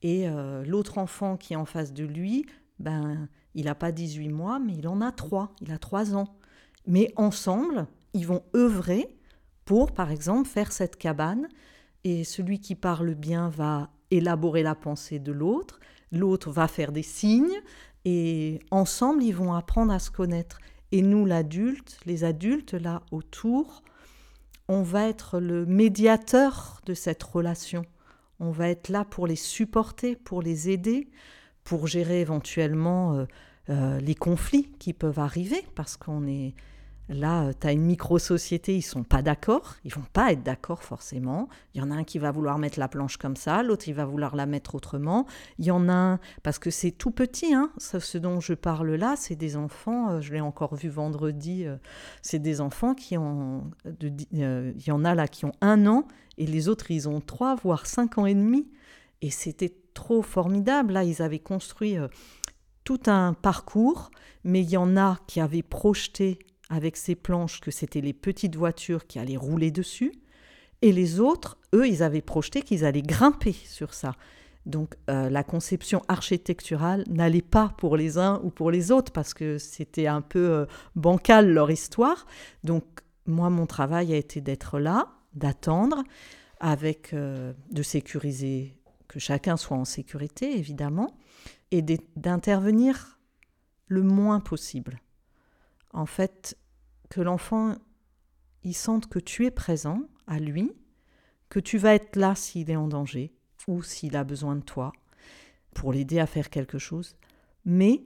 Et 0.00 0.28
euh, 0.28 0.64
l'autre 0.64 0.96
enfant 0.96 1.36
qui 1.36 1.54
est 1.54 1.56
en 1.56 1.64
face 1.64 1.92
de 1.92 2.04
lui, 2.04 2.46
ben, 2.78 3.28
il 3.56 3.64
n'a 3.64 3.74
pas 3.74 3.90
18 3.90 4.28
mois, 4.28 4.60
mais 4.60 4.74
il 4.76 4.86
en 4.86 5.00
a 5.00 5.10
3, 5.10 5.56
il 5.60 5.72
a 5.72 5.78
3 5.78 6.14
ans. 6.14 6.36
Mais 6.86 7.12
ensemble, 7.16 7.88
ils 8.14 8.28
vont 8.28 8.44
œuvrer 8.54 9.08
pour, 9.64 9.90
par 9.90 10.12
exemple, 10.12 10.48
faire 10.48 10.70
cette 10.70 10.94
cabane. 10.94 11.48
Et 12.08 12.22
celui 12.22 12.60
qui 12.60 12.76
parle 12.76 13.16
bien 13.16 13.48
va 13.48 13.90
élaborer 14.12 14.62
la 14.62 14.76
pensée 14.76 15.18
de 15.18 15.32
l'autre, 15.32 15.80
l'autre 16.12 16.52
va 16.52 16.68
faire 16.68 16.92
des 16.92 17.02
signes, 17.02 17.60
et 18.04 18.60
ensemble, 18.70 19.24
ils 19.24 19.34
vont 19.34 19.54
apprendre 19.54 19.92
à 19.92 19.98
se 19.98 20.12
connaître. 20.12 20.60
Et 20.92 21.02
nous, 21.02 21.26
l'adulte, 21.26 21.98
les 22.06 22.22
adultes, 22.22 22.74
là, 22.74 23.02
autour, 23.10 23.82
on 24.68 24.82
va 24.82 25.08
être 25.08 25.40
le 25.40 25.66
médiateur 25.66 26.80
de 26.86 26.94
cette 26.94 27.24
relation. 27.24 27.84
On 28.38 28.52
va 28.52 28.68
être 28.68 28.88
là 28.88 29.04
pour 29.04 29.26
les 29.26 29.34
supporter, 29.34 30.14
pour 30.14 30.42
les 30.42 30.70
aider, 30.70 31.10
pour 31.64 31.88
gérer 31.88 32.20
éventuellement 32.20 33.14
euh, 33.14 33.24
euh, 33.68 33.98
les 33.98 34.14
conflits 34.14 34.70
qui 34.78 34.92
peuvent 34.92 35.18
arriver, 35.18 35.66
parce 35.74 35.96
qu'on 35.96 36.28
est 36.28 36.54
Là, 37.08 37.44
euh, 37.44 37.52
tu 37.58 37.66
as 37.66 37.72
une 37.72 37.84
micro-société, 37.84 38.76
ils 38.76 38.82
sont 38.82 39.04
pas 39.04 39.22
d'accord, 39.22 39.76
ils 39.84 39.94
vont 39.94 40.04
pas 40.12 40.32
être 40.32 40.42
d'accord 40.42 40.82
forcément. 40.82 41.48
Il 41.74 41.80
y 41.80 41.84
en 41.84 41.90
a 41.90 41.94
un 41.94 42.04
qui 42.04 42.18
va 42.18 42.32
vouloir 42.32 42.58
mettre 42.58 42.80
la 42.80 42.88
planche 42.88 43.16
comme 43.16 43.36
ça, 43.36 43.62
l'autre 43.62 43.88
il 43.88 43.94
va 43.94 44.04
vouloir 44.04 44.34
la 44.34 44.46
mettre 44.46 44.74
autrement. 44.74 45.26
Il 45.58 45.66
y 45.66 45.70
en 45.70 45.88
a 45.88 45.94
un, 45.94 46.20
parce 46.42 46.58
que 46.58 46.70
c'est 46.70 46.90
tout 46.90 47.12
petit, 47.12 47.54
hein, 47.54 47.70
ce 47.78 48.18
dont 48.18 48.40
je 48.40 48.54
parle 48.54 48.94
là, 48.94 49.14
c'est 49.16 49.36
des 49.36 49.56
enfants, 49.56 50.10
euh, 50.10 50.20
je 50.20 50.32
l'ai 50.32 50.40
encore 50.40 50.74
vu 50.74 50.88
vendredi, 50.88 51.64
euh, 51.64 51.76
c'est 52.22 52.40
des 52.40 52.60
enfants 52.60 52.94
qui 52.94 53.16
ont, 53.16 53.70
il 54.00 54.82
y 54.84 54.90
en 54.90 55.04
a 55.04 55.14
là 55.14 55.28
qui 55.28 55.44
ont 55.44 55.52
un 55.60 55.86
an 55.86 56.08
et 56.38 56.46
les 56.46 56.68
autres 56.68 56.90
ils 56.90 57.08
ont 57.08 57.20
trois, 57.20 57.54
voire 57.54 57.86
cinq 57.86 58.18
ans 58.18 58.26
et 58.26 58.34
demi. 58.34 58.68
Et 59.22 59.30
c'était 59.30 59.74
trop 59.94 60.20
formidable. 60.20 60.92
Là, 60.92 61.02
ils 61.02 61.22
avaient 61.22 61.38
construit 61.38 61.96
tout 62.84 63.00
un 63.06 63.32
parcours, 63.32 64.10
mais 64.44 64.60
il 64.60 64.68
y 64.68 64.76
en 64.76 64.96
a 64.96 65.18
qui 65.26 65.40
avaient 65.40 65.62
projeté 65.62 66.38
avec 66.68 66.96
ces 66.96 67.14
planches 67.14 67.60
que 67.60 67.70
c'était 67.70 68.00
les 68.00 68.12
petites 68.12 68.56
voitures 68.56 69.06
qui 69.06 69.18
allaient 69.18 69.36
rouler 69.36 69.70
dessus, 69.70 70.12
et 70.82 70.92
les 70.92 71.20
autres, 71.20 71.58
eux, 71.74 71.88
ils 71.88 72.02
avaient 72.02 72.22
projeté 72.22 72.62
qu'ils 72.62 72.84
allaient 72.84 73.02
grimper 73.02 73.52
sur 73.52 73.94
ça. 73.94 74.14
Donc 74.66 74.96
euh, 75.08 75.30
la 75.30 75.44
conception 75.44 76.02
architecturale 76.08 77.04
n'allait 77.08 77.40
pas 77.40 77.72
pour 77.78 77.96
les 77.96 78.18
uns 78.18 78.40
ou 78.42 78.50
pour 78.50 78.70
les 78.70 78.90
autres 78.90 79.12
parce 79.12 79.32
que 79.32 79.58
c'était 79.58 80.08
un 80.08 80.20
peu 80.20 80.50
euh, 80.50 80.66
bancal 80.96 81.48
leur 81.52 81.70
histoire. 81.70 82.26
Donc 82.64 82.84
moi, 83.26 83.48
mon 83.48 83.66
travail 83.66 84.12
a 84.12 84.16
été 84.16 84.40
d'être 84.40 84.78
là, 84.80 85.08
d'attendre, 85.34 86.02
avec 86.58 87.12
euh, 87.12 87.52
de 87.70 87.82
sécuriser, 87.82 88.76
que 89.08 89.20
chacun 89.20 89.56
soit 89.56 89.76
en 89.76 89.84
sécurité 89.84 90.58
évidemment, 90.58 91.16
et 91.70 91.82
d'intervenir 91.82 93.18
le 93.86 94.02
moins 94.02 94.40
possible 94.40 95.00
en 95.96 96.06
fait, 96.06 96.56
que 97.08 97.20
l'enfant 97.20 97.74
il 98.62 98.74
sente 98.74 99.08
que 99.08 99.18
tu 99.18 99.46
es 99.46 99.50
présent 99.50 100.02
à 100.26 100.38
lui, 100.38 100.72
que 101.48 101.60
tu 101.60 101.78
vas 101.78 101.94
être 101.94 102.16
là 102.16 102.34
s'il 102.34 102.70
est 102.70 102.76
en 102.76 102.88
danger 102.88 103.32
ou 103.66 103.82
s'il 103.82 104.16
a 104.16 104.24
besoin 104.24 104.56
de 104.56 104.60
toi 104.60 104.92
pour 105.72 105.92
l'aider 105.92 106.18
à 106.18 106.26
faire 106.26 106.50
quelque 106.50 106.78
chose. 106.78 107.16
Mais 107.64 108.02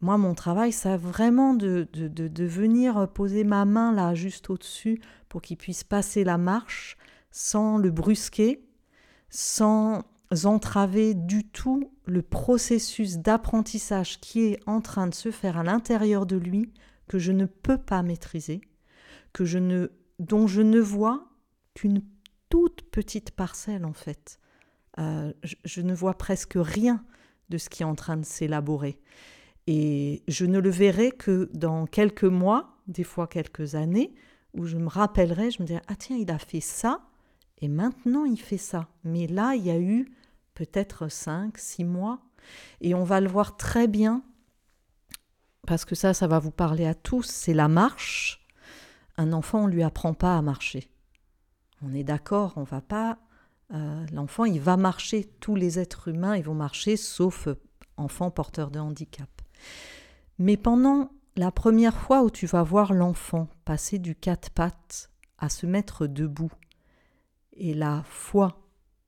moi, 0.00 0.16
mon 0.16 0.34
travail, 0.34 0.72
c'est 0.72 0.96
vraiment 0.96 1.54
de, 1.54 1.88
de, 1.92 2.08
de, 2.08 2.44
venir 2.44 3.08
poser 3.12 3.44
ma 3.44 3.64
main 3.64 3.92
là 3.92 4.14
juste 4.14 4.48
au-dessus 4.48 5.00
pour 5.28 5.42
qu'il 5.42 5.56
puisse 5.56 5.84
passer 5.84 6.22
la 6.22 6.38
marche 6.38 6.96
sans 7.30 7.78
le 7.78 7.90
brusquer, 7.90 8.64
sans 9.28 10.04
entraver 10.44 11.14
du 11.14 11.44
tout 11.44 11.92
le 12.04 12.22
processus 12.22 13.18
d'apprentissage 13.18 14.20
qui 14.20 14.46
est 14.46 14.60
en 14.66 14.80
train 14.80 15.06
de 15.06 15.14
se 15.14 15.30
faire 15.30 15.56
à 15.56 15.62
l'intérieur 15.62 16.26
de 16.26 16.36
lui, 16.36 16.72
que 17.08 17.18
je 17.18 17.32
ne 17.32 17.46
peux 17.46 17.78
pas 17.78 18.02
maîtriser, 18.02 18.60
que 19.32 19.44
je 19.44 19.58
ne, 19.58 19.88
dont 20.18 20.46
je 20.46 20.62
ne 20.62 20.80
vois 20.80 21.28
qu'une 21.74 22.02
toute 22.48 22.82
petite 22.90 23.30
parcelle 23.30 23.84
en 23.84 23.92
fait. 23.92 24.40
Euh, 24.98 25.32
je, 25.42 25.82
ne 25.82 25.94
vois 25.94 26.14
presque 26.14 26.54
rien 26.56 27.04
de 27.50 27.58
ce 27.58 27.68
qui 27.68 27.82
est 27.82 27.86
en 27.86 27.94
train 27.94 28.16
de 28.16 28.24
s'élaborer. 28.24 28.98
Et 29.66 30.22
je 30.26 30.46
ne 30.46 30.58
le 30.58 30.70
verrai 30.70 31.10
que 31.10 31.50
dans 31.52 31.86
quelques 31.86 32.24
mois, 32.24 32.78
des 32.86 33.04
fois 33.04 33.26
quelques 33.26 33.74
années, 33.74 34.14
où 34.54 34.64
je 34.64 34.78
me 34.78 34.88
rappellerai, 34.88 35.50
je 35.50 35.60
me 35.60 35.66
dirai, 35.66 35.82
ah 35.88 35.96
tiens, 35.96 36.16
il 36.16 36.30
a 36.30 36.38
fait 36.38 36.60
ça, 36.60 37.02
et 37.58 37.68
maintenant 37.68 38.24
il 38.24 38.40
fait 38.40 38.58
ça. 38.58 38.88
Mais 39.04 39.26
là, 39.26 39.54
il 39.54 39.64
y 39.64 39.70
a 39.70 39.78
eu 39.78 40.12
peut-être 40.54 41.08
5, 41.08 41.56
6 41.58 41.84
mois. 41.84 42.20
Et 42.80 42.94
on 42.94 43.04
va 43.04 43.20
le 43.20 43.28
voir 43.28 43.56
très 43.56 43.88
bien, 43.88 44.22
parce 45.66 45.84
que 45.84 45.94
ça, 45.94 46.14
ça 46.14 46.26
va 46.26 46.38
vous 46.38 46.52
parler 46.52 46.86
à 46.86 46.94
tous, 46.94 47.24
c'est 47.24 47.54
la 47.54 47.68
marche. 47.68 48.46
Un 49.18 49.32
enfant, 49.32 49.64
on 49.64 49.66
ne 49.66 49.72
lui 49.72 49.82
apprend 49.82 50.14
pas 50.14 50.38
à 50.38 50.42
marcher. 50.42 50.88
On 51.82 51.92
est 51.92 52.04
d'accord, 52.04 52.54
on 52.56 52.62
va 52.62 52.80
pas... 52.80 53.18
Euh, 53.74 54.06
l'enfant, 54.12 54.44
il 54.44 54.60
va 54.60 54.76
marcher, 54.76 55.24
tous 55.40 55.56
les 55.56 55.80
êtres 55.80 56.08
humains, 56.08 56.36
ils 56.36 56.44
vont 56.44 56.54
marcher, 56.54 56.96
sauf 56.96 57.48
enfants 57.96 58.30
porteurs 58.30 58.70
de 58.70 58.78
handicap. 58.78 59.28
Mais 60.38 60.56
pendant 60.56 61.10
la 61.34 61.50
première 61.50 61.98
fois 61.98 62.22
où 62.22 62.30
tu 62.30 62.46
vas 62.46 62.62
voir 62.62 62.92
l'enfant 62.92 63.48
passer 63.64 63.98
du 63.98 64.14
quatre 64.14 64.50
pattes 64.50 65.10
à 65.38 65.48
se 65.48 65.66
mettre 65.66 66.06
debout, 66.06 66.52
et 67.56 67.74
la 67.74 68.02
foi 68.04 68.62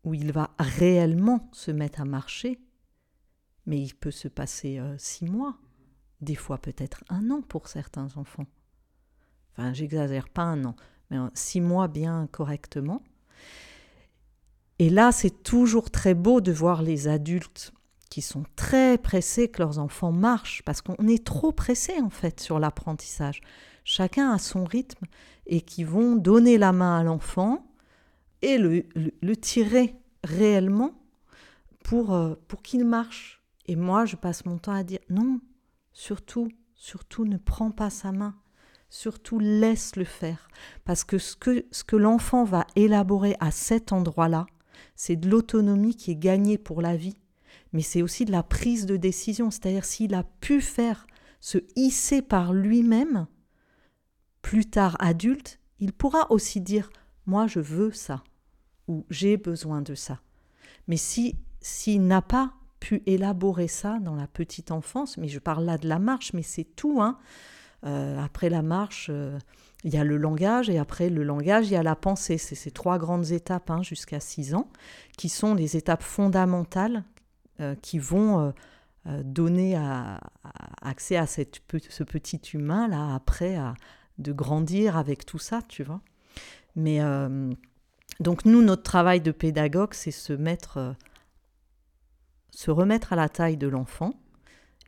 où 0.05 0.15
il 0.15 0.33
va 0.33 0.51
réellement 0.59 1.49
se 1.53 1.71
mettre 1.71 2.01
à 2.01 2.05
marcher, 2.05 2.61
mais 3.67 3.81
il 3.81 3.95
peut 3.95 4.11
se 4.11 4.29
passer 4.29 4.79
euh, 4.79 4.97
six 4.99 5.27
mois, 5.27 5.59
des 6.21 6.35
fois 6.35 6.59
peut-être 6.59 7.05
un 7.09 7.31
an 7.31 7.43
pour 7.43 7.69
certains 7.69 8.09
enfants. 8.17 8.47
Enfin, 9.53 9.73
j'exagère 9.73 10.29
pas 10.29 10.43
un 10.43 10.65
an, 10.65 10.77
mais 11.11 11.19
six 11.35 11.61
mois 11.61 11.89
bien 11.89 12.29
correctement. 12.31 13.03
Et 14.79 14.91
là, 14.91 15.11
c'est 15.13 15.43
toujours 15.43 15.91
très 15.91 16.15
beau 16.15 16.41
de 16.41 16.53
voir 16.53 16.83
les 16.83 17.09
adultes 17.09 17.73
qui 18.09 18.23
sont 18.23 18.45
très 18.57 18.97
pressés 18.97 19.49
que 19.49 19.59
leurs 19.59 19.79
enfants 19.79 20.13
marchent, 20.13 20.63
parce 20.65 20.81
qu'on 20.81 21.09
est 21.09 21.25
trop 21.25 21.53
pressé 21.53 22.01
en 22.01 22.11
fait 22.11 22.41
sur 22.41 22.59
l'apprentissage. 22.59 23.41
Chacun 23.85 24.31
a 24.31 24.39
son 24.39 24.65
rythme 24.65 25.07
et 25.47 25.61
qui 25.61 25.85
vont 25.85 26.17
donner 26.17 26.59
la 26.59 26.73
main 26.73 26.99
à 26.99 27.03
l'enfant 27.03 27.68
et 28.42 28.59
le, 28.59 28.85
le, 28.94 29.37
tirer 29.37 29.96
réellement 30.24 30.92
pour, 31.85 32.14
euh, 32.14 32.35
pour 32.48 32.62
qu'il 32.62 32.85
marche. 32.85 33.42
Et 33.66 33.77
moi, 33.77 34.05
je 34.05 34.16
passe 34.16 34.44
mon 34.46 34.59
temps 34.59 34.72
à 34.72 34.85
dire 34.85 35.01
non, 35.11 35.40
surtout, 35.92 36.48
surtout 36.74 37.24
ne 37.24 37.37
prends 37.37 37.70
pas 37.70 37.90
sa 37.90 38.12
main. 38.12 38.35
Surtout 38.90 39.38
laisse-le 39.38 40.05
faire. 40.05 40.48
Parce 40.85 41.05
que 41.05 41.18
ce 41.18 41.37
que, 41.37 41.66
ce 41.72 41.85
que 41.85 41.96
l'enfant 41.96 42.44
va 42.44 42.66
élaborer 42.74 43.37
à 43.38 43.51
cet 43.51 43.92
endroit-là, 43.92 44.46
c'est 44.96 45.16
de 45.16 45.29
l'autonomie 45.29 45.94
qui 45.94 46.12
est 46.12 46.16
gagnée 46.16 46.57
pour 46.57 46.81
la 46.81 46.96
vie. 46.96 47.18
Mais 47.72 47.83
c'est 47.83 48.01
aussi 48.01 48.24
de 48.24 48.33
la 48.33 48.42
prise 48.42 48.87
de 48.87 48.96
décision. 48.96 49.51
C'est-à-dire 49.51 49.85
s'il 49.85 50.14
a 50.14 50.24
pu 50.24 50.62
faire 50.62 51.07
se 51.40 51.59
hisser 51.77 52.22
par 52.22 52.53
lui-même, 52.55 53.27
plus 54.42 54.64
tard 54.64 54.96
adulte, 55.01 55.59
il 55.79 55.92
pourra 55.92 56.31
aussi 56.31 56.61
dire 56.61 56.90
moi 57.29 57.47
je 57.47 57.61
veux 57.61 57.93
ça 57.93 58.25
ou 58.88 59.07
j'ai 59.11 59.37
besoin 59.37 59.83
de 59.83 59.95
ça. 59.95 60.19
Mais 60.88 60.97
si 60.97 61.37
s'il 61.61 62.07
n'a 62.07 62.23
pas 62.23 62.55
pu 62.81 63.03
élaborer 63.07 63.69
ça 63.69 63.99
dans 64.01 64.14
la 64.14 64.27
petite 64.27 64.71
enfance, 64.71 65.19
mais 65.19 65.29
je 65.29 65.38
parle 65.38 65.64
là 65.64 65.79
de 65.79 65.88
la 65.88 65.99
marche, 65.99 66.33
mais 66.33 66.43
c'est 66.43 66.64
tout. 66.64 67.01
Hein. 67.03 67.19
Euh, 67.85 68.19
après 68.21 68.51
la 68.51 68.62
marche, 68.62 69.09
euh, 69.11 69.38
il 69.85 69.93
y 69.95 69.97
a 69.97 70.05
le 70.05 70.17
langage, 70.17 70.71
et 70.71 70.79
après 70.79 71.11
le 71.11 71.23
langage, 71.23 71.69
il 71.69 71.73
y 71.73 71.77
a 71.77 71.83
la 71.83 71.97
pensée. 71.97 72.38
C'est 72.38 72.55
ces 72.55 72.71
trois 72.71 72.99
grandes 72.99 73.31
étapes 73.31 73.71
hein, 73.71 73.83
jusqu'à 73.83 74.21
6 74.21 74.55
ans, 74.55 74.69
qui 75.17 75.29
sont 75.29 75.55
les 75.55 75.77
étapes 75.77 76.03
fondamentales 76.03 77.05
euh, 77.61 77.75
qui 77.83 77.99
vont 77.99 78.53
donner 79.25 79.75
accès 80.83 81.17
à 81.17 81.27
cette, 81.27 81.62
ce 81.88 82.05
petit 82.05 82.37
humain-là, 82.53 83.14
après, 83.14 83.57
à, 83.57 83.73
de 84.19 84.33
grandir 84.33 84.99
avec 84.99 85.25
tout 85.25 85.38
ça, 85.38 85.62
tu 85.67 85.83
vois. 85.83 86.03
Mais 86.77 87.01
donc 88.21 88.45
nous, 88.45 88.62
notre 88.62 88.83
travail 88.83 89.21
de 89.21 89.31
pédagogue, 89.33 89.95
c'est 89.95 90.11
se 90.11 90.33
mettre, 90.33 90.77
euh, 90.79 90.93
se 92.51 92.71
remettre 92.71 93.12
à 93.12 93.16
la 93.16 93.29
taille 93.29 93.57
de 93.57 93.69
l'enfant 93.69 94.12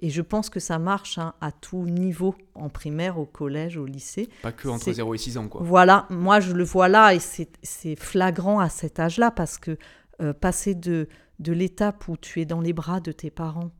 Et 0.02 0.08
je 0.10 0.22
pense 0.22 0.48
que 0.48 0.60
ça 0.60 0.78
marche 0.78 1.18
hein, 1.18 1.34
à 1.42 1.52
tout 1.52 1.84
niveau, 1.84 2.34
en 2.54 2.70
primaire, 2.70 3.18
au 3.18 3.26
collège, 3.26 3.76
au 3.76 3.84
lycée. 3.86 4.28
Pas 4.42 4.50
que 4.52 4.66
entre 4.68 4.84
C'est- 4.84 4.94
0 4.94 5.14
et 5.14 5.18
6 5.18 5.36
ans, 5.36 5.46
quoi. 5.48 5.62
Voilà, 5.62 6.06
moi 6.10 6.40
je 6.40 6.52
le 6.54 6.64
vois 6.64 6.88
là 6.88 7.14
et 7.14 7.18
c'est 7.20 7.50
c'est 7.62 7.96
flagrant 7.96 8.60
à 8.60 8.68
cet 8.70 8.98
âge-là 8.98 9.30
parce 9.30 9.58
que 9.58 9.76
euh, 10.22 10.32
passer 10.32 10.74
de, 10.74 11.08
de 11.38 11.52
l'étape 11.52 12.08
où 12.08 12.16
tu 12.16 12.40
es 12.40 12.46
dans 12.46 12.60
les 12.62 12.72
bras 12.72 13.00
de 13.00 13.12
tes 13.12 13.30
parents 13.30 13.70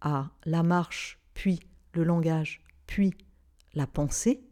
à 0.00 0.30
la 0.44 0.62
marche, 0.64 1.20
puis 1.34 1.60
le 1.94 2.02
langage, 2.04 2.64
puis 2.86 3.14
la 3.74 3.86
pensée, 3.86 4.42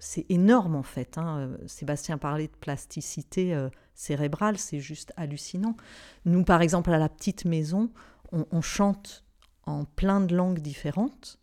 c'est 0.00 0.26
énorme 0.28 0.74
en 0.74 0.82
fait. 0.82 1.16
hein. 1.18 1.38
Euh, 1.38 1.56
Sébastien 1.68 2.18
parlait 2.18 2.48
de 2.48 2.56
plasticité 2.60 3.54
euh, 3.54 3.68
cérébrale, 3.94 4.58
c'est 4.58 4.80
juste 4.80 5.12
hallucinant. 5.16 5.76
Nous, 6.24 6.42
par 6.42 6.62
exemple, 6.62 6.90
à 6.92 6.98
la 6.98 7.08
petite 7.08 7.44
maison, 7.44 7.90
on, 8.32 8.46
on 8.50 8.62
chante 8.62 9.22
en 9.64 9.84
plein 9.84 10.20
de 10.20 10.34
langues 10.34 10.58
différentes. 10.60 11.38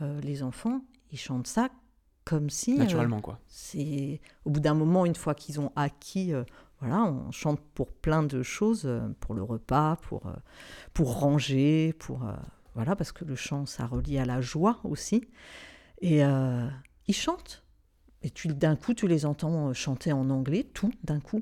Euh, 0.00 0.20
les 0.20 0.44
enfants, 0.44 0.82
ils 1.10 1.18
chantent 1.18 1.48
ça 1.48 1.70
comme 2.24 2.50
si... 2.50 2.74
euh, 2.74 2.78
Naturellement, 2.78 3.20
quoi. 3.20 3.40
c'est 3.48 4.20
au 4.44 4.50
bout 4.50 4.60
d'un 4.60 4.74
moment, 4.74 5.06
une 5.06 5.16
fois 5.16 5.34
qu'ils 5.34 5.58
ont 5.60 5.72
acquis, 5.74 6.32
voilà, 6.80 7.02
on 7.02 7.32
chante 7.32 7.60
pour 7.74 7.90
plein 7.90 8.22
de 8.22 8.42
choses, 8.42 8.88
pour 9.20 9.34
le 9.34 9.42
repas, 9.42 9.96
pour, 9.96 10.30
pour 10.92 11.18
ranger, 11.18 11.94
pour 11.98 12.20
voilà, 12.74 12.94
parce 12.94 13.10
que 13.10 13.24
le 13.24 13.34
chant, 13.34 13.66
ça 13.66 13.86
relie 13.86 14.18
à 14.18 14.24
la 14.26 14.40
joie 14.40 14.78
aussi. 14.84 15.26
Et 16.00 16.22
euh, 16.22 16.68
ils 17.08 17.14
chantent. 17.14 17.64
Et 18.22 18.32
d'un 18.46 18.76
coup, 18.76 18.94
tu 18.94 19.06
les 19.06 19.26
entends 19.26 19.68
euh, 19.68 19.72
chanter 19.72 20.12
en 20.12 20.30
anglais, 20.30 20.64
tout 20.74 20.92
d'un 21.04 21.20
coup. 21.20 21.40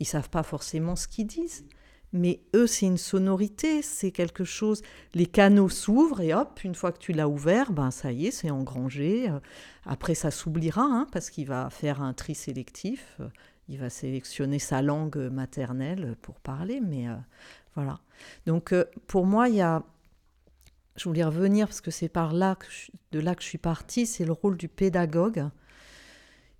Ils 0.00 0.06
savent 0.06 0.30
pas 0.30 0.42
forcément 0.42 0.96
ce 0.96 1.08
qu'ils 1.08 1.26
disent. 1.26 1.64
Mais 2.12 2.40
eux, 2.54 2.66
c'est 2.66 2.86
une 2.86 2.96
sonorité, 2.96 3.82
c'est 3.82 4.12
quelque 4.12 4.44
chose. 4.44 4.82
Les 5.14 5.26
canaux 5.26 5.68
s'ouvrent 5.68 6.22
et 6.22 6.32
hop, 6.32 6.60
une 6.64 6.74
fois 6.74 6.90
que 6.90 6.98
tu 6.98 7.12
l'as 7.12 7.28
ouvert, 7.28 7.70
ben 7.70 7.90
ça 7.90 8.12
y 8.12 8.26
est, 8.26 8.30
c'est 8.30 8.50
engrangé. 8.50 9.28
Euh, 9.28 9.40
Après, 9.84 10.14
ça 10.14 10.30
s'oubliera 10.30 10.82
hein, 10.82 11.06
parce 11.12 11.30
qu'il 11.30 11.46
va 11.46 11.68
faire 11.70 12.00
un 12.00 12.14
tri 12.14 12.34
sélectif. 12.34 13.16
Euh, 13.20 13.28
Il 13.68 13.78
va 13.78 13.90
sélectionner 13.90 14.58
sa 14.58 14.80
langue 14.80 15.18
maternelle 15.30 16.16
pour 16.22 16.40
parler, 16.40 16.80
mais 16.80 17.04
voilà. 17.74 18.00
Donc, 18.46 18.74
pour 19.06 19.26
moi, 19.26 19.50
il 19.50 19.56
y 19.56 19.60
a. 19.60 19.82
Je 20.98 21.04
voulais 21.04 21.24
revenir 21.24 21.68
parce 21.68 21.80
que 21.80 21.92
c'est 21.92 22.08
par 22.08 22.32
là 22.32 22.56
de 23.12 23.20
là 23.20 23.36
que 23.36 23.42
je 23.42 23.48
suis 23.48 23.58
partie. 23.58 24.04
C'est 24.04 24.24
le 24.24 24.32
rôle 24.32 24.56
du 24.56 24.68
pédagogue 24.68 25.48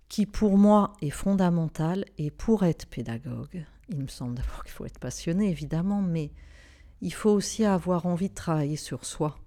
qui, 0.07 0.25
pour 0.25 0.57
moi, 0.57 0.93
est 1.01 1.09
fondamental. 1.09 2.05
Et 2.17 2.31
pour 2.31 2.63
être 2.63 2.87
pédagogue, 2.87 3.65
il 3.89 3.99
me 3.99 4.07
semble 4.07 4.35
d'abord 4.35 4.63
qu'il 4.63 4.71
faut 4.71 4.85
être 4.85 4.99
passionné, 4.99 5.49
évidemment, 5.49 6.01
mais 6.01 6.31
il 7.01 7.13
faut 7.13 7.31
aussi 7.31 7.65
avoir 7.65 8.05
envie 8.05 8.29
de 8.29 8.33
travailler 8.33 8.77
sur 8.77 9.05
soi. 9.05 9.37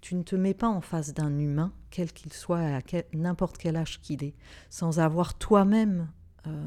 Tu 0.00 0.14
ne 0.14 0.22
te 0.22 0.36
mets 0.36 0.54
pas 0.54 0.68
en 0.68 0.80
face 0.80 1.12
d'un 1.12 1.38
humain, 1.38 1.74
quel 1.90 2.10
qu'il 2.10 2.32
soit, 2.32 2.60
à 2.60 2.80
n'importe 3.12 3.58
quel 3.58 3.76
âge 3.76 4.00
qu'il 4.00 4.24
ait, 4.24 4.34
sans 4.70 5.00
avoir 5.00 5.34
toi-même 5.34 6.08
euh, 6.46 6.64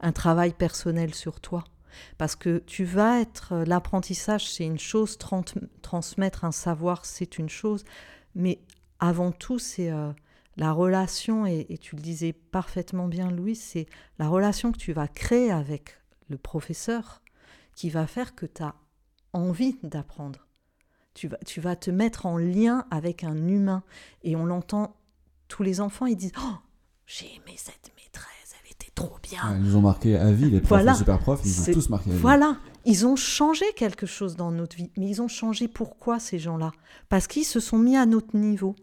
un 0.00 0.12
travail 0.12 0.52
personnel 0.52 1.12
sur 1.12 1.40
toi. 1.40 1.64
Parce 2.18 2.36
que 2.36 2.58
tu 2.66 2.84
vas 2.84 3.20
être. 3.20 3.52
euh, 3.52 3.64
L'apprentissage, 3.64 4.50
c'est 4.50 4.64
une 4.64 4.78
chose, 4.78 5.18
trans- 5.18 5.44
transmettre 5.82 6.44
un 6.44 6.52
savoir, 6.52 7.04
c'est 7.04 7.38
une 7.38 7.48
chose, 7.48 7.84
mais 8.34 8.60
avant 8.98 9.32
tout, 9.32 9.58
c'est 9.58 9.90
euh, 9.90 10.12
la 10.56 10.72
relation, 10.72 11.46
et, 11.46 11.78
tu 11.80 11.96
le 11.96 12.02
disais 12.02 12.32
parfaitement 12.32 13.08
bien, 13.08 13.30
Louis, 13.30 13.56
c'est 13.56 13.86
la 14.18 14.28
relation 14.28 14.72
que 14.72 14.78
tu 14.78 14.92
vas 14.92 15.08
créer 15.08 15.50
avec 15.50 15.98
le 16.28 16.38
professeur 16.38 17.22
qui 17.74 17.88
va 17.90 18.06
faire 18.06 18.34
que 18.34 18.46
tu 18.46 18.62
as 18.62 18.74
envie 19.32 19.78
d'apprendre. 19.82 20.46
Tu 21.14 21.28
vas, 21.28 21.38
tu 21.46 21.60
vas 21.60 21.76
te 21.76 21.90
mettre 21.90 22.26
en 22.26 22.36
lien 22.36 22.86
avec 22.90 23.24
un 23.24 23.48
humain. 23.48 23.82
Et 24.22 24.36
on 24.36 24.44
l'entend, 24.44 24.96
tous 25.48 25.62
les 25.62 25.80
enfants, 25.80 26.06
ils 26.06 26.16
disent 26.16 26.32
Oh, 26.38 26.56
j'ai 27.06 27.26
aimé 27.34 27.54
cette 27.56 27.90
maîtresse, 27.96 28.29
trop 29.06 29.18
bien. 29.22 29.40
Ils 29.56 29.62
nous 29.62 29.76
ont 29.76 29.80
marqué 29.82 30.16
à 30.16 30.30
vie, 30.32 30.50
les 30.50 30.60
profs, 30.60 30.68
Voilà. 30.70 30.92
les 30.92 30.98
super 30.98 31.18
profs, 31.18 31.40
ils 31.44 31.50
nous 31.50 31.70
ont 31.70 31.72
tous 31.74 31.88
marqué 31.90 32.10
à 32.10 32.12
vie. 32.14 32.18
Voilà, 32.20 32.56
ils 32.84 33.06
ont 33.06 33.16
changé 33.16 33.64
quelque 33.76 34.06
chose 34.06 34.36
dans 34.36 34.50
notre 34.50 34.76
vie. 34.76 34.90
Mais 34.96 35.08
ils 35.08 35.20
ont 35.22 35.28
changé 35.28 35.68
pourquoi 35.68 36.18
ces 36.18 36.38
gens-là? 36.38 36.72
Parce 37.08 37.26
qu'ils 37.26 37.44
se 37.44 37.60
sont 37.60 37.78
mis 37.78 37.96
à 37.96 38.06
notre 38.06 38.36
niveau. 38.36 38.74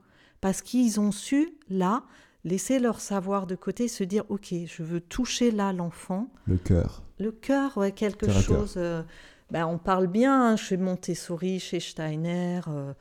Parce 0.41 0.61
qu'ils 0.61 0.99
ont 0.99 1.11
su, 1.11 1.49
là, 1.69 2.03
laisser 2.43 2.79
leur 2.79 2.99
savoir 3.01 3.47
de 3.47 3.55
côté, 3.55 3.87
se 3.87 4.03
dire, 4.03 4.23
OK, 4.29 4.53
je 4.65 4.83
veux 4.83 5.01
toucher 5.01 5.49
là 5.51 5.73
l'enfant. 5.73 6.29
Le 6.45 6.57
cœur. 6.57 7.01
Le 7.19 7.31
cœur, 7.31 7.75
ouais, 7.77 7.91
quelque 7.91 8.27
Cœur 8.27 8.41
chose. 8.41 8.73
euh, 8.77 9.01
ben, 9.49 9.65
on 9.65 9.77
parle 9.79 10.07
bien 10.07 10.51
hein, 10.51 10.55
chez 10.55 10.77
Montessori, 10.77 11.59
chez 11.59 11.79
Steiner, 11.79 12.61
euh, 12.67 12.93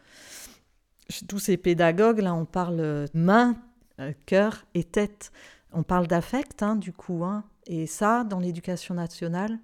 chez 1.11 1.27
tous 1.27 1.39
ces 1.39 1.57
pédagogues, 1.57 2.21
là, 2.21 2.35
on 2.35 2.45
parle 2.47 2.81
euh, 2.81 3.07
main, 3.15 3.57
euh, 4.01 4.13
cœur 4.27 4.65
et 4.75 4.85
tête. 4.85 5.31
On 5.77 5.83
parle 5.83 6.07
d'affect, 6.07 6.63
hein, 6.63 6.75
du 6.75 6.93
coup. 6.93 7.23
hein. 7.25 7.45
et 7.67 7.87
ça, 7.87 8.25
dans 8.25 8.39
l'éducation 8.39 8.95
nationale, 8.95 9.59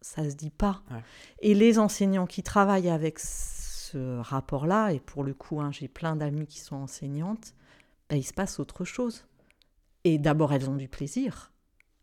ça 0.00 0.28
se 0.28 0.34
dit 0.34 0.50
pas. 0.50 0.82
Ouais. 0.90 1.02
Et 1.40 1.54
les 1.54 1.78
enseignants 1.78 2.26
qui 2.26 2.42
travaillent 2.42 2.88
avec 2.88 3.18
ce 3.18 4.18
rapport-là, 4.20 4.92
et 4.92 5.00
pour 5.00 5.22
le 5.22 5.34
coup, 5.34 5.60
hein, 5.60 5.70
j'ai 5.70 5.88
plein 5.88 6.16
d'amis 6.16 6.46
qui 6.46 6.60
sont 6.60 6.76
enseignantes, 6.76 7.54
ben, 8.08 8.16
il 8.16 8.22
se 8.22 8.32
passe 8.32 8.58
autre 8.58 8.84
chose. 8.84 9.26
Et 10.04 10.18
d'abord, 10.18 10.52
elles 10.52 10.70
ont 10.70 10.76
du 10.76 10.88
plaisir. 10.88 11.52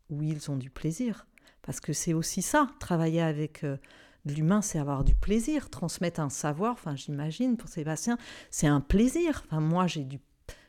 Oui, 0.09 0.29
ils 0.29 0.51
ont 0.51 0.57
du 0.57 0.69
plaisir. 0.69 1.25
Parce 1.63 1.79
que 1.79 1.93
c'est 1.93 2.13
aussi 2.13 2.41
ça, 2.41 2.67
travailler 2.79 3.21
avec 3.21 3.63
euh, 3.63 3.77
de 4.25 4.33
l'humain, 4.33 4.61
c'est 4.61 4.77
avoir 4.77 5.03
du 5.03 5.15
plaisir, 5.15 5.69
transmettre 5.69 6.19
un 6.19 6.29
savoir. 6.29 6.73
Enfin, 6.73 6.95
j'imagine, 6.95 7.57
pour 7.57 7.69
Sébastien, 7.69 8.17
c'est 8.51 8.67
un 8.67 8.81
plaisir. 8.81 9.43
Enfin, 9.47 9.61
moi, 9.61 9.87
j'ai 9.87 10.03
du... 10.03 10.19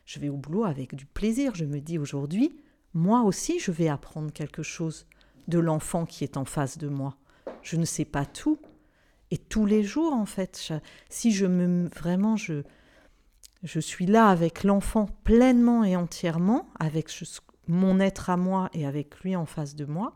je 0.05 0.19
vais 0.19 0.29
au 0.29 0.37
boulot 0.37 0.65
avec 0.65 0.95
du 0.95 1.05
plaisir. 1.05 1.55
Je 1.55 1.65
me 1.65 1.79
dis 1.79 1.97
aujourd'hui, 1.97 2.55
moi 2.93 3.23
aussi, 3.23 3.59
je 3.59 3.71
vais 3.71 3.89
apprendre 3.89 4.31
quelque 4.31 4.63
chose 4.63 5.07
de 5.47 5.59
l'enfant 5.59 6.05
qui 6.05 6.23
est 6.23 6.37
en 6.37 6.45
face 6.45 6.77
de 6.77 6.87
moi. 6.87 7.17
Je 7.61 7.75
ne 7.75 7.85
sais 7.85 8.05
pas 8.05 8.25
tout. 8.25 8.59
Et 9.31 9.37
tous 9.37 9.65
les 9.65 9.83
jours, 9.83 10.13
en 10.13 10.25
fait, 10.25 10.71
si 11.09 11.31
je 11.31 11.45
me... 11.45 11.89
Vraiment, 11.89 12.35
je... 12.37 12.63
Je 13.63 13.79
suis 13.79 14.05
là 14.05 14.27
avec 14.27 14.63
l'enfant 14.63 15.07
pleinement 15.23 15.83
et 15.83 15.95
entièrement, 15.95 16.69
avec 16.79 17.09
mon 17.67 17.99
être 17.99 18.29
à 18.29 18.37
moi 18.37 18.69
et 18.73 18.85
avec 18.85 19.19
lui 19.21 19.35
en 19.35 19.47
face 19.47 19.75
de 19.75 19.85
moi, 19.85 20.15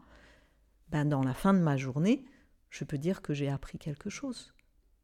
ben 0.89 1.05
dans 1.05 1.23
la 1.23 1.33
fin 1.33 1.55
de 1.55 1.59
ma 1.59 1.75
journée, 1.75 2.25
je 2.69 2.83
peux 2.83 2.99
dire 2.99 3.23
que 3.23 3.33
j'ai 3.33 3.49
appris 3.49 3.79
quelque 3.79 4.11
chose. 4.11 4.53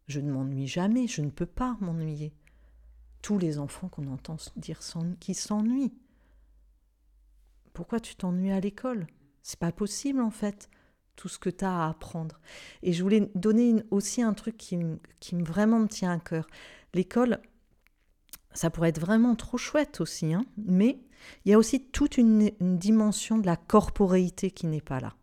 Je 0.08 0.20
ne 0.20 0.32
m'ennuie 0.32 0.68
jamais, 0.68 1.08
je 1.08 1.22
ne 1.22 1.32
peux 1.32 1.48
pas 1.48 1.76
m'ennuyer. 1.80 2.34
Tous 3.26 3.40
les 3.40 3.58
enfants 3.58 3.90
qu'on 3.90 4.06
entend 4.14 4.38
dire 4.56 4.82
qui 5.20 5.34
s'ennuient. 5.34 5.96
Pourquoi 7.74 8.00
tu 8.00 8.16
t'ennuies 8.16 8.52
à 8.52 8.60
l'école? 8.60 9.08
C'est 9.42 9.58
pas 9.58 9.72
possible 9.72 10.22
en 10.22 10.30
fait, 10.30 10.70
tout 11.16 11.28
ce 11.28 11.40
que 11.40 11.50
tu 11.50 11.66
as 11.66 11.86
à 11.86 11.90
apprendre. 11.90 12.40
Et 12.84 12.94
je 12.94 13.02
voulais 13.02 13.32
donner 13.34 13.68
une- 13.68 13.86
aussi 13.90 14.22
un 14.22 14.36
truc 14.36 14.58
qui, 14.58 14.78
qui 15.20 15.36
me 15.36 15.44
vraiment 15.44 15.80
me 15.80 15.88
tient 15.88 16.12
à 16.12 16.20
cœur. 16.20 16.46
L'école, 16.94 17.40
ça 18.54 18.70
pourrait 18.70 18.90
être 18.90 19.02
vraiment 19.02 19.36
trop 19.36 19.58
chouette 19.58 20.02
aussi, 20.02 20.32
hein, 20.32 20.46
mais 20.58 21.00
il 21.46 21.50
y 21.50 21.56
a 21.56 21.58
aussi 21.58 21.84
toute 21.84 22.20
une, 22.20 22.52
une 22.60 22.78
dimension 22.78 23.40
de 23.40 23.48
la 23.48 23.58
corporéité 23.58 24.52
qui 24.52 24.68
n'est 24.68 24.82
pas 24.82 25.00
là. 25.00 25.16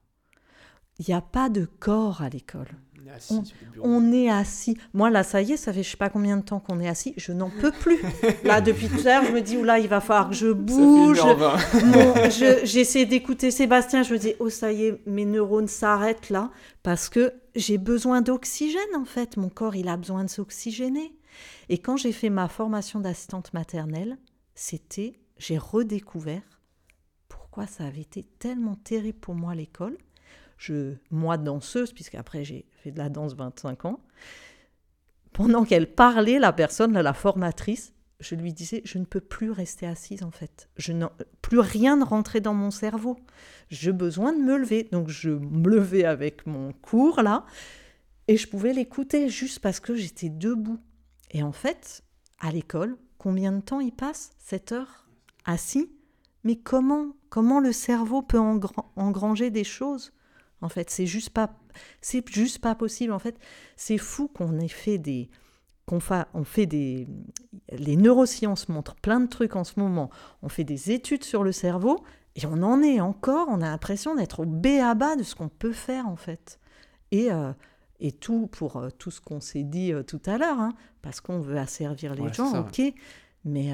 Il 0.99 1.05
n'y 1.07 1.15
a 1.15 1.23
pas 1.23 1.49
de 1.49 1.67
corps 1.67 2.21
à 2.21 2.29
l'école. 2.31 2.73
On 3.03 3.07
est 3.09 3.11
assis 3.15 3.33
On- 3.35 3.45
sur 3.45 3.57
le 3.63 3.71
bureau. 3.73 3.87
On 3.89 4.13
est 4.13 4.29
assis. 4.31 4.77
Moi, 4.93 5.11
là, 5.11 5.23
ça 5.23 5.43
y 5.43 5.53
est, 5.53 5.57
ça 5.57 5.73
fait 5.73 5.83
je 5.83 5.91
sais 5.91 5.97
pas 5.97 6.09
combien 6.09 6.37
de 6.37 6.43
temps 6.43 6.61
qu'on 6.61 6.79
est 6.81 6.89
assis. 6.89 7.15
Je 7.17 7.33
n'en 7.33 7.51
peux 7.51 7.73
plus. 7.73 7.99
Là, 8.45 8.61
depuis 8.61 8.89
tout 8.89 9.01
à 9.01 9.21
l'heure, 9.21 9.25
je 9.27 9.33
me 9.33 9.41
dis, 9.41 9.57
oula, 9.57 9.79
il 9.79 9.89
va 9.89 10.01
falloir 10.01 10.29
que 10.31 10.35
je 10.35 10.53
bouge. 10.53 11.19
1h20. 11.19 11.85
Mon- 11.85 12.31
je- 12.31 12.65
J'essaie 12.65 13.05
d'écouter 13.07 13.51
Sébastien. 13.51 14.03
Je 14.03 14.13
me 14.15 14.19
dis, 14.19 14.35
oh, 14.39 14.49
ça 14.51 14.73
y 14.73 14.85
est, 14.87 15.01
mes 15.07 15.25
neurones 15.25 15.69
s'arrêtent 15.69 16.31
là. 16.31 16.51
Parce 16.83 17.09
que 17.09 17.33
j'ai 17.57 17.79
besoin 17.79 18.21
d'oxygène, 18.23 18.81
en 18.97 19.05
fait. 19.05 19.37
Mon 19.37 19.49
corps, 19.49 19.75
il 19.77 19.89
a 19.89 19.97
besoin 19.97 20.25
de 20.25 20.31
s'oxygéner. 20.31 21.13
Et 21.69 21.79
quand 21.79 21.97
j'ai 21.97 22.13
fait 22.13 22.31
ma 22.31 22.49
formation 22.49 23.01
d'assistante 23.01 23.53
maternelle, 23.55 24.19
c'était, 24.55 25.15
j'ai 25.39 25.59
redécouvert 25.59 26.43
pourquoi 27.29 27.67
ça 27.67 27.85
avait 27.85 28.01
été 28.01 28.25
tellement 28.39 28.75
terrible 28.77 29.19
pour 29.19 29.35
moi 29.35 29.55
l'école. 29.55 29.97
Je, 30.63 30.95
moi, 31.11 31.39
danseuse, 31.39 31.93
puisqu'après 31.93 32.45
j'ai 32.45 32.67
fait 32.85 32.93
de 32.93 32.99
la 32.99 33.09
danse 33.09 33.35
25 33.35 33.85
ans, 33.85 34.01
pendant 35.33 35.65
qu'elle 35.65 35.93
parlait, 35.93 36.39
la 36.39 36.53
personne, 36.53 36.93
la 36.93 37.13
formatrice, 37.13 37.95
je 38.21 38.37
lui 38.37 38.53
disais, 38.53 38.81
je 38.85 38.99
ne 38.99 39.05
peux 39.05 39.21
plus 39.21 39.51
rester 39.51 39.89
assise 39.89 40.23
en 40.23 40.31
fait. 40.31 40.69
Je 40.77 40.93
plus 41.41 41.59
rien 41.59 41.97
ne 41.97 42.05
rentrait 42.05 42.41
dans 42.41 42.55
mon 42.55 42.71
cerveau. 42.71 43.19
J'ai 43.71 43.91
besoin 43.91 44.33
de 44.33 44.39
me 44.39 44.57
lever. 44.57 44.89
Donc 44.93 45.09
je 45.09 45.31
me 45.31 45.69
levais 45.69 46.05
avec 46.05 46.47
mon 46.47 46.73
cours 46.75 47.23
là, 47.23 47.45
et 48.29 48.37
je 48.37 48.47
pouvais 48.47 48.73
l'écouter 48.73 49.29
juste 49.29 49.59
parce 49.59 49.81
que 49.81 49.97
j'étais 49.97 50.29
debout. 50.29 50.79
Et 51.33 51.43
en 51.43 51.51
fait, 51.51 52.05
à 52.39 52.53
l'école, 52.53 52.97
combien 53.19 53.51
de 53.51 53.63
temps 53.63 53.81
il 53.81 53.93
passe 53.93 54.31
7 54.39 54.71
heures 54.71 55.09
assis? 55.45 55.91
Mais 56.45 56.55
comment 56.55 57.17
comment 57.31 57.59
le 57.59 57.73
cerveau 57.73 58.23
peut 58.23 58.39
engra- 58.39 58.87
engranger 58.95 59.51
des 59.51 59.65
choses? 59.65 60.13
En 60.63 60.69
fait, 60.69 60.89
c'est 60.91 61.07
juste 61.07 61.31
pas 61.31 61.55
c'est 62.01 62.27
juste 62.31 62.59
pas 62.61 62.75
possible. 62.75 63.13
En 63.13 63.19
fait, 63.19 63.37
c'est 63.77 63.99
fou 63.99 64.29
qu'on 64.29 64.59
ait 64.59 64.69
fait 64.69 64.99
des 64.99 65.29
qu'on 65.85 65.99
fa- 65.99 66.29
on 66.33 66.45
fait 66.45 66.67
des... 66.67 67.09
Les 67.73 67.97
neurosciences 67.97 68.69
montrent 68.69 68.95
plein 68.95 69.19
de 69.19 69.27
trucs 69.27 69.57
en 69.57 69.65
ce 69.65 69.81
moment. 69.81 70.11
On 70.41 70.49
fait 70.49 70.63
des 70.63 70.93
études 70.93 71.25
sur 71.25 71.43
le 71.43 71.51
cerveau 71.51 72.05
et 72.37 72.47
on 72.47 72.63
en 72.63 72.83
est 72.83 73.01
encore, 73.01 73.49
on 73.51 73.61
a 73.61 73.69
l'impression 73.69 74.15
d'être 74.15 74.41
au 74.41 74.45
b 74.47 74.67
à 74.81 74.95
bas 74.95 75.17
de 75.17 75.25
ce 75.25 75.35
qu'on 75.35 75.49
peut 75.49 75.73
faire 75.73 76.07
en 76.07 76.15
fait. 76.17 76.61
Et, 77.11 77.33
euh, 77.33 77.53
et 77.99 78.13
tout 78.13 78.47
pour 78.47 78.77
euh, 78.77 78.91
tout 78.97 79.11
ce 79.11 79.21
qu'on 79.21 79.41
s'est 79.41 79.65
dit 79.65 79.93
euh, 79.93 80.05
tout 80.05 80.23
à 80.27 80.39
l'heure, 80.39 80.61
hein, 80.61 80.73
parce 81.03 81.21
qu'on 81.21 81.41
veut 81.41 81.59
asservir 81.59 82.15
les 82.15 82.23
Ouais, 82.23 82.33
gens, 82.33 82.53
ça, 82.53 82.61
ok. 82.61 82.81
Mais 83.45 83.73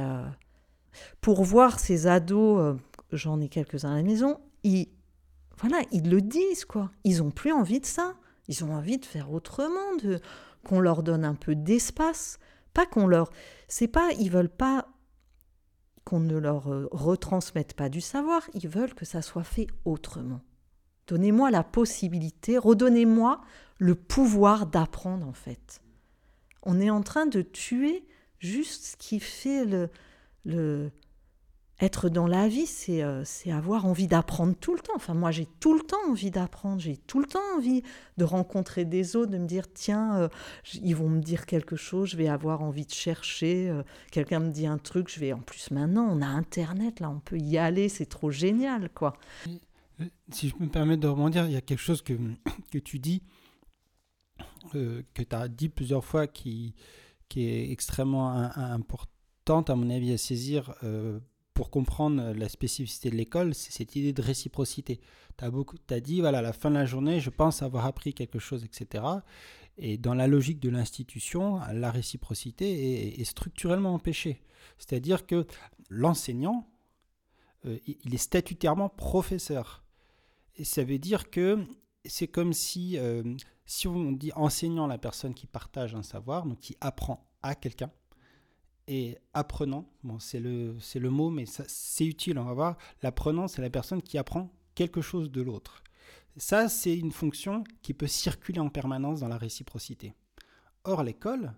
pour 1.20 1.44
voir 1.44 1.78
ces 1.78 2.06
ados, 2.06 2.78
j'en 3.12 3.38
ai 3.42 3.48
quelques-uns 3.50 3.92
à 3.92 3.96
la 3.96 4.02
maison, 4.02 4.40
ils, 4.64 4.88
voilà, 5.58 5.82
ils 5.92 6.08
le 6.08 6.20
disent 6.20 6.64
quoi. 6.64 6.90
Ils 7.04 7.22
ont 7.22 7.30
plus 7.30 7.52
envie 7.52 7.80
de 7.80 7.86
ça. 7.86 8.14
Ils 8.48 8.64
ont 8.64 8.74
envie 8.74 8.98
de 8.98 9.04
faire 9.04 9.30
autrement, 9.30 9.96
de 10.02 10.20
qu'on 10.64 10.80
leur 10.80 11.02
donne 11.02 11.24
un 11.24 11.34
peu 11.34 11.54
d'espace, 11.54 12.38
pas 12.74 12.86
qu'on 12.86 13.06
leur, 13.06 13.30
c'est 13.68 13.88
pas, 13.88 14.10
ils 14.18 14.30
veulent 14.30 14.48
pas 14.48 14.88
qu'on 16.04 16.20
ne 16.20 16.38
leur 16.38 16.72
euh, 16.72 16.88
retransmette 16.90 17.74
pas 17.74 17.88
du 17.88 18.00
savoir, 18.00 18.48
ils 18.54 18.68
veulent 18.68 18.94
que 18.94 19.04
ça 19.04 19.22
soit 19.22 19.44
fait 19.44 19.66
autrement. 19.84 20.40
Donnez-moi 21.06 21.50
la 21.50 21.62
possibilité, 21.62 22.58
redonnez-moi 22.58 23.40
le 23.78 23.94
pouvoir 23.94 24.66
d'apprendre 24.66 25.26
en 25.26 25.32
fait. 25.32 25.80
On 26.62 26.80
est 26.80 26.90
en 26.90 27.02
train 27.02 27.26
de 27.26 27.42
tuer 27.42 28.06
juste 28.38 28.84
ce 28.84 28.96
qui 28.96 29.20
fait 29.20 29.64
le, 29.64 29.90
le 30.44 30.90
être 31.80 32.08
dans 32.08 32.26
la 32.26 32.48
vie, 32.48 32.66
c'est 32.66 33.02
euh, 33.02 33.22
avoir 33.52 33.86
envie 33.86 34.08
d'apprendre 34.08 34.54
tout 34.60 34.74
le 34.74 34.80
temps. 34.80 34.94
Enfin, 34.96 35.14
moi, 35.14 35.30
j'ai 35.30 35.46
tout 35.60 35.74
le 35.74 35.80
temps 35.80 35.96
envie 36.08 36.30
d'apprendre. 36.30 36.80
J'ai 36.80 36.96
tout 36.96 37.20
le 37.20 37.26
temps 37.26 37.38
envie 37.56 37.82
de 38.16 38.24
rencontrer 38.24 38.84
des 38.84 39.14
autres, 39.14 39.30
de 39.30 39.38
me 39.38 39.46
dire 39.46 39.72
tiens, 39.72 40.16
euh, 40.16 40.28
ils 40.82 40.96
vont 40.96 41.08
me 41.08 41.20
dire 41.20 41.46
quelque 41.46 41.76
chose, 41.76 42.10
je 42.10 42.16
vais 42.16 42.28
avoir 42.28 42.62
envie 42.62 42.84
de 42.84 42.92
chercher. 42.92 43.68
euh, 43.70 43.82
Quelqu'un 44.10 44.40
me 44.40 44.50
dit 44.50 44.66
un 44.66 44.78
truc, 44.78 45.08
je 45.08 45.20
vais. 45.20 45.32
En 45.32 45.38
plus, 45.40 45.70
maintenant, 45.70 46.08
on 46.10 46.20
a 46.20 46.26
Internet, 46.26 47.00
là, 47.00 47.10
on 47.10 47.20
peut 47.20 47.38
y 47.38 47.58
aller, 47.58 47.88
c'est 47.88 48.06
trop 48.06 48.30
génial, 48.30 48.90
quoi. 48.90 49.16
Si 50.30 50.48
je 50.48 50.54
me 50.60 50.68
permets 50.68 50.96
de 50.96 51.06
rebondir, 51.08 51.46
il 51.46 51.52
y 51.52 51.56
a 51.56 51.60
quelque 51.60 51.80
chose 51.80 52.02
que, 52.02 52.12
que 52.72 52.78
tu 52.78 52.98
dis, 52.98 53.22
euh, 54.74 55.02
que 55.14 55.22
tu 55.22 55.34
as 55.34 55.46
dit 55.48 55.68
plusieurs 55.68 56.04
fois, 56.04 56.26
qui, 56.26 56.74
qui 57.28 57.46
est 57.46 57.70
extrêmement 57.70 58.32
importante, 58.56 59.70
à 59.70 59.76
mon 59.76 59.90
avis, 59.90 60.12
à 60.12 60.18
saisir 60.18 60.74
euh, 60.82 61.20
pour 61.58 61.70
comprendre 61.70 62.34
la 62.36 62.48
spécificité 62.48 63.10
de 63.10 63.16
l'école, 63.16 63.52
c'est 63.52 63.72
cette 63.72 63.96
idée 63.96 64.12
de 64.12 64.22
réciprocité. 64.22 65.00
Tu 65.36 65.44
as, 65.44 66.00
dit, 66.00 66.20
voilà, 66.20 66.38
à 66.38 66.42
la 66.42 66.52
fin 66.52 66.70
de 66.70 66.76
la 66.76 66.86
journée, 66.86 67.18
je 67.18 67.30
pense 67.30 67.62
avoir 67.62 67.84
appris 67.84 68.14
quelque 68.14 68.38
chose, 68.38 68.62
etc. 68.62 69.02
Et 69.76 69.98
dans 69.98 70.14
la 70.14 70.28
logique 70.28 70.60
de 70.60 70.68
l'institution, 70.68 71.58
la 71.72 71.90
réciprocité 71.90 73.20
est, 73.20 73.24
structurellement 73.24 73.92
empêchée. 73.92 74.40
C'est-à-dire 74.78 75.26
que 75.26 75.48
l'enseignant, 75.90 76.70
euh, 77.66 77.76
il 77.88 77.96
il 78.04 78.14
est 78.14 78.18
statutairement 78.18 78.88
professeur. 78.88 79.82
Et 80.54 80.62
ça 80.64 80.84
veut 80.84 81.00
dire 81.00 81.28
que 81.28 81.64
c'est 82.04 82.28
comme 82.28 82.52
si, 82.52 82.96
euh, 82.98 83.34
si 83.66 83.88
on 83.88 84.12
dit 84.12 84.30
enseignant, 84.36 84.86
la 84.86 84.98
personne 84.98 85.34
qui 85.34 85.48
partage 85.48 85.96
un 85.96 86.04
savoir, 86.04 86.46
donc 86.46 86.60
qui 86.60 86.76
apprend 86.80 87.28
à 87.42 87.56
quelqu'un, 87.56 87.90
et 88.88 89.18
apprenant, 89.34 89.88
bon, 90.02 90.18
c'est 90.18 90.40
le, 90.40 90.76
c'est 90.80 90.98
le 90.98 91.10
mot, 91.10 91.30
mais 91.30 91.46
ça- 91.46 91.64
c'est 91.68 92.06
utile, 92.06 92.38
on 92.38 92.44
va 92.44 92.54
voir. 92.54 92.76
L'apprenant, 93.02 93.46
c'est 93.46 93.62
la 93.62 93.70
personne 93.70 94.02
qui 94.02 94.16
apprend 94.18 94.50
quelque 94.74 95.00
chose 95.02 95.30
de 95.30 95.42
l'autre. 95.42 95.82
Ça, 96.36 96.68
c'est 96.68 96.96
une 96.96 97.12
fonction 97.12 97.64
qui 97.82 97.92
peut 97.94 98.06
circuler 98.06 98.60
en 98.60 98.70
permanence 98.70 99.20
dans 99.20 99.28
la 99.28 99.36
réciprocité. 99.38 100.14
Or, 100.84 101.02
l'école, 101.02 101.52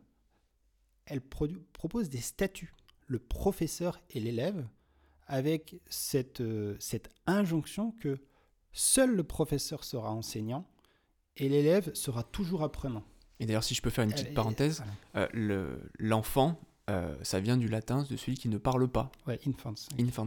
elle 1.07 1.21
propose 1.21 2.09
des 2.09 2.21
statuts, 2.21 2.75
le 3.07 3.19
professeur 3.19 4.01
et 4.11 4.21
l'élève, 4.21 4.67
avec 5.27 5.81
cette, 5.89 6.41
euh, 6.41 6.77
cette 6.81 7.11
injonction 7.27 7.93
que 7.93 8.19
seul 8.73 9.15
le 9.15 9.23
professeur 9.25 9.85
sera 9.85 10.11
enseignant 10.13 10.67
et 11.37 11.49
l'élève 11.49 11.95
sera 11.95 12.23
toujours 12.25 12.63
apprenant. 12.63 13.05
Et 13.39 13.47
d'ailleurs, 13.47 13.65
si 13.65 13.75
je 13.75 13.83
peux 13.83 13.91
faire 13.91 14.05
une 14.05 14.11
Euh, 14.11 14.15
petite 14.15 14.29
et- 14.31 14.35
parenthèse, 14.35 14.83
euh, 15.17 15.29
le- 15.33 15.91
l'enfant, 15.99 16.61
euh, 16.91 17.15
ça 17.23 17.41
vient 17.41 17.57
du 17.57 17.69
latin 17.69 18.05
de 18.11 18.17
celui 18.17 18.37
qui 18.37 18.49
ne 18.49 18.59
parle 18.59 18.89
pas. 18.89 19.13
Ouais, 19.27 19.39
infants. 19.47 19.75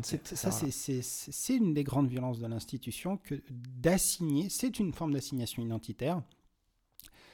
Ça, 0.02 0.52
c'est 0.52 1.56
une 1.56 1.74
des 1.74 1.84
grandes 1.84 2.08
violences 2.08 2.40
de 2.40 2.48
l'institution 2.48 3.18
que 3.18 3.36
d'assigner, 3.50 4.50
c'est 4.50 4.80
une 4.80 4.94
forme 4.94 5.14
d'assignation 5.14 5.62
identitaire. 5.62 6.22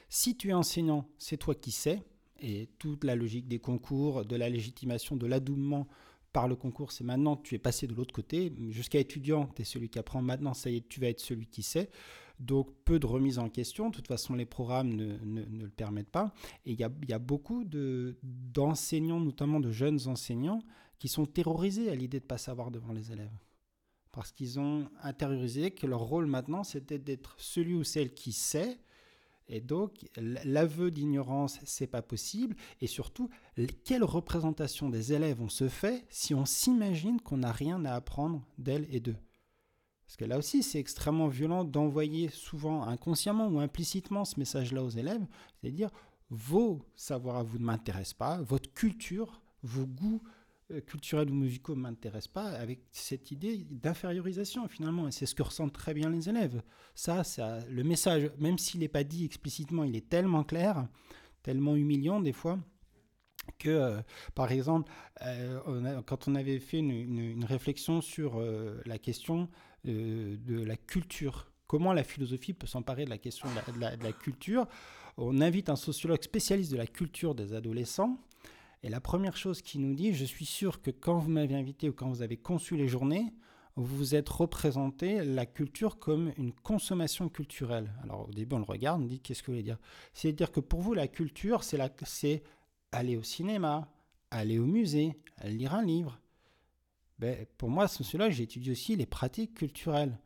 Si 0.10 0.36
tu 0.36 0.50
es 0.50 0.54
enseignant, 0.54 1.08
c'est 1.20 1.38
toi 1.38 1.54
qui 1.54 1.72
sais, 1.72 2.02
et 2.42 2.70
toute 2.80 3.04
la 3.04 3.16
logique 3.16 3.48
des 3.48 3.60
concours, 3.60 4.26
de 4.26 4.36
la 4.36 4.50
légitimation, 4.50 5.16
de 5.16 5.28
l'adoubement 5.28 5.88
par 6.34 6.48
le 6.48 6.56
concours, 6.56 6.92
c'est 6.92 7.04
maintenant 7.04 7.36
tu 7.36 7.56
es 7.56 7.60
passé 7.60 7.86
de 7.86 7.94
l'autre 7.94 8.14
côté. 8.14 8.52
Jusqu'à 8.70 9.00
étudiant, 9.00 9.48
tu 9.56 9.62
es 9.62 9.66
celui 9.66 9.90
qui 9.90 10.00
apprend. 10.00 10.22
Maintenant, 10.22 10.54
ça 10.54 10.70
y 10.70 10.78
est, 10.78 10.88
tu 10.88 11.00
vas 11.00 11.08
être 11.08 11.20
celui 11.20 11.46
qui 11.46 11.62
sait. 11.62 11.90
Donc, 12.40 12.70
peu 12.86 13.00
de 13.00 13.06
remise 13.06 13.38
en 13.38 13.50
question. 13.50 13.90
De 13.90 13.96
toute 13.96 14.08
façon, 14.08 14.34
les 14.34 14.46
programmes 14.46 14.94
ne, 14.94 15.18
ne- 15.26 15.44
le 15.44 15.70
permettent 15.70 16.10
pas. 16.10 16.34
Et 16.66 16.72
il 16.72 16.80
y 16.80 16.84
a, 16.84 16.92
y 17.08 17.14
a 17.14 17.20
beaucoup 17.20 17.66
de- 17.66 18.18
d'enseignants, 18.24 19.20
notamment 19.20 19.60
de 19.60 19.72
jeunes 19.72 20.08
enseignants, 20.08 20.62
qui 21.00 21.08
sont 21.10 21.26
terrorisés 21.26 21.90
à 21.90 21.96
l'idée 21.96 22.20
de 22.20 22.26
ne 22.26 22.28
pas 22.30 22.38
savoir 22.38 22.72
devant 22.72 22.94
les 22.94 23.12
élèves. 23.12 23.38
Parce 24.12 24.32
qu'ils 24.32 24.60
ont 24.60 24.90
intériorisé 25.04 25.72
que 25.72 25.86
leur 25.86 26.00
rôle 26.02 26.26
maintenant, 26.26 26.64
c'était 26.64 26.98
d'être 26.98 27.36
celui 27.38 27.76
ou 27.76 27.84
celle 27.84 28.14
qui 28.14 28.32
sait. 28.32 28.80
Et 29.48 29.62
donc, 29.62 30.08
l'aveu 30.18 30.92
d'ignorance, 30.92 31.60
c'est 31.66 31.88
pas 31.88 32.02
possible. 32.02 32.56
Et 32.82 32.88
surtout, 32.88 33.30
quelle 33.84 34.04
représentation 34.04 34.90
des 34.90 35.12
élèves 35.14 35.42
on 35.42 35.50
se 35.50 35.68
fait 35.70 36.06
si 36.10 36.34
on 36.36 36.46
s'imagine 36.46 37.20
qu'on 37.20 37.38
n'a 37.38 37.52
rien 37.52 37.84
à 37.86 37.94
apprendre 37.94 38.46
d'elles 38.58 38.88
et 38.92 39.00
d'eux? 39.00 39.16
Parce 40.10 40.18
que 40.18 40.26
là 40.26 40.40
aussi, 40.40 40.64
c'est 40.64 40.80
extrêmement 40.80 41.28
violent 41.28 41.64
d'envoyer 41.64 42.30
souvent 42.30 42.82
inconsciemment 42.82 43.48
ou 43.48 43.60
implicitement 43.60 44.26
ce 44.26 44.40
message-là 44.40 44.84
aux 44.84 44.90
élèves, 44.90 45.24
c'est-à-dire 45.62 45.92
vos 46.32 46.82
savoirs 46.96 47.36
à 47.36 47.44
vous 47.44 47.60
ne 47.60 47.66
m'intéressent 47.66 48.16
pas, 48.16 48.42
votre 48.42 48.74
culture, 48.74 49.40
vos 49.62 49.86
goûts 49.86 50.24
euh, 50.72 50.82
culturels 50.82 51.30
ou 51.30 51.36
musicaux 51.36 51.76
ne 51.76 51.82
m'intéressent 51.82 52.34
pas, 52.34 52.48
avec 52.48 52.80
cette 52.92 53.30
idée 53.30 53.68
d'infériorisation 53.70 54.68
finalement. 54.68 55.08
Et 55.08 55.12
c'est 55.12 55.28
ce 55.28 55.36
que 55.36 55.44
ressentent 55.44 55.74
très 55.74 55.94
bien 55.94 56.10
les 56.10 56.28
élèves. 56.28 56.64
Ça, 56.96 57.22
le 57.70 57.84
message, 57.84 58.32
même 58.40 58.58
s'il 58.58 58.80
n'est 58.80 58.88
pas 58.88 59.04
dit 59.04 59.26
explicitement, 59.26 59.84
il 59.84 59.96
est 59.96 60.10
tellement 60.10 60.44
clair, 60.44 60.88
tellement 61.44 61.76
humiliant 61.76 62.20
des 62.20 62.34
fois, 62.34 62.58
que, 63.60 63.70
euh, 63.70 64.02
par 64.34 64.52
exemple, 64.52 64.92
euh, 65.22 66.00
a- 66.00 66.02
quand 66.02 66.28
on 66.28 66.34
avait 66.34 66.60
fait 66.60 66.80
une, 66.80 67.46
réflexion 67.46 68.02
sur 68.02 68.42
la 68.86 68.98
question 68.98 69.50
euh, 69.88 70.38
de 70.38 70.64
la 70.64 70.76
culture, 70.76 71.52
comment 71.68 71.94
la 71.94 72.04
philosophie 72.04 72.54
peut 72.54 72.68
s'emparer 72.68 73.06
de 73.06 73.10
la 73.10 73.18
question 73.18 73.48
de 73.50 73.80
la, 73.80 74.12
culture, 74.12 74.68
on 75.18 75.42
invite 75.42 75.70
un 75.70 75.76
sociologue 75.76 76.24
spécialiste 76.24 76.72
de 76.72 76.78
la 76.78 76.88
culture 76.88 77.36
des 77.36 77.54
adolescents. 77.54 78.20
Et 78.82 78.90
la 78.90 79.02
première 79.02 79.36
chose 79.36 79.62
qu'il 79.62 79.82
nous 79.82 79.94
dit, 79.94 80.14
je 80.14 80.26
suis 80.26 80.46
sûr 80.46 80.82
que 80.82 80.92
quand 80.92 81.18
vous 81.18 81.30
m'avez 81.30 81.56
invité 81.56 81.90
ou 81.90 81.94
quand 81.94 82.10
vous 82.10 82.22
avez 82.22 82.38
conçu 82.38 82.78
les 82.78 82.88
journées, 82.88 83.34
vous 83.76 83.98
vous 83.98 84.16
êtes 84.16 84.30
représenté 84.30 85.24
la 85.24 85.46
culture 85.46 86.00
comme 86.00 86.34
une 86.38 86.54
consommation 86.54 87.30
culturelle. 87.30 87.94
Alors 88.04 88.28
au 88.28 88.32
début 88.32 88.56
on 88.56 88.60
le 88.60 88.66
regarde, 88.66 89.02
on 89.02 89.06
dit 89.06 89.20
qu'est-ce 89.20 89.42
que 89.42 89.48
vous 89.48 89.54
voulez 89.54 89.64
dire? 89.64 89.80
C'est-à-dire 90.14 90.52
que 90.52 90.60
pour 90.60 90.82
vous 90.82 90.94
la 90.94 91.08
culture, 91.08 91.64
c'est 91.64 92.44
aller 92.92 93.16
au 93.16 93.24
cinéma, 93.24 93.92
aller 94.32 94.60
au 94.60 94.66
musée, 94.66 95.18
lire 95.46 95.74
un 95.74 95.84
livre. 95.84 96.20
Ben, 97.20 97.46
pour 97.58 97.70
moi, 97.70 97.88
sociologue, 97.90 98.32
j'ai 98.32 98.44
étudié 98.44 98.72
aussi 98.72 98.96
les 98.96 99.06
pratiques 99.06 99.54
culturelles. 99.54 100.18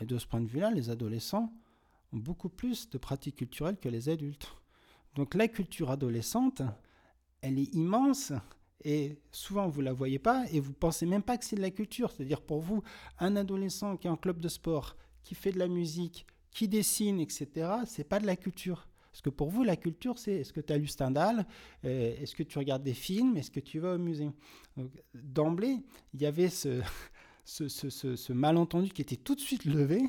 Et 0.00 0.04
de 0.04 0.18
ce 0.18 0.26
point 0.26 0.40
de 0.40 0.48
vue-là, 0.48 0.70
les 0.72 0.90
adolescents 0.90 1.52
ont 2.12 2.18
beaucoup 2.18 2.48
plus 2.48 2.90
de 2.90 2.98
pratiques 2.98 3.36
culturelles 3.36 3.78
que 3.78 3.88
les 3.88 4.08
adultes. 4.08 4.48
Donc 5.14 5.34
la 5.34 5.48
culture 5.48 5.90
adolescente, 5.90 6.62
elle 7.40 7.58
est 7.58 7.72
immense 7.74 8.32
et 8.84 9.18
souvent 9.30 9.68
vous 9.68 9.80
la 9.80 9.92
voyez 9.92 10.18
pas 10.18 10.44
et 10.50 10.60
vous 10.60 10.72
pensez 10.72 11.06
même 11.06 11.22
pas 11.22 11.36
que 11.36 11.44
c'est 11.44 11.56
de 11.56 11.60
la 11.60 11.70
culture. 11.70 12.10
C'est-à-dire 12.10 12.40
pour 12.40 12.60
vous, 12.60 12.82
un 13.18 13.36
adolescent 13.36 13.96
qui 13.96 14.06
est 14.06 14.10
en 14.10 14.16
club 14.16 14.40
de 14.40 14.48
sport, 14.48 14.96
qui 15.22 15.34
fait 15.34 15.52
de 15.52 15.58
la 15.58 15.68
musique, 15.68 16.26
qui 16.50 16.66
dessine, 16.66 17.20
etc., 17.20 17.70
c'est 17.86 18.04
pas 18.04 18.18
de 18.18 18.26
la 18.26 18.36
culture. 18.36 18.88
Parce 19.10 19.22
que 19.22 19.30
pour 19.30 19.48
vous, 19.50 19.64
la 19.64 19.76
culture, 19.76 20.18
c'est 20.18 20.32
est-ce 20.36 20.52
que 20.52 20.60
tu 20.60 20.72
as 20.72 20.78
lu 20.78 20.86
Stendhal 20.86 21.46
Euh, 21.84 22.14
Est-ce 22.20 22.34
que 22.36 22.42
tu 22.44 22.58
regardes 22.58 22.82
des 22.84 22.94
films 22.94 23.36
Est-ce 23.36 23.50
que 23.50 23.60
tu 23.60 23.78
vas 23.80 23.94
au 23.94 23.98
musée? 23.98 24.28
D'emblée, 25.14 25.78
il 26.14 26.20
y 26.22 26.26
avait 26.26 26.48
ce- 27.44 27.68
ce- 27.68 28.16
ce 28.16 28.32
malentendu 28.32 28.90
qui 28.90 29.02
était 29.02 29.16
tout 29.16 29.34
de 29.34 29.40
suite 29.40 29.64
levé 29.64 30.02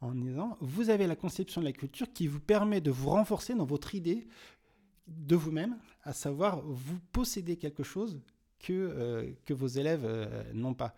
en 0.00 0.12
disant 0.12 0.56
vous 0.60 0.90
avez 0.90 1.06
la 1.06 1.16
conception 1.16 1.60
de 1.60 1.66
la 1.66 1.72
culture 1.72 2.12
qui 2.12 2.26
vous 2.28 2.40
permet 2.40 2.80
de 2.80 2.90
vous 2.90 3.10
renforcer 3.10 3.54
dans 3.54 3.64
votre 3.64 3.94
idée 3.94 4.26
de 5.08 5.36
vous-même, 5.36 5.76
à 6.02 6.12
savoir 6.12 6.62
vous 6.62 6.98
possédez 7.12 7.56
quelque 7.56 7.82
chose 7.82 8.20
que, 8.60 8.72
euh, 8.72 9.32
que 9.44 9.52
vos 9.52 9.66
élèves 9.66 10.04
euh, 10.04 10.44
n'ont 10.54 10.74
pas. 10.74 10.94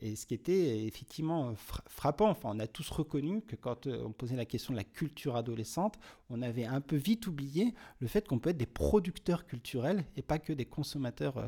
Et 0.00 0.14
ce 0.14 0.26
qui 0.26 0.34
était 0.34 0.86
effectivement 0.86 1.54
frappant, 1.56 2.28
enfin, 2.28 2.50
on 2.54 2.58
a 2.60 2.66
tous 2.66 2.88
reconnu 2.90 3.42
que 3.42 3.56
quand 3.56 3.86
on 3.86 4.12
posait 4.12 4.36
la 4.36 4.44
question 4.44 4.72
de 4.72 4.78
la 4.78 4.84
culture 4.84 5.34
adolescente, 5.34 5.98
on 6.30 6.40
avait 6.42 6.64
un 6.64 6.80
peu 6.80 6.96
vite 6.96 7.26
oublié 7.26 7.74
le 7.98 8.06
fait 8.06 8.28
qu'on 8.28 8.38
peut 8.38 8.50
être 8.50 8.58
des 8.58 8.66
producteurs 8.66 9.44
culturels 9.46 10.04
et 10.16 10.22
pas 10.22 10.38
que 10.38 10.52
des 10.52 10.66
consommateurs 10.66 11.44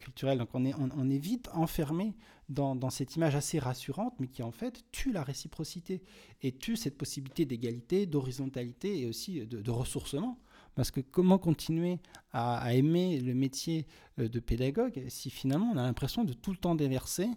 culturels. 0.00 0.38
Donc 0.38 0.50
on 0.54 0.64
est, 1.10 1.18
vite 1.18 1.48
enfermé 1.54 2.14
dans, 2.48 2.90
cette 2.90 3.16
image 3.16 3.34
assez 3.34 3.58
rassurante, 3.58 4.14
mais 4.18 4.28
qui 4.28 4.42
en 4.42 4.50
fait 4.50 4.84
tue 4.92 5.12
la 5.12 5.22
réciprocité 5.22 6.02
et 6.42 6.52
tue 6.52 6.76
cette 6.76 6.98
possibilité 6.98 7.46
d'égalité, 7.46 8.06
d'horizontalité 8.06 9.00
et 9.00 9.06
aussi 9.06 9.46
de, 9.46 9.70
ressourcement. 9.70 10.38
Parce 10.74 10.90
que 10.90 11.00
comment 11.00 11.38
continuer 11.38 11.98
à, 12.32 12.74
aimer 12.74 13.20
le 13.20 13.34
métier 13.34 13.86
euh, 14.18 14.28
de 14.28 14.40
pédagogue 14.40 15.04
si 15.08 15.28
finalement 15.28 15.70
on 15.74 15.76
a 15.76 15.82
l'impression 15.82 16.24
de 16.24 16.32
tout 16.32 16.50
le 16.50 16.56
temps 16.56 16.74
déverser 16.74 17.28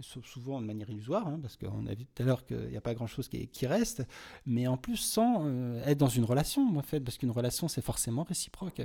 souvent 0.00 0.60
de 0.60 0.66
manière 0.66 0.90
illusoire, 0.90 1.26
hein, 1.26 1.38
parce 1.40 1.56
qu'on 1.56 1.86
a 1.86 1.94
vu 1.94 2.06
tout 2.06 2.22
à 2.22 2.26
l'heure 2.26 2.44
qu'il 2.44 2.68
n'y 2.68 2.76
a 2.76 2.80
pas 2.80 2.94
grand-chose 2.94 3.28
qui, 3.28 3.66
reste, 3.66 4.04
mais 4.46 4.66
en 4.66 4.76
plus 4.76 4.96
sans 4.96 5.46
euh, 5.46 5.84
être 5.84 5.98
dans 5.98 6.08
une 6.08 6.24
relation, 6.24 6.76
en 6.76 6.82
fait, 6.82 7.00
parce 7.00 7.18
qu'une 7.18 7.30
relation, 7.30 7.68
c'est 7.68 7.82
forcément 7.82 8.24
réciproque. 8.24 8.82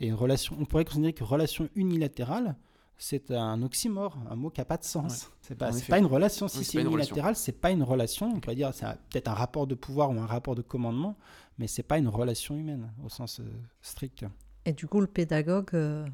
Et 0.00 0.08
une 0.08 0.14
relation, 0.14 0.56
on 0.58 0.64
pourrait 0.64 0.84
considérer 0.84 1.12
que 1.12 1.24
relation 1.24 1.68
unilatérale, 1.74 2.56
c'est 2.96 3.30
un 3.32 3.62
oxymore, 3.62 4.16
un 4.30 4.36
mot 4.36 4.50
qui 4.50 4.60
n'a 4.60 4.64
pas 4.64 4.76
de 4.76 4.84
sens. 4.84 5.30
C'est 5.40 5.56
pas, 5.56 5.70
pas 5.88 5.98
une 5.98 6.06
relation. 6.06 6.48
Si 6.48 6.64
c'est 6.64 6.80
unilatéral, 6.80 7.34
c'est 7.34 7.60
pas 7.60 7.70
une 7.70 7.82
relation. 7.82 8.30
On 8.34 8.40
pourrait 8.40 8.54
dire 8.54 8.72
c'est 8.72 8.86
peut-être 9.10 9.28
un 9.28 9.34
rapport 9.34 9.66
de 9.66 9.74
pouvoir 9.74 10.10
ou 10.10 10.20
un 10.20 10.26
rapport 10.26 10.54
de 10.54 10.62
commandement, 10.62 11.16
mais 11.58 11.66
c'est 11.66 11.82
pas 11.82 11.98
une 11.98 12.08
relation 12.08 12.56
humaine 12.56 12.92
au 13.04 13.08
sens 13.08 13.40
euh, 13.40 13.44
strict. 13.82 14.24
Et 14.64 14.72
du 14.72 14.86
coup, 14.86 15.00
le 15.00 15.06
pédagogue, 15.06 15.70
euh, 15.74 16.06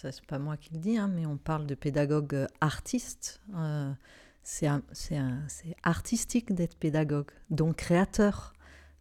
ça 0.00 0.12
c'est 0.12 0.26
pas 0.26 0.38
moi 0.38 0.56
qui 0.56 0.72
le 0.72 0.78
dis, 0.78 0.96
hein, 0.96 1.08
mais 1.08 1.26
on 1.26 1.36
parle 1.36 1.66
de 1.66 1.74
pédagogue 1.74 2.34
euh, 2.34 2.46
artiste. 2.60 3.40
c'est 4.44 4.68
artistique 5.82 6.54
d'être 6.54 6.76
pédagogue, 6.76 7.30
donc 7.50 7.76
créateur. 7.76 8.52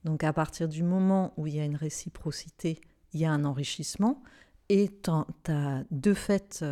Donc 0.06 0.24
à 0.24 0.34
partir 0.34 0.68
du 0.68 0.82
moment 0.82 1.34
où 1.38 1.46
il 1.46 1.56
y 1.56 1.60
a 1.60 1.66
une 1.66 1.76
réciprocité, 1.76 2.82
il 3.14 3.20
y 3.20 3.26
a 3.26 3.32
un 3.32 3.46
enrichissement, 3.46 4.24
et 4.70 4.90
tu 5.04 5.12
as 5.52 5.84
de 5.92 6.14
fait 6.16 6.66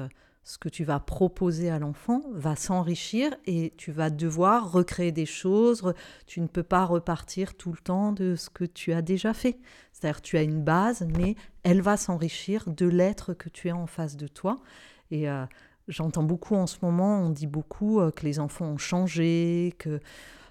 ce 0.45 0.59
que 0.59 0.69
tu 0.69 0.83
vas 0.83 0.99
proposer 0.99 1.71
à 1.71 1.79
l'enfant 1.79 2.21
va 2.31 2.55
s'enrichir 2.55 3.35
et 3.47 3.73
tu 3.77 3.91
vas 3.91 4.11
devoir 4.11 4.71
recréer 4.71 5.11
des 5.11 5.25
choses. 5.25 5.91
Tu 6.27 6.39
ne 6.39 6.45
peux 6.45 6.63
pas 6.63 6.85
repartir 6.85 7.55
tout 7.55 7.71
le 7.71 7.79
temps 7.79 8.11
de 8.11 8.35
ce 8.35 8.51
que 8.51 8.63
tu 8.63 8.93
as 8.93 9.01
déjà 9.01 9.33
fait. 9.33 9.57
C'est-à-dire 9.91 10.21
tu 10.21 10.37
as 10.37 10.43
une 10.43 10.63
base, 10.63 11.05
mais 11.17 11.35
elle 11.63 11.81
va 11.81 11.97
s'enrichir 11.97 12.69
de 12.69 12.85
l'être 12.85 13.33
que 13.33 13.49
tu 13.49 13.71
as 13.71 13.75
en 13.75 13.87
face 13.87 14.17
de 14.17 14.27
toi. 14.27 14.61
Et 15.09 15.27
euh, 15.27 15.45
j'entends 15.87 16.23
beaucoup 16.23 16.55
en 16.55 16.67
ce 16.67 16.77
moment, 16.83 17.21
on 17.21 17.31
dit 17.31 17.47
beaucoup 17.47 17.99
euh, 17.99 18.11
que 18.11 18.23
les 18.23 18.39
enfants 18.39 18.67
ont 18.67 18.77
changé, 18.77 19.73
que 19.79 19.99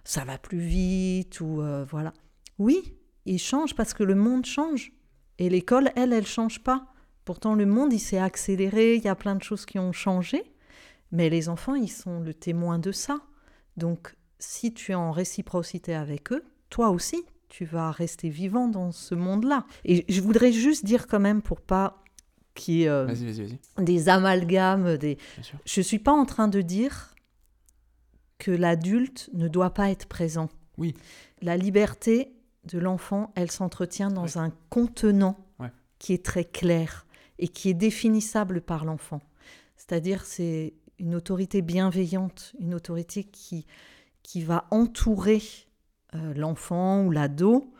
ça 0.02 0.24
va 0.24 0.38
plus 0.38 0.58
vite, 0.58 1.40
ou 1.40 1.62
euh, 1.62 1.84
voilà. 1.88 2.12
Oui, 2.58 2.96
ils 3.26 3.38
changent 3.38 3.76
parce 3.76 3.94
que 3.94 4.02
le 4.02 4.16
monde 4.16 4.44
change. 4.44 4.90
Et 5.38 5.48
l'école, 5.48 5.90
elle, 5.94 6.12
elle 6.12 6.26
change 6.26 6.64
pas. 6.64 6.93
Pourtant, 7.24 7.54
le 7.54 7.66
monde, 7.66 7.92
il 7.92 8.00
s'est 8.00 8.18
accéléré, 8.18 8.96
il 8.96 9.04
y 9.04 9.08
a 9.08 9.14
plein 9.14 9.34
de 9.34 9.42
choses 9.42 9.64
qui 9.64 9.78
ont 9.78 9.92
changé, 9.92 10.42
mais 11.10 11.30
les 11.30 11.48
enfants, 11.48 11.74
ils 11.74 11.90
sont 11.90 12.20
le 12.20 12.34
témoin 12.34 12.78
de 12.78 12.92
ça. 12.92 13.20
Donc, 13.76 14.14
si 14.38 14.74
tu 14.74 14.92
es 14.92 14.94
en 14.94 15.10
réciprocité 15.10 15.94
avec 15.94 16.32
eux, 16.32 16.44
toi 16.70 16.90
aussi, 16.90 17.24
tu 17.48 17.64
vas 17.64 17.90
rester 17.90 18.28
vivant 18.28 18.68
dans 18.68 18.92
ce 18.92 19.14
monde-là. 19.14 19.64
Et 19.84 20.04
je 20.08 20.20
voudrais 20.20 20.52
juste 20.52 20.84
dire 20.84 21.06
quand 21.06 21.20
même, 21.20 21.40
pour 21.40 21.60
pas 21.60 22.02
qu'il 22.54 22.74
y 22.74 22.82
ait 22.84 22.88
euh, 22.88 23.12
des 23.78 24.08
amalgames, 24.08 24.96
des... 24.96 25.18
je 25.64 25.80
ne 25.80 25.84
suis 25.84 25.98
pas 25.98 26.12
en 26.12 26.24
train 26.24 26.48
de 26.48 26.60
dire 26.60 27.14
que 28.38 28.50
l'adulte 28.50 29.30
ne 29.32 29.48
doit 29.48 29.72
pas 29.72 29.90
être 29.90 30.06
présent. 30.06 30.48
Oui. 30.76 30.94
La 31.40 31.56
liberté 31.56 32.34
de 32.64 32.78
l'enfant, 32.78 33.32
elle 33.36 33.50
s'entretient 33.50 34.10
dans 34.10 34.38
un 34.38 34.50
contenant 34.68 35.36
qui 35.98 36.12
est 36.12 36.24
très 36.24 36.44
clair 36.44 37.06
et 37.38 37.48
qui 37.48 37.68
est 37.68 37.74
définissable 37.74 38.60
par 38.60 38.84
l'enfant. 38.84 39.20
C'est-à-dire 39.76 40.24
c'est 40.24 40.74
une 40.98 41.14
autorité 41.14 41.62
bienveillante, 41.62 42.54
une 42.60 42.74
autorité 42.74 43.24
qui, 43.24 43.66
qui 44.22 44.42
va 44.42 44.66
entourer 44.70 45.42
euh, 46.14 46.32
l'enfant 46.34 47.04
ou 47.04 47.10
l'ado, 47.10 47.72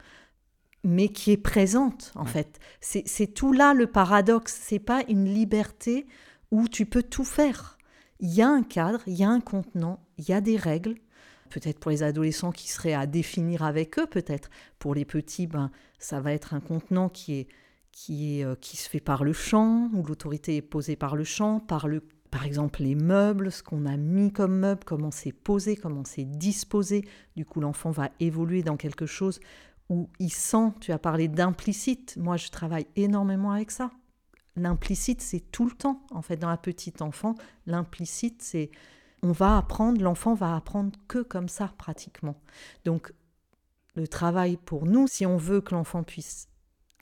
mais 0.83 1.09
qui 1.09 1.31
est 1.31 1.37
présente 1.39 2.13
en 2.15 2.25
fait. 2.25 2.59
C'est 2.81 3.33
tout 3.33 3.53
là 3.53 3.75
le 3.75 3.87
paradoxe. 3.87 4.59
C'est 4.63 4.79
pas 4.79 5.03
une 5.09 5.25
liberté 5.25 6.07
où 6.51 6.69
tu 6.69 6.87
peux 6.87 7.03
tout 7.03 7.25
faire. 7.25 7.79
Il 8.21 8.33
y 8.33 8.43
a 8.43 8.49
un 8.49 8.63
cadre, 8.63 9.01
il 9.07 9.15
y 9.15 9.25
a 9.25 9.31
un 9.31 9.41
contenant, 9.41 10.01
il 10.19 10.29
y 10.29 10.33
a 10.33 10.41
des 10.41 10.57
règles. 10.57 10.97
Peut-être 11.51 11.79
pour 11.79 11.91
les 11.91 12.03
adolescents 12.03 12.53
qui 12.53 12.69
seraient 12.69 12.95
à 12.95 13.07
définir 13.07 13.63
avec 13.63 13.99
eux, 13.99 14.07
peut-être. 14.07 14.51
Pour 14.79 14.95
les 14.95 15.05
petits, 15.05 15.47
ben, 15.47 15.71
ça 15.99 16.21
va 16.21 16.33
être 16.33 16.53
un 16.55 16.61
contenant 16.61 17.09
qui 17.09 17.35
est 17.35 17.49
qui, 17.95 18.41
est, 18.41 18.45
euh, 18.45 18.57
qui 18.57 18.77
se 18.77 18.91
fait 18.91 19.01
par 19.01 19.23
le 19.23 19.33
champ, 19.33 19.89
où 19.95 20.03
l'autorité 20.03 20.57
est 20.57 20.63
posée 20.63 20.97
par 20.97 21.15
le 21.15 21.23
champ, 21.23 21.61
par, 21.61 21.87
le, 21.87 22.01
par 22.31 22.45
exemple 22.45 22.83
les 22.83 22.97
meubles, 22.97 23.53
ce 23.53 23.63
qu'on 23.63 23.87
a 23.87 23.97
mis 23.97 24.33
comme 24.33 24.59
meuble, 24.59 24.83
comment 24.85 25.13
c'est 25.13 25.33
posé, 25.33 25.77
comment 25.77 26.05
c'est 26.05 26.25
disposé. 26.25 27.05
Du 27.37 27.47
coup, 27.47 27.61
l'enfant 27.61 27.93
va 27.93 28.11
évoluer 28.19 28.65
dans 28.65 28.77
quelque 28.77 29.07
chose 29.07 29.39
où 29.89 30.11
il 30.19 30.33
sent, 30.33 30.73
tu 30.81 30.91
as 30.91 30.99
parlé 30.99 31.29
d'implicite, 31.29 32.17
moi 32.17 32.37
je 32.37 32.49
travaille 32.49 32.87
énormément 32.97 33.53
avec 33.53 33.71
ça. 33.71 33.93
L'implicite, 34.57 35.21
c'est 35.21 35.51
tout 35.53 35.65
le 35.65 35.73
temps, 35.73 36.05
en 36.11 36.23
fait, 36.23 36.37
dans 36.37 36.49
la 36.49 36.57
petite 36.57 37.01
enfant. 37.01 37.37
L'implicite, 37.67 38.43
c'est 38.43 38.71
on 39.23 39.33
va 39.33 39.57
apprendre, 39.57 40.03
l'enfant 40.03 40.35
va 40.35 40.57
apprendre 40.57 40.99
que 41.09 41.23
comme 41.23 41.49
ça, 41.49 41.73
pratiquement. 41.79 42.37
Donc, 42.85 43.13
le 43.95 44.09
travail 44.09 44.57
pour 44.57 44.87
nous, 44.87 45.07
si 45.07 45.27
on 45.27 45.37
veut 45.37 45.61
que 45.61 45.75
l'enfant 45.75 46.03
puisse 46.03 46.49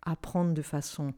apprendre 0.02 0.52
de 0.52 0.62
façon 0.62 1.14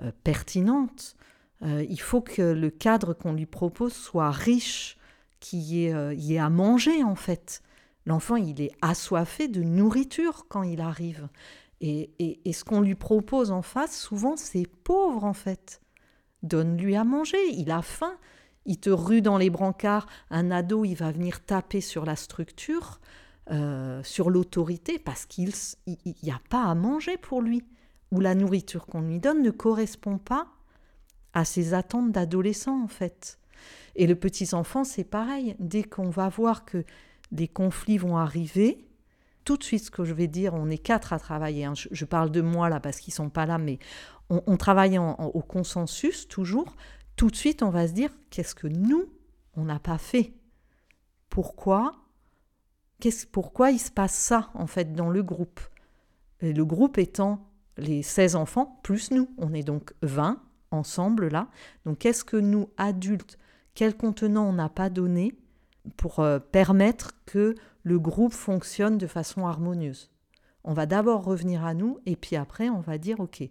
euh, 0.00 0.12
pertinente, 0.22 1.16
euh, 1.62 1.84
il 1.88 2.00
faut 2.00 2.20
que 2.20 2.42
le 2.42 2.70
cadre 2.70 3.14
qu'on 3.14 3.32
lui 3.32 3.46
propose 3.46 3.92
soit 3.92 4.30
riche, 4.30 4.96
qu'il 5.40 5.60
y, 5.60 5.86
ait, 5.86 5.94
euh, 5.94 6.14
y 6.14 6.34
ait 6.34 6.38
à 6.38 6.50
manger 6.50 7.02
en 7.02 7.16
fait. 7.16 7.62
L'enfant, 8.06 8.36
il 8.36 8.60
est 8.60 8.70
assoiffé 8.80 9.48
de 9.48 9.62
nourriture 9.62 10.46
quand 10.48 10.62
il 10.62 10.80
arrive. 10.80 11.28
Et, 11.80 12.10
et, 12.44 12.52
ce 12.52 12.64
qu'on 12.64 12.80
lui 12.80 12.96
propose 12.96 13.52
en 13.52 13.62
face, 13.62 14.00
souvent, 14.00 14.36
c'est 14.36 14.66
pauvre 14.66 15.24
en 15.24 15.32
fait. 15.32 15.80
Donne-lui 16.42 16.96
à 16.96 17.04
manger, 17.04 17.38
il 17.52 17.70
a 17.70 17.82
faim. 17.82 18.16
Il 18.66 18.78
te 18.78 18.90
rue 18.90 19.22
dans 19.22 19.38
les 19.38 19.50
brancards, 19.50 20.06
un 20.30 20.50
ado, 20.50 20.84
il 20.84 20.94
va 20.94 21.10
venir 21.12 21.44
taper 21.44 21.80
sur 21.80 22.04
la 22.04 22.16
structure, 22.16 23.00
sur 24.02 24.28
l'autorité, 24.28 24.98
parce 24.98 25.24
qu'il 25.24 25.52
n'y 25.86 26.30
a 26.30 26.40
pas 26.50 26.64
à 26.64 26.74
manger 26.74 27.16
pour 27.16 27.40
lui 27.40 27.64
où 28.10 28.20
la 28.20 28.34
nourriture 28.34 28.86
qu'on 28.86 29.02
lui 29.02 29.18
donne 29.18 29.42
ne 29.42 29.50
correspond 29.50 30.18
pas 30.18 30.48
à 31.34 31.44
ses 31.44 31.74
attentes 31.74 32.12
d'adolescent 32.12 32.82
en 32.82 32.88
fait. 32.88 33.38
Et 33.96 34.06
le 34.06 34.14
petit 34.14 34.54
enfant, 34.54 34.84
c'est 34.84 35.04
pareil. 35.04 35.56
Dès 35.58 35.82
qu'on 35.82 36.10
va 36.10 36.28
voir 36.28 36.64
que 36.64 36.84
des 37.32 37.48
conflits 37.48 37.98
vont 37.98 38.16
arriver, 38.16 38.86
tout 39.44 39.56
de 39.56 39.64
suite, 39.64 39.84
ce 39.84 39.90
que 39.90 40.04
je 40.04 40.14
vais 40.14 40.28
dire, 40.28 40.54
on 40.54 40.70
est 40.70 40.78
quatre 40.78 41.12
à 41.12 41.18
travailler. 41.18 41.64
Hein. 41.64 41.72
Je, 41.74 42.04
parle 42.04 42.30
de 42.30 42.40
moi 42.40 42.68
là 42.68 42.80
parce 42.80 43.00
qu'ils 43.00 43.14
sont 43.14 43.30
pas 43.30 43.46
là, 43.46 43.58
mais 43.58 43.78
on, 44.30 44.56
travaille 44.56 44.98
au 44.98 45.40
consensus 45.40 46.28
toujours. 46.28 46.76
Tout 47.16 47.30
de 47.30 47.36
suite, 47.36 47.62
on 47.62 47.70
va 47.70 47.88
se 47.88 47.92
dire 47.92 48.10
qu'est-ce 48.30 48.54
que 48.54 48.68
nous 48.68 49.06
on 49.56 49.64
n'a 49.64 49.80
pas 49.80 49.98
fait? 49.98 50.34
Pourquoi? 51.30 51.96
Qu'est-ce 53.00 53.26
pourquoi 53.26 53.70
il 53.70 53.78
se 53.78 53.90
passe 53.90 54.14
ça 54.14 54.50
en 54.54 54.66
fait 54.66 54.92
dans 54.92 55.08
le 55.08 55.22
groupe? 55.22 55.60
Et 56.40 56.52
le 56.52 56.64
groupe 56.64 56.98
étant 56.98 57.47
les 57.78 58.02
16 58.02 58.36
enfants, 58.36 58.78
plus 58.82 59.10
nous. 59.10 59.30
On 59.38 59.54
est 59.54 59.62
donc 59.62 59.94
20 60.02 60.42
ensemble 60.70 61.28
là. 61.28 61.48
Donc 61.86 61.98
qu'est-ce 61.98 62.24
que 62.24 62.36
nous, 62.36 62.68
adultes, 62.76 63.38
quel 63.74 63.96
contenant 63.96 64.48
on 64.48 64.52
n'a 64.52 64.68
pas 64.68 64.90
donné 64.90 65.34
pour 65.96 66.20
euh, 66.20 66.38
permettre 66.38 67.12
que 67.24 67.54
le 67.82 67.98
groupe 67.98 68.34
fonctionne 68.34 68.98
de 68.98 69.06
façon 69.06 69.46
harmonieuse? 69.46 70.10
On 70.64 70.74
va 70.74 70.86
d'abord 70.86 71.24
revenir 71.24 71.64
à 71.64 71.72
nous 71.72 72.00
et 72.04 72.16
puis 72.16 72.36
après 72.36 72.68
on 72.68 72.80
va 72.80 72.98
dire, 72.98 73.20
OK, 73.20 73.42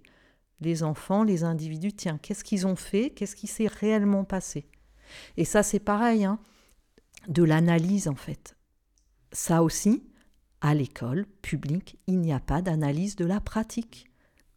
les 0.59 0.83
enfants, 0.83 1.23
les 1.23 1.43
individus, 1.43 1.93
tiens, 1.93 2.19
qu'est-ce 2.21 2.43
qu'ils 2.43 2.67
ont 2.67 2.75
fait? 2.75 3.11
Qu'est-ce 3.11 3.35
qui 3.35 3.47
s'est 3.47 3.67
réellement 3.67 4.23
passé? 4.23 4.67
Et 5.37 5.45
ça 5.45 5.63
c'est 5.63 5.79
pareil, 5.79 6.25
hein, 6.25 6.39
de 7.27 7.43
l'analyse 7.43 8.07
en 8.07 8.15
fait. 8.15 8.55
Ça 9.31 9.63
aussi, 9.63 10.03
à 10.61 10.73
l'école 10.73 11.25
publique, 11.41 11.97
il 12.07 12.19
n'y 12.19 12.33
a 12.33 12.39
pas 12.39 12.61
d'analyse 12.61 13.15
de 13.15 13.25
la 13.25 13.39
pratique. 13.39 14.06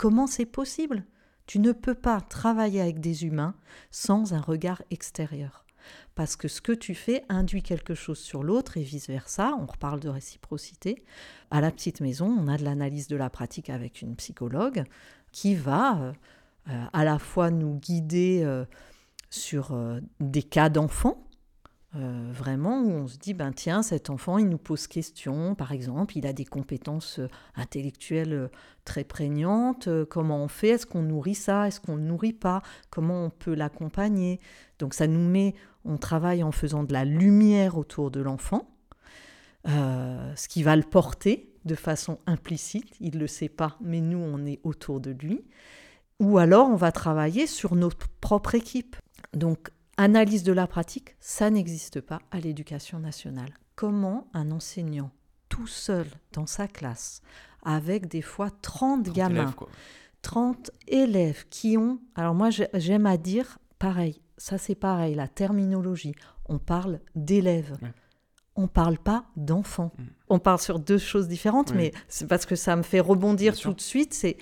Comment 0.00 0.26
c'est 0.26 0.46
possible? 0.46 1.04
Tu 1.44 1.58
ne 1.58 1.72
peux 1.72 1.94
pas 1.94 2.22
travailler 2.22 2.80
avec 2.80 3.00
des 3.00 3.26
humains 3.26 3.54
sans 3.90 4.32
un 4.32 4.40
regard 4.40 4.82
extérieur. 4.90 5.66
Parce 6.14 6.36
que 6.36 6.48
ce 6.48 6.62
que 6.62 6.72
tu 6.72 6.94
fais 6.94 7.22
induit 7.28 7.62
quelque 7.62 7.92
chose 7.92 8.18
sur 8.18 8.42
l'autre 8.42 8.78
et 8.78 8.82
vice-versa. 8.82 9.52
On 9.60 9.66
reparle 9.66 10.00
de 10.00 10.08
réciprocité. 10.08 11.04
À 11.50 11.60
la 11.60 11.70
petite 11.70 12.00
maison, 12.00 12.34
on 12.34 12.48
a 12.48 12.56
de 12.56 12.64
l'analyse 12.64 13.08
de 13.08 13.16
la 13.16 13.28
pratique 13.28 13.68
avec 13.68 14.00
une 14.00 14.16
psychologue 14.16 14.84
qui 15.32 15.54
va 15.54 16.00
euh, 16.00 16.12
euh, 16.70 16.84
à 16.94 17.04
la 17.04 17.18
fois 17.18 17.50
nous 17.50 17.74
guider 17.74 18.40
euh, 18.42 18.64
sur 19.28 19.78
des 20.18 20.42
cas 20.42 20.70
d'enfants 20.70 21.28
Euh, 21.96 22.30
vraiment, 22.32 22.80
où 22.82 22.90
on 22.90 23.08
se 23.08 23.18
dit, 23.18 23.34
ben 23.34 23.50
tiens, 23.52 23.82
cet 23.82 24.10
enfant, 24.10 24.38
il 24.38 24.48
nous 24.48 24.58
pose 24.58 24.86
question, 24.86 25.56
par 25.56 25.72
exemple, 25.72 26.16
il 26.16 26.24
a 26.24 26.32
des 26.32 26.44
compétences 26.44 27.18
euh, 27.18 27.26
intellectuelles 27.56 28.32
euh, 28.32 28.48
très 28.84 29.02
prégnantes, 29.02 29.88
comment 30.08 30.38
on 30.38 30.46
fait, 30.46 30.68
est-ce 30.68 30.86
qu'on 30.86 31.02
nourrit 31.02 31.34
ça, 31.34 31.66
est-ce 31.66 31.80
qu'on 31.80 31.96
ne 31.96 32.06
nourrit 32.06 32.32
pas, 32.32 32.62
comment 32.90 33.24
on 33.24 33.30
peut 33.30 33.54
l'accompagner? 33.54 34.38
Donc 34.78 34.94
ça 34.94 35.08
nous 35.08 35.28
met, 35.28 35.56
on 35.84 35.96
travaille 35.96 36.44
en 36.44 36.52
faisant 36.52 36.84
de 36.84 36.92
la 36.92 37.04
lumière 37.04 37.76
autour 37.76 38.12
de 38.12 38.20
l'enfant, 38.20 38.70
ce 39.66 40.48
qui 40.48 40.62
va 40.62 40.76
le 40.76 40.82
porter 40.82 41.52
de 41.64 41.74
façon 41.74 42.18
implicite, 42.26 42.94
il 43.00 43.16
ne 43.16 43.20
le 43.20 43.26
sait 43.26 43.48
pas, 43.48 43.76
mais 43.80 44.00
nous, 44.00 44.18
on 44.18 44.46
est 44.46 44.60
autour 44.64 45.00
de 45.00 45.10
lui. 45.10 45.44
Ou 46.18 46.38
alors, 46.38 46.68
on 46.68 46.76
va 46.76 46.92
travailler 46.92 47.46
sur 47.46 47.74
notre 47.74 48.08
propre 48.20 48.54
équipe. 48.54 48.96
Donc, 49.34 49.70
Analyse 50.02 50.44
de 50.44 50.54
la 50.54 50.66
pratique, 50.66 51.14
ça 51.20 51.50
n'existe 51.50 52.00
pas 52.00 52.20
à 52.30 52.40
l'éducation 52.40 52.98
nationale. 53.00 53.52
Comment 53.76 54.28
un 54.32 54.50
enseignant 54.50 55.10
tout 55.50 55.66
seul 55.66 56.06
dans 56.32 56.46
sa 56.46 56.66
classe, 56.68 57.20
avec 57.62 58.08
des 58.08 58.22
fois 58.22 58.48
30, 58.62 59.10
gamins, 59.12 59.54
30 60.22 60.70
élèves 60.88 61.44
qui 61.50 61.76
ont... 61.76 62.00
Alors 62.14 62.34
moi 62.34 62.48
j'aime 62.48 63.04
à 63.04 63.18
dire, 63.18 63.58
pareil, 63.78 64.22
ça 64.38 64.56
c'est 64.56 64.74
pareil, 64.74 65.14
la 65.14 65.28
terminologie, 65.28 66.14
on 66.46 66.58
parle 66.58 67.00
d'élèves. 67.14 67.76
On 68.56 68.62
ne 68.62 68.68
parle 68.68 68.96
pas 68.96 69.26
d'enfants. 69.36 69.92
Mm. 69.98 70.04
On 70.30 70.38
parle 70.38 70.60
sur 70.60 70.78
deux 70.78 70.96
choses 70.96 71.28
différentes, 71.28 71.74
mais 71.74 71.92
c'est 72.08 72.26
parce 72.26 72.46
que 72.46 72.56
ça 72.56 72.74
me 72.74 72.82
fait 72.82 73.00
rebondir 73.00 73.54
tout 73.54 73.74
de 73.74 73.82
suite. 73.82 74.14
C'est 74.14 74.38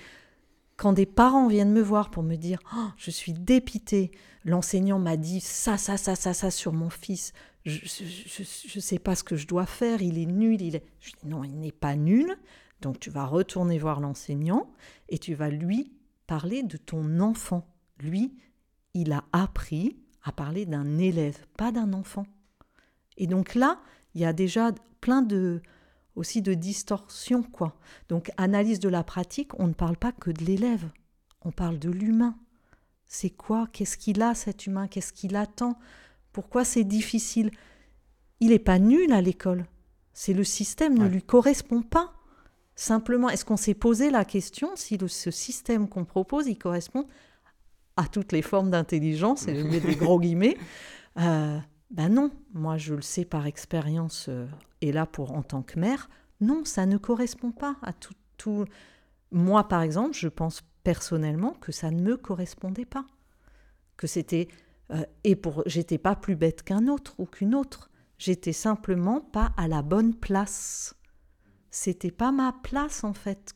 quand 0.77 0.93
des 0.93 1.05
parents 1.05 1.49
viennent 1.49 1.73
me 1.73 1.81
voir 1.81 2.11
pour 2.11 2.23
me 2.23 2.37
dire 2.37 2.59
oh, 2.77 2.87
Je 2.95 3.11
suis 3.11 3.33
dépité, 3.33 4.11
l'enseignant 4.45 4.99
m'a 4.99 5.17
dit 5.17 5.39
ça, 5.39 5.77
ça, 5.77 5.97
ça, 5.97 6.15
ça, 6.15 6.33
ça 6.33 6.51
sur 6.51 6.73
mon 6.73 6.89
fils, 6.89 7.33
je 7.65 8.75
ne 8.75 8.81
sais 8.81 8.99
pas 8.99 9.15
ce 9.15 9.23
que 9.23 9.35
je 9.35 9.47
dois 9.47 9.65
faire, 9.65 10.01
il 10.01 10.17
est 10.17 10.25
nul. 10.25 10.61
Il 10.61 10.75
est... 10.75 10.83
Je 10.99 11.11
dis 11.11 11.27
Non, 11.27 11.43
il 11.43 11.59
n'est 11.59 11.71
pas 11.71 11.95
nul. 11.95 12.35
Donc 12.81 12.99
tu 12.99 13.09
vas 13.09 13.25
retourner 13.25 13.77
voir 13.77 13.99
l'enseignant 13.99 14.71
et 15.09 15.17
tu 15.17 15.33
vas 15.33 15.49
lui 15.49 15.91
parler 16.27 16.63
de 16.63 16.77
ton 16.77 17.19
enfant. 17.19 17.67
Lui, 17.99 18.33
il 18.93 19.11
a 19.11 19.25
appris 19.33 19.97
à 20.23 20.31
parler 20.31 20.65
d'un 20.65 20.97
élève, 20.97 21.45
pas 21.57 21.71
d'un 21.71 21.93
enfant. 21.93 22.25
Et 23.17 23.27
donc 23.27 23.55
là, 23.55 23.79
il 24.15 24.21
y 24.21 24.25
a 24.25 24.33
déjà 24.33 24.71
plein 25.01 25.21
de, 25.21 25.61
aussi 26.15 26.41
de 26.41 26.53
distorsion, 26.53 27.43
quoi. 27.43 27.77
Donc, 28.07 28.31
analyse 28.37 28.79
de 28.79 28.89
la 28.89 29.03
pratique, 29.03 29.57
on 29.59 29.67
ne 29.67 29.73
parle 29.73 29.97
pas 29.97 30.11
que 30.11 30.31
de 30.31 30.43
l'élève, 30.43 30.89
on 31.41 31.51
parle 31.51 31.79
de 31.79 31.89
l'humain. 31.89 32.37
C'est 33.09 33.31
quoi? 33.31 33.67
Qu'est-ce 33.73 33.97
qu'il 33.97 34.21
a, 34.21 34.35
cet 34.35 34.67
humain? 34.67 34.87
Qu'est-ce 34.87 35.11
qu'il 35.11 35.35
attend? 35.35 35.77
Pourquoi 36.31 36.63
c'est 36.63 36.83
difficile? 36.83 37.49
Il 38.39 38.49
n'est 38.49 38.59
pas 38.59 38.77
nul 38.77 39.11
à 39.11 39.19
l'école. 39.19 39.65
C'est 40.13 40.33
le 40.33 40.43
système 40.43 40.97
ne 40.97 41.07
lui 41.07 41.23
correspond 41.23 41.81
pas. 41.81 42.13
Simplement, 42.75 43.27
est-ce 43.29 43.43
qu'on 43.43 43.57
s'est 43.57 43.73
posé 43.73 44.11
la 44.11 44.25
question 44.25 44.69
si 44.75 44.97
ce 45.07 45.31
système 45.31 45.89
qu'on 45.89 46.05
propose, 46.05 46.47
il 46.47 46.57
correspond 46.57 47.07
à 47.97 48.07
toutes 48.07 48.31
les 48.31 48.43
formes 48.43 48.69
d'intelligence, 48.69 49.47
et 49.47 49.55
je 49.59 49.65
mets 49.65 49.81
des 49.81 49.95
gros 49.95 50.19
guillemets? 50.19 50.57
Euh, 51.19 51.57
Ben 51.89 52.07
non, 52.07 52.31
moi 52.53 52.77
je 52.77 52.93
le 52.93 53.01
sais 53.01 53.25
par 53.25 53.47
expérience 53.47 54.27
euh, 54.29 54.45
et 54.79 54.93
là 54.93 55.05
pour 55.07 55.33
en 55.33 55.41
tant 55.41 55.63
que 55.63 55.77
mère, 55.79 56.07
non, 56.39 56.63
ça 56.63 56.85
ne 56.85 56.97
correspond 56.97 57.51
pas 57.51 57.75
à 57.81 57.91
tout, 57.91 58.13
tout. 58.37 58.63
Moi, 59.31 59.67
par 59.67 59.81
exemple, 59.81 60.15
je 60.15 60.27
pense 60.27 60.61
personnellement 60.89 61.53
que 61.61 61.71
ça 61.71 61.91
ne 61.91 62.01
me 62.01 62.17
correspondait 62.17 62.83
pas, 62.83 63.05
que 63.95 64.07
c'était 64.07 64.47
euh, 64.91 65.05
et 65.23 65.35
pour 65.35 65.61
j'étais 65.67 65.99
pas 65.99 66.15
plus 66.15 66.35
bête 66.35 66.63
qu'un 66.63 66.87
autre 66.87 67.13
ou 67.19 67.27
qu'une 67.27 67.53
autre. 67.53 67.91
J'étais 68.17 68.53
simplement 68.53 69.21
pas 69.21 69.51
à 69.55 69.67
la 69.67 69.83
bonne 69.83 70.15
place. 70.15 70.95
C'était 71.69 72.09
pas 72.09 72.31
ma 72.31 72.55
place 72.63 73.03
en 73.03 73.13
fait. 73.13 73.53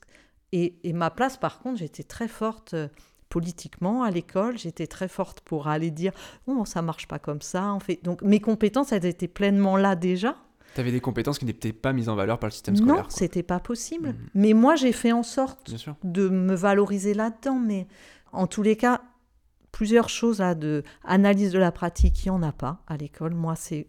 Et, 0.51 0.77
et 0.83 0.93
ma 0.93 1.09
place, 1.09 1.37
par 1.37 1.57
contre, 1.57 1.79
j'étais 1.79 2.03
très 2.03 2.27
forte 2.27 2.75
euh, 2.75 2.87
politiquement 3.29 4.03
à 4.03 4.11
l'école. 4.11 4.59
J'étais 4.59 4.85
très 4.85 5.07
forte 5.07 5.41
pour 5.41 5.67
aller 5.67 5.89
dire 5.89 6.11
oh 6.45 6.65
ça 6.65 6.83
marche 6.83 7.07
pas 7.07 7.17
comme 7.17 7.41
ça. 7.41 7.71
En 7.71 7.79
fait, 7.79 8.03
donc 8.03 8.21
mes 8.21 8.41
compétences 8.41 8.91
elles 8.91 9.07
étaient 9.07 9.27
pleinement 9.27 9.75
là 9.75 9.95
déjà. 9.95 10.37
Tu 10.73 10.79
avais 10.79 10.91
des 10.91 11.01
compétences 11.01 11.37
qui 11.39 11.45
n'étaient 11.45 11.73
pas 11.73 11.93
mises 11.93 12.09
en 12.09 12.15
valeur 12.15 12.39
par 12.39 12.47
le 12.47 12.51
système 12.51 12.75
scolaire. 12.75 13.03
Non, 13.03 13.09
c'était 13.09 13.43
pas 13.43 13.59
possible. 13.59 14.09
Mhm. 14.09 14.29
Mais 14.33 14.53
moi, 14.53 14.75
j'ai 14.75 14.91
fait 14.91 15.11
en 15.11 15.23
sorte 15.23 15.71
de 16.03 16.29
me 16.29 16.55
valoriser 16.55 17.13
là-dedans. 17.13 17.59
Mais 17.59 17.87
en 18.31 18.47
tous 18.47 18.63
les 18.63 18.75
cas, 18.75 19.01
plusieurs 19.71 20.09
choses 20.09 20.39
là 20.39 20.55
de 20.55 20.83
analyse 21.03 21.51
de 21.51 21.59
la 21.59 21.71
pratique, 21.71 22.25
il 22.25 22.29
n'y 22.29 22.37
en 22.37 22.43
a 22.43 22.51
pas 22.51 22.81
à 22.87 22.97
l'école. 22.97 23.33
Moi, 23.33 23.55
c'est, 23.55 23.87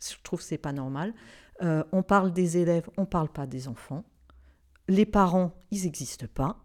je 0.00 0.14
trouve 0.22 0.40
que 0.40 0.44
c'est 0.44 0.58
pas 0.58 0.72
normal. 0.72 1.14
Euh, 1.62 1.84
on 1.92 2.02
parle 2.02 2.32
des 2.32 2.56
élèves, 2.56 2.88
on 2.96 3.04
parle 3.04 3.28
pas 3.28 3.46
des 3.46 3.68
enfants. 3.68 4.04
Les 4.88 5.04
parents, 5.06 5.52
ils 5.70 5.84
n'existent 5.84 6.28
pas, 6.32 6.56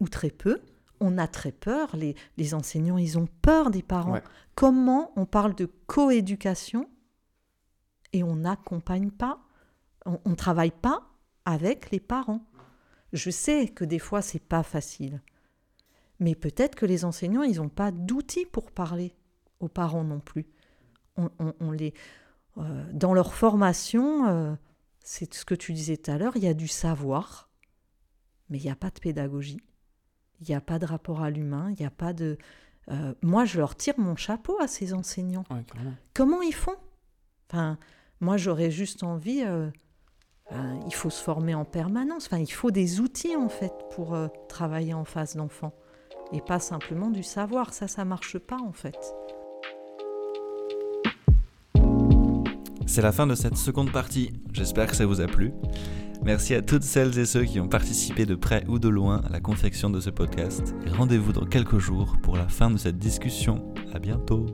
ou 0.00 0.08
très 0.08 0.30
peu. 0.30 0.60
On 1.00 1.16
a 1.16 1.28
très 1.28 1.52
peur. 1.52 1.94
Les, 1.96 2.16
les 2.36 2.54
enseignants, 2.54 2.98
ils 2.98 3.18
ont 3.18 3.28
peur 3.40 3.70
des 3.70 3.82
parents. 3.82 4.18
Comment 4.56 5.12
on 5.16 5.26
parle 5.26 5.54
de 5.54 5.70
coéducation 5.86 6.88
et 8.12 8.22
on 8.22 8.36
n'accompagne 8.36 9.10
pas, 9.10 9.40
on 10.06 10.18
ne 10.26 10.34
travaille 10.34 10.70
pas 10.70 11.08
avec 11.44 11.90
les 11.90 12.00
parents. 12.00 12.44
Je 13.12 13.30
sais 13.30 13.68
que 13.68 13.84
des 13.84 13.98
fois, 13.98 14.22
c'est 14.22 14.38
pas 14.42 14.62
facile. 14.62 15.22
Mais 16.20 16.34
peut-être 16.34 16.74
que 16.74 16.86
les 16.86 17.04
enseignants, 17.04 17.42
ils 17.42 17.56
n'ont 17.56 17.68
pas 17.68 17.90
d'outils 17.90 18.46
pour 18.46 18.70
parler 18.70 19.14
aux 19.60 19.68
parents 19.68 20.04
non 20.04 20.20
plus. 20.20 20.46
On, 21.16 21.72
les, 21.72 21.94
euh, 22.58 22.84
dans 22.92 23.12
leur 23.12 23.34
formation, 23.34 24.28
euh, 24.28 24.54
c'est 25.00 25.34
ce 25.34 25.44
que 25.44 25.54
tu 25.54 25.72
disais 25.72 25.96
tout 25.96 26.12
à 26.12 26.18
l'heure, 26.18 26.36
il 26.36 26.44
y 26.44 26.48
a 26.48 26.54
du 26.54 26.68
savoir, 26.68 27.50
mais 28.48 28.58
il 28.58 28.62
n'y 28.62 28.70
a 28.70 28.76
pas 28.76 28.90
de 28.90 29.00
pédagogie. 29.00 29.60
Il 30.40 30.46
n'y 30.48 30.54
a 30.54 30.60
pas 30.60 30.78
de 30.78 30.86
rapport 30.86 31.22
à 31.22 31.30
l'humain, 31.30 31.70
il 31.70 31.80
n'y 31.80 31.86
a 31.86 31.90
pas 31.90 32.12
de... 32.12 32.38
Euh, 32.90 33.14
moi, 33.22 33.44
je 33.44 33.58
leur 33.58 33.76
tire 33.76 33.98
mon 33.98 34.14
chapeau 34.14 34.56
à 34.60 34.68
ces 34.68 34.94
enseignants. 34.94 35.44
Comment 36.14 36.40
ils 36.40 36.54
font? 36.54 36.76
Enfin, 37.50 37.78
moi, 38.20 38.36
j'aurais 38.36 38.70
juste 38.70 39.02
envie. 39.02 39.42
Euh, 39.44 39.70
euh, 40.52 40.74
il 40.86 40.94
faut 40.94 41.10
se 41.10 41.22
former 41.22 41.54
en 41.54 41.64
permanence. 41.64 42.26
Enfin, 42.26 42.38
il 42.38 42.50
faut 42.50 42.70
des 42.70 43.00
outils 43.00 43.36
en 43.36 43.48
fait 43.48 43.72
pour 43.94 44.14
euh, 44.14 44.28
travailler 44.48 44.94
en 44.94 45.04
face 45.04 45.36
d'enfants 45.36 45.74
et 46.32 46.40
pas 46.40 46.58
simplement 46.58 47.10
du 47.10 47.22
savoir. 47.22 47.72
Ça, 47.72 47.86
ça 47.86 48.04
marche 48.04 48.38
pas 48.38 48.56
en 48.56 48.72
fait. 48.72 48.98
C'est 52.86 53.02
la 53.02 53.12
fin 53.12 53.26
de 53.26 53.34
cette 53.34 53.56
seconde 53.56 53.92
partie. 53.92 54.32
J'espère 54.52 54.86
que 54.86 54.96
ça 54.96 55.04
vous 55.04 55.20
a 55.20 55.26
plu. 55.26 55.52
Merci 56.22 56.54
à 56.54 56.62
toutes 56.62 56.82
celles 56.82 57.16
et 57.18 57.26
ceux 57.26 57.44
qui 57.44 57.60
ont 57.60 57.68
participé 57.68 58.26
de 58.26 58.34
près 58.34 58.64
ou 58.66 58.78
de 58.78 58.88
loin 58.88 59.20
à 59.26 59.28
la 59.28 59.40
confection 59.40 59.90
de 59.90 60.00
ce 60.00 60.10
podcast. 60.10 60.74
Rendez-vous 60.96 61.32
dans 61.32 61.46
quelques 61.46 61.78
jours 61.78 62.16
pour 62.22 62.36
la 62.36 62.48
fin 62.48 62.70
de 62.70 62.78
cette 62.78 62.98
discussion. 62.98 63.72
À 63.92 63.98
bientôt. 63.98 64.46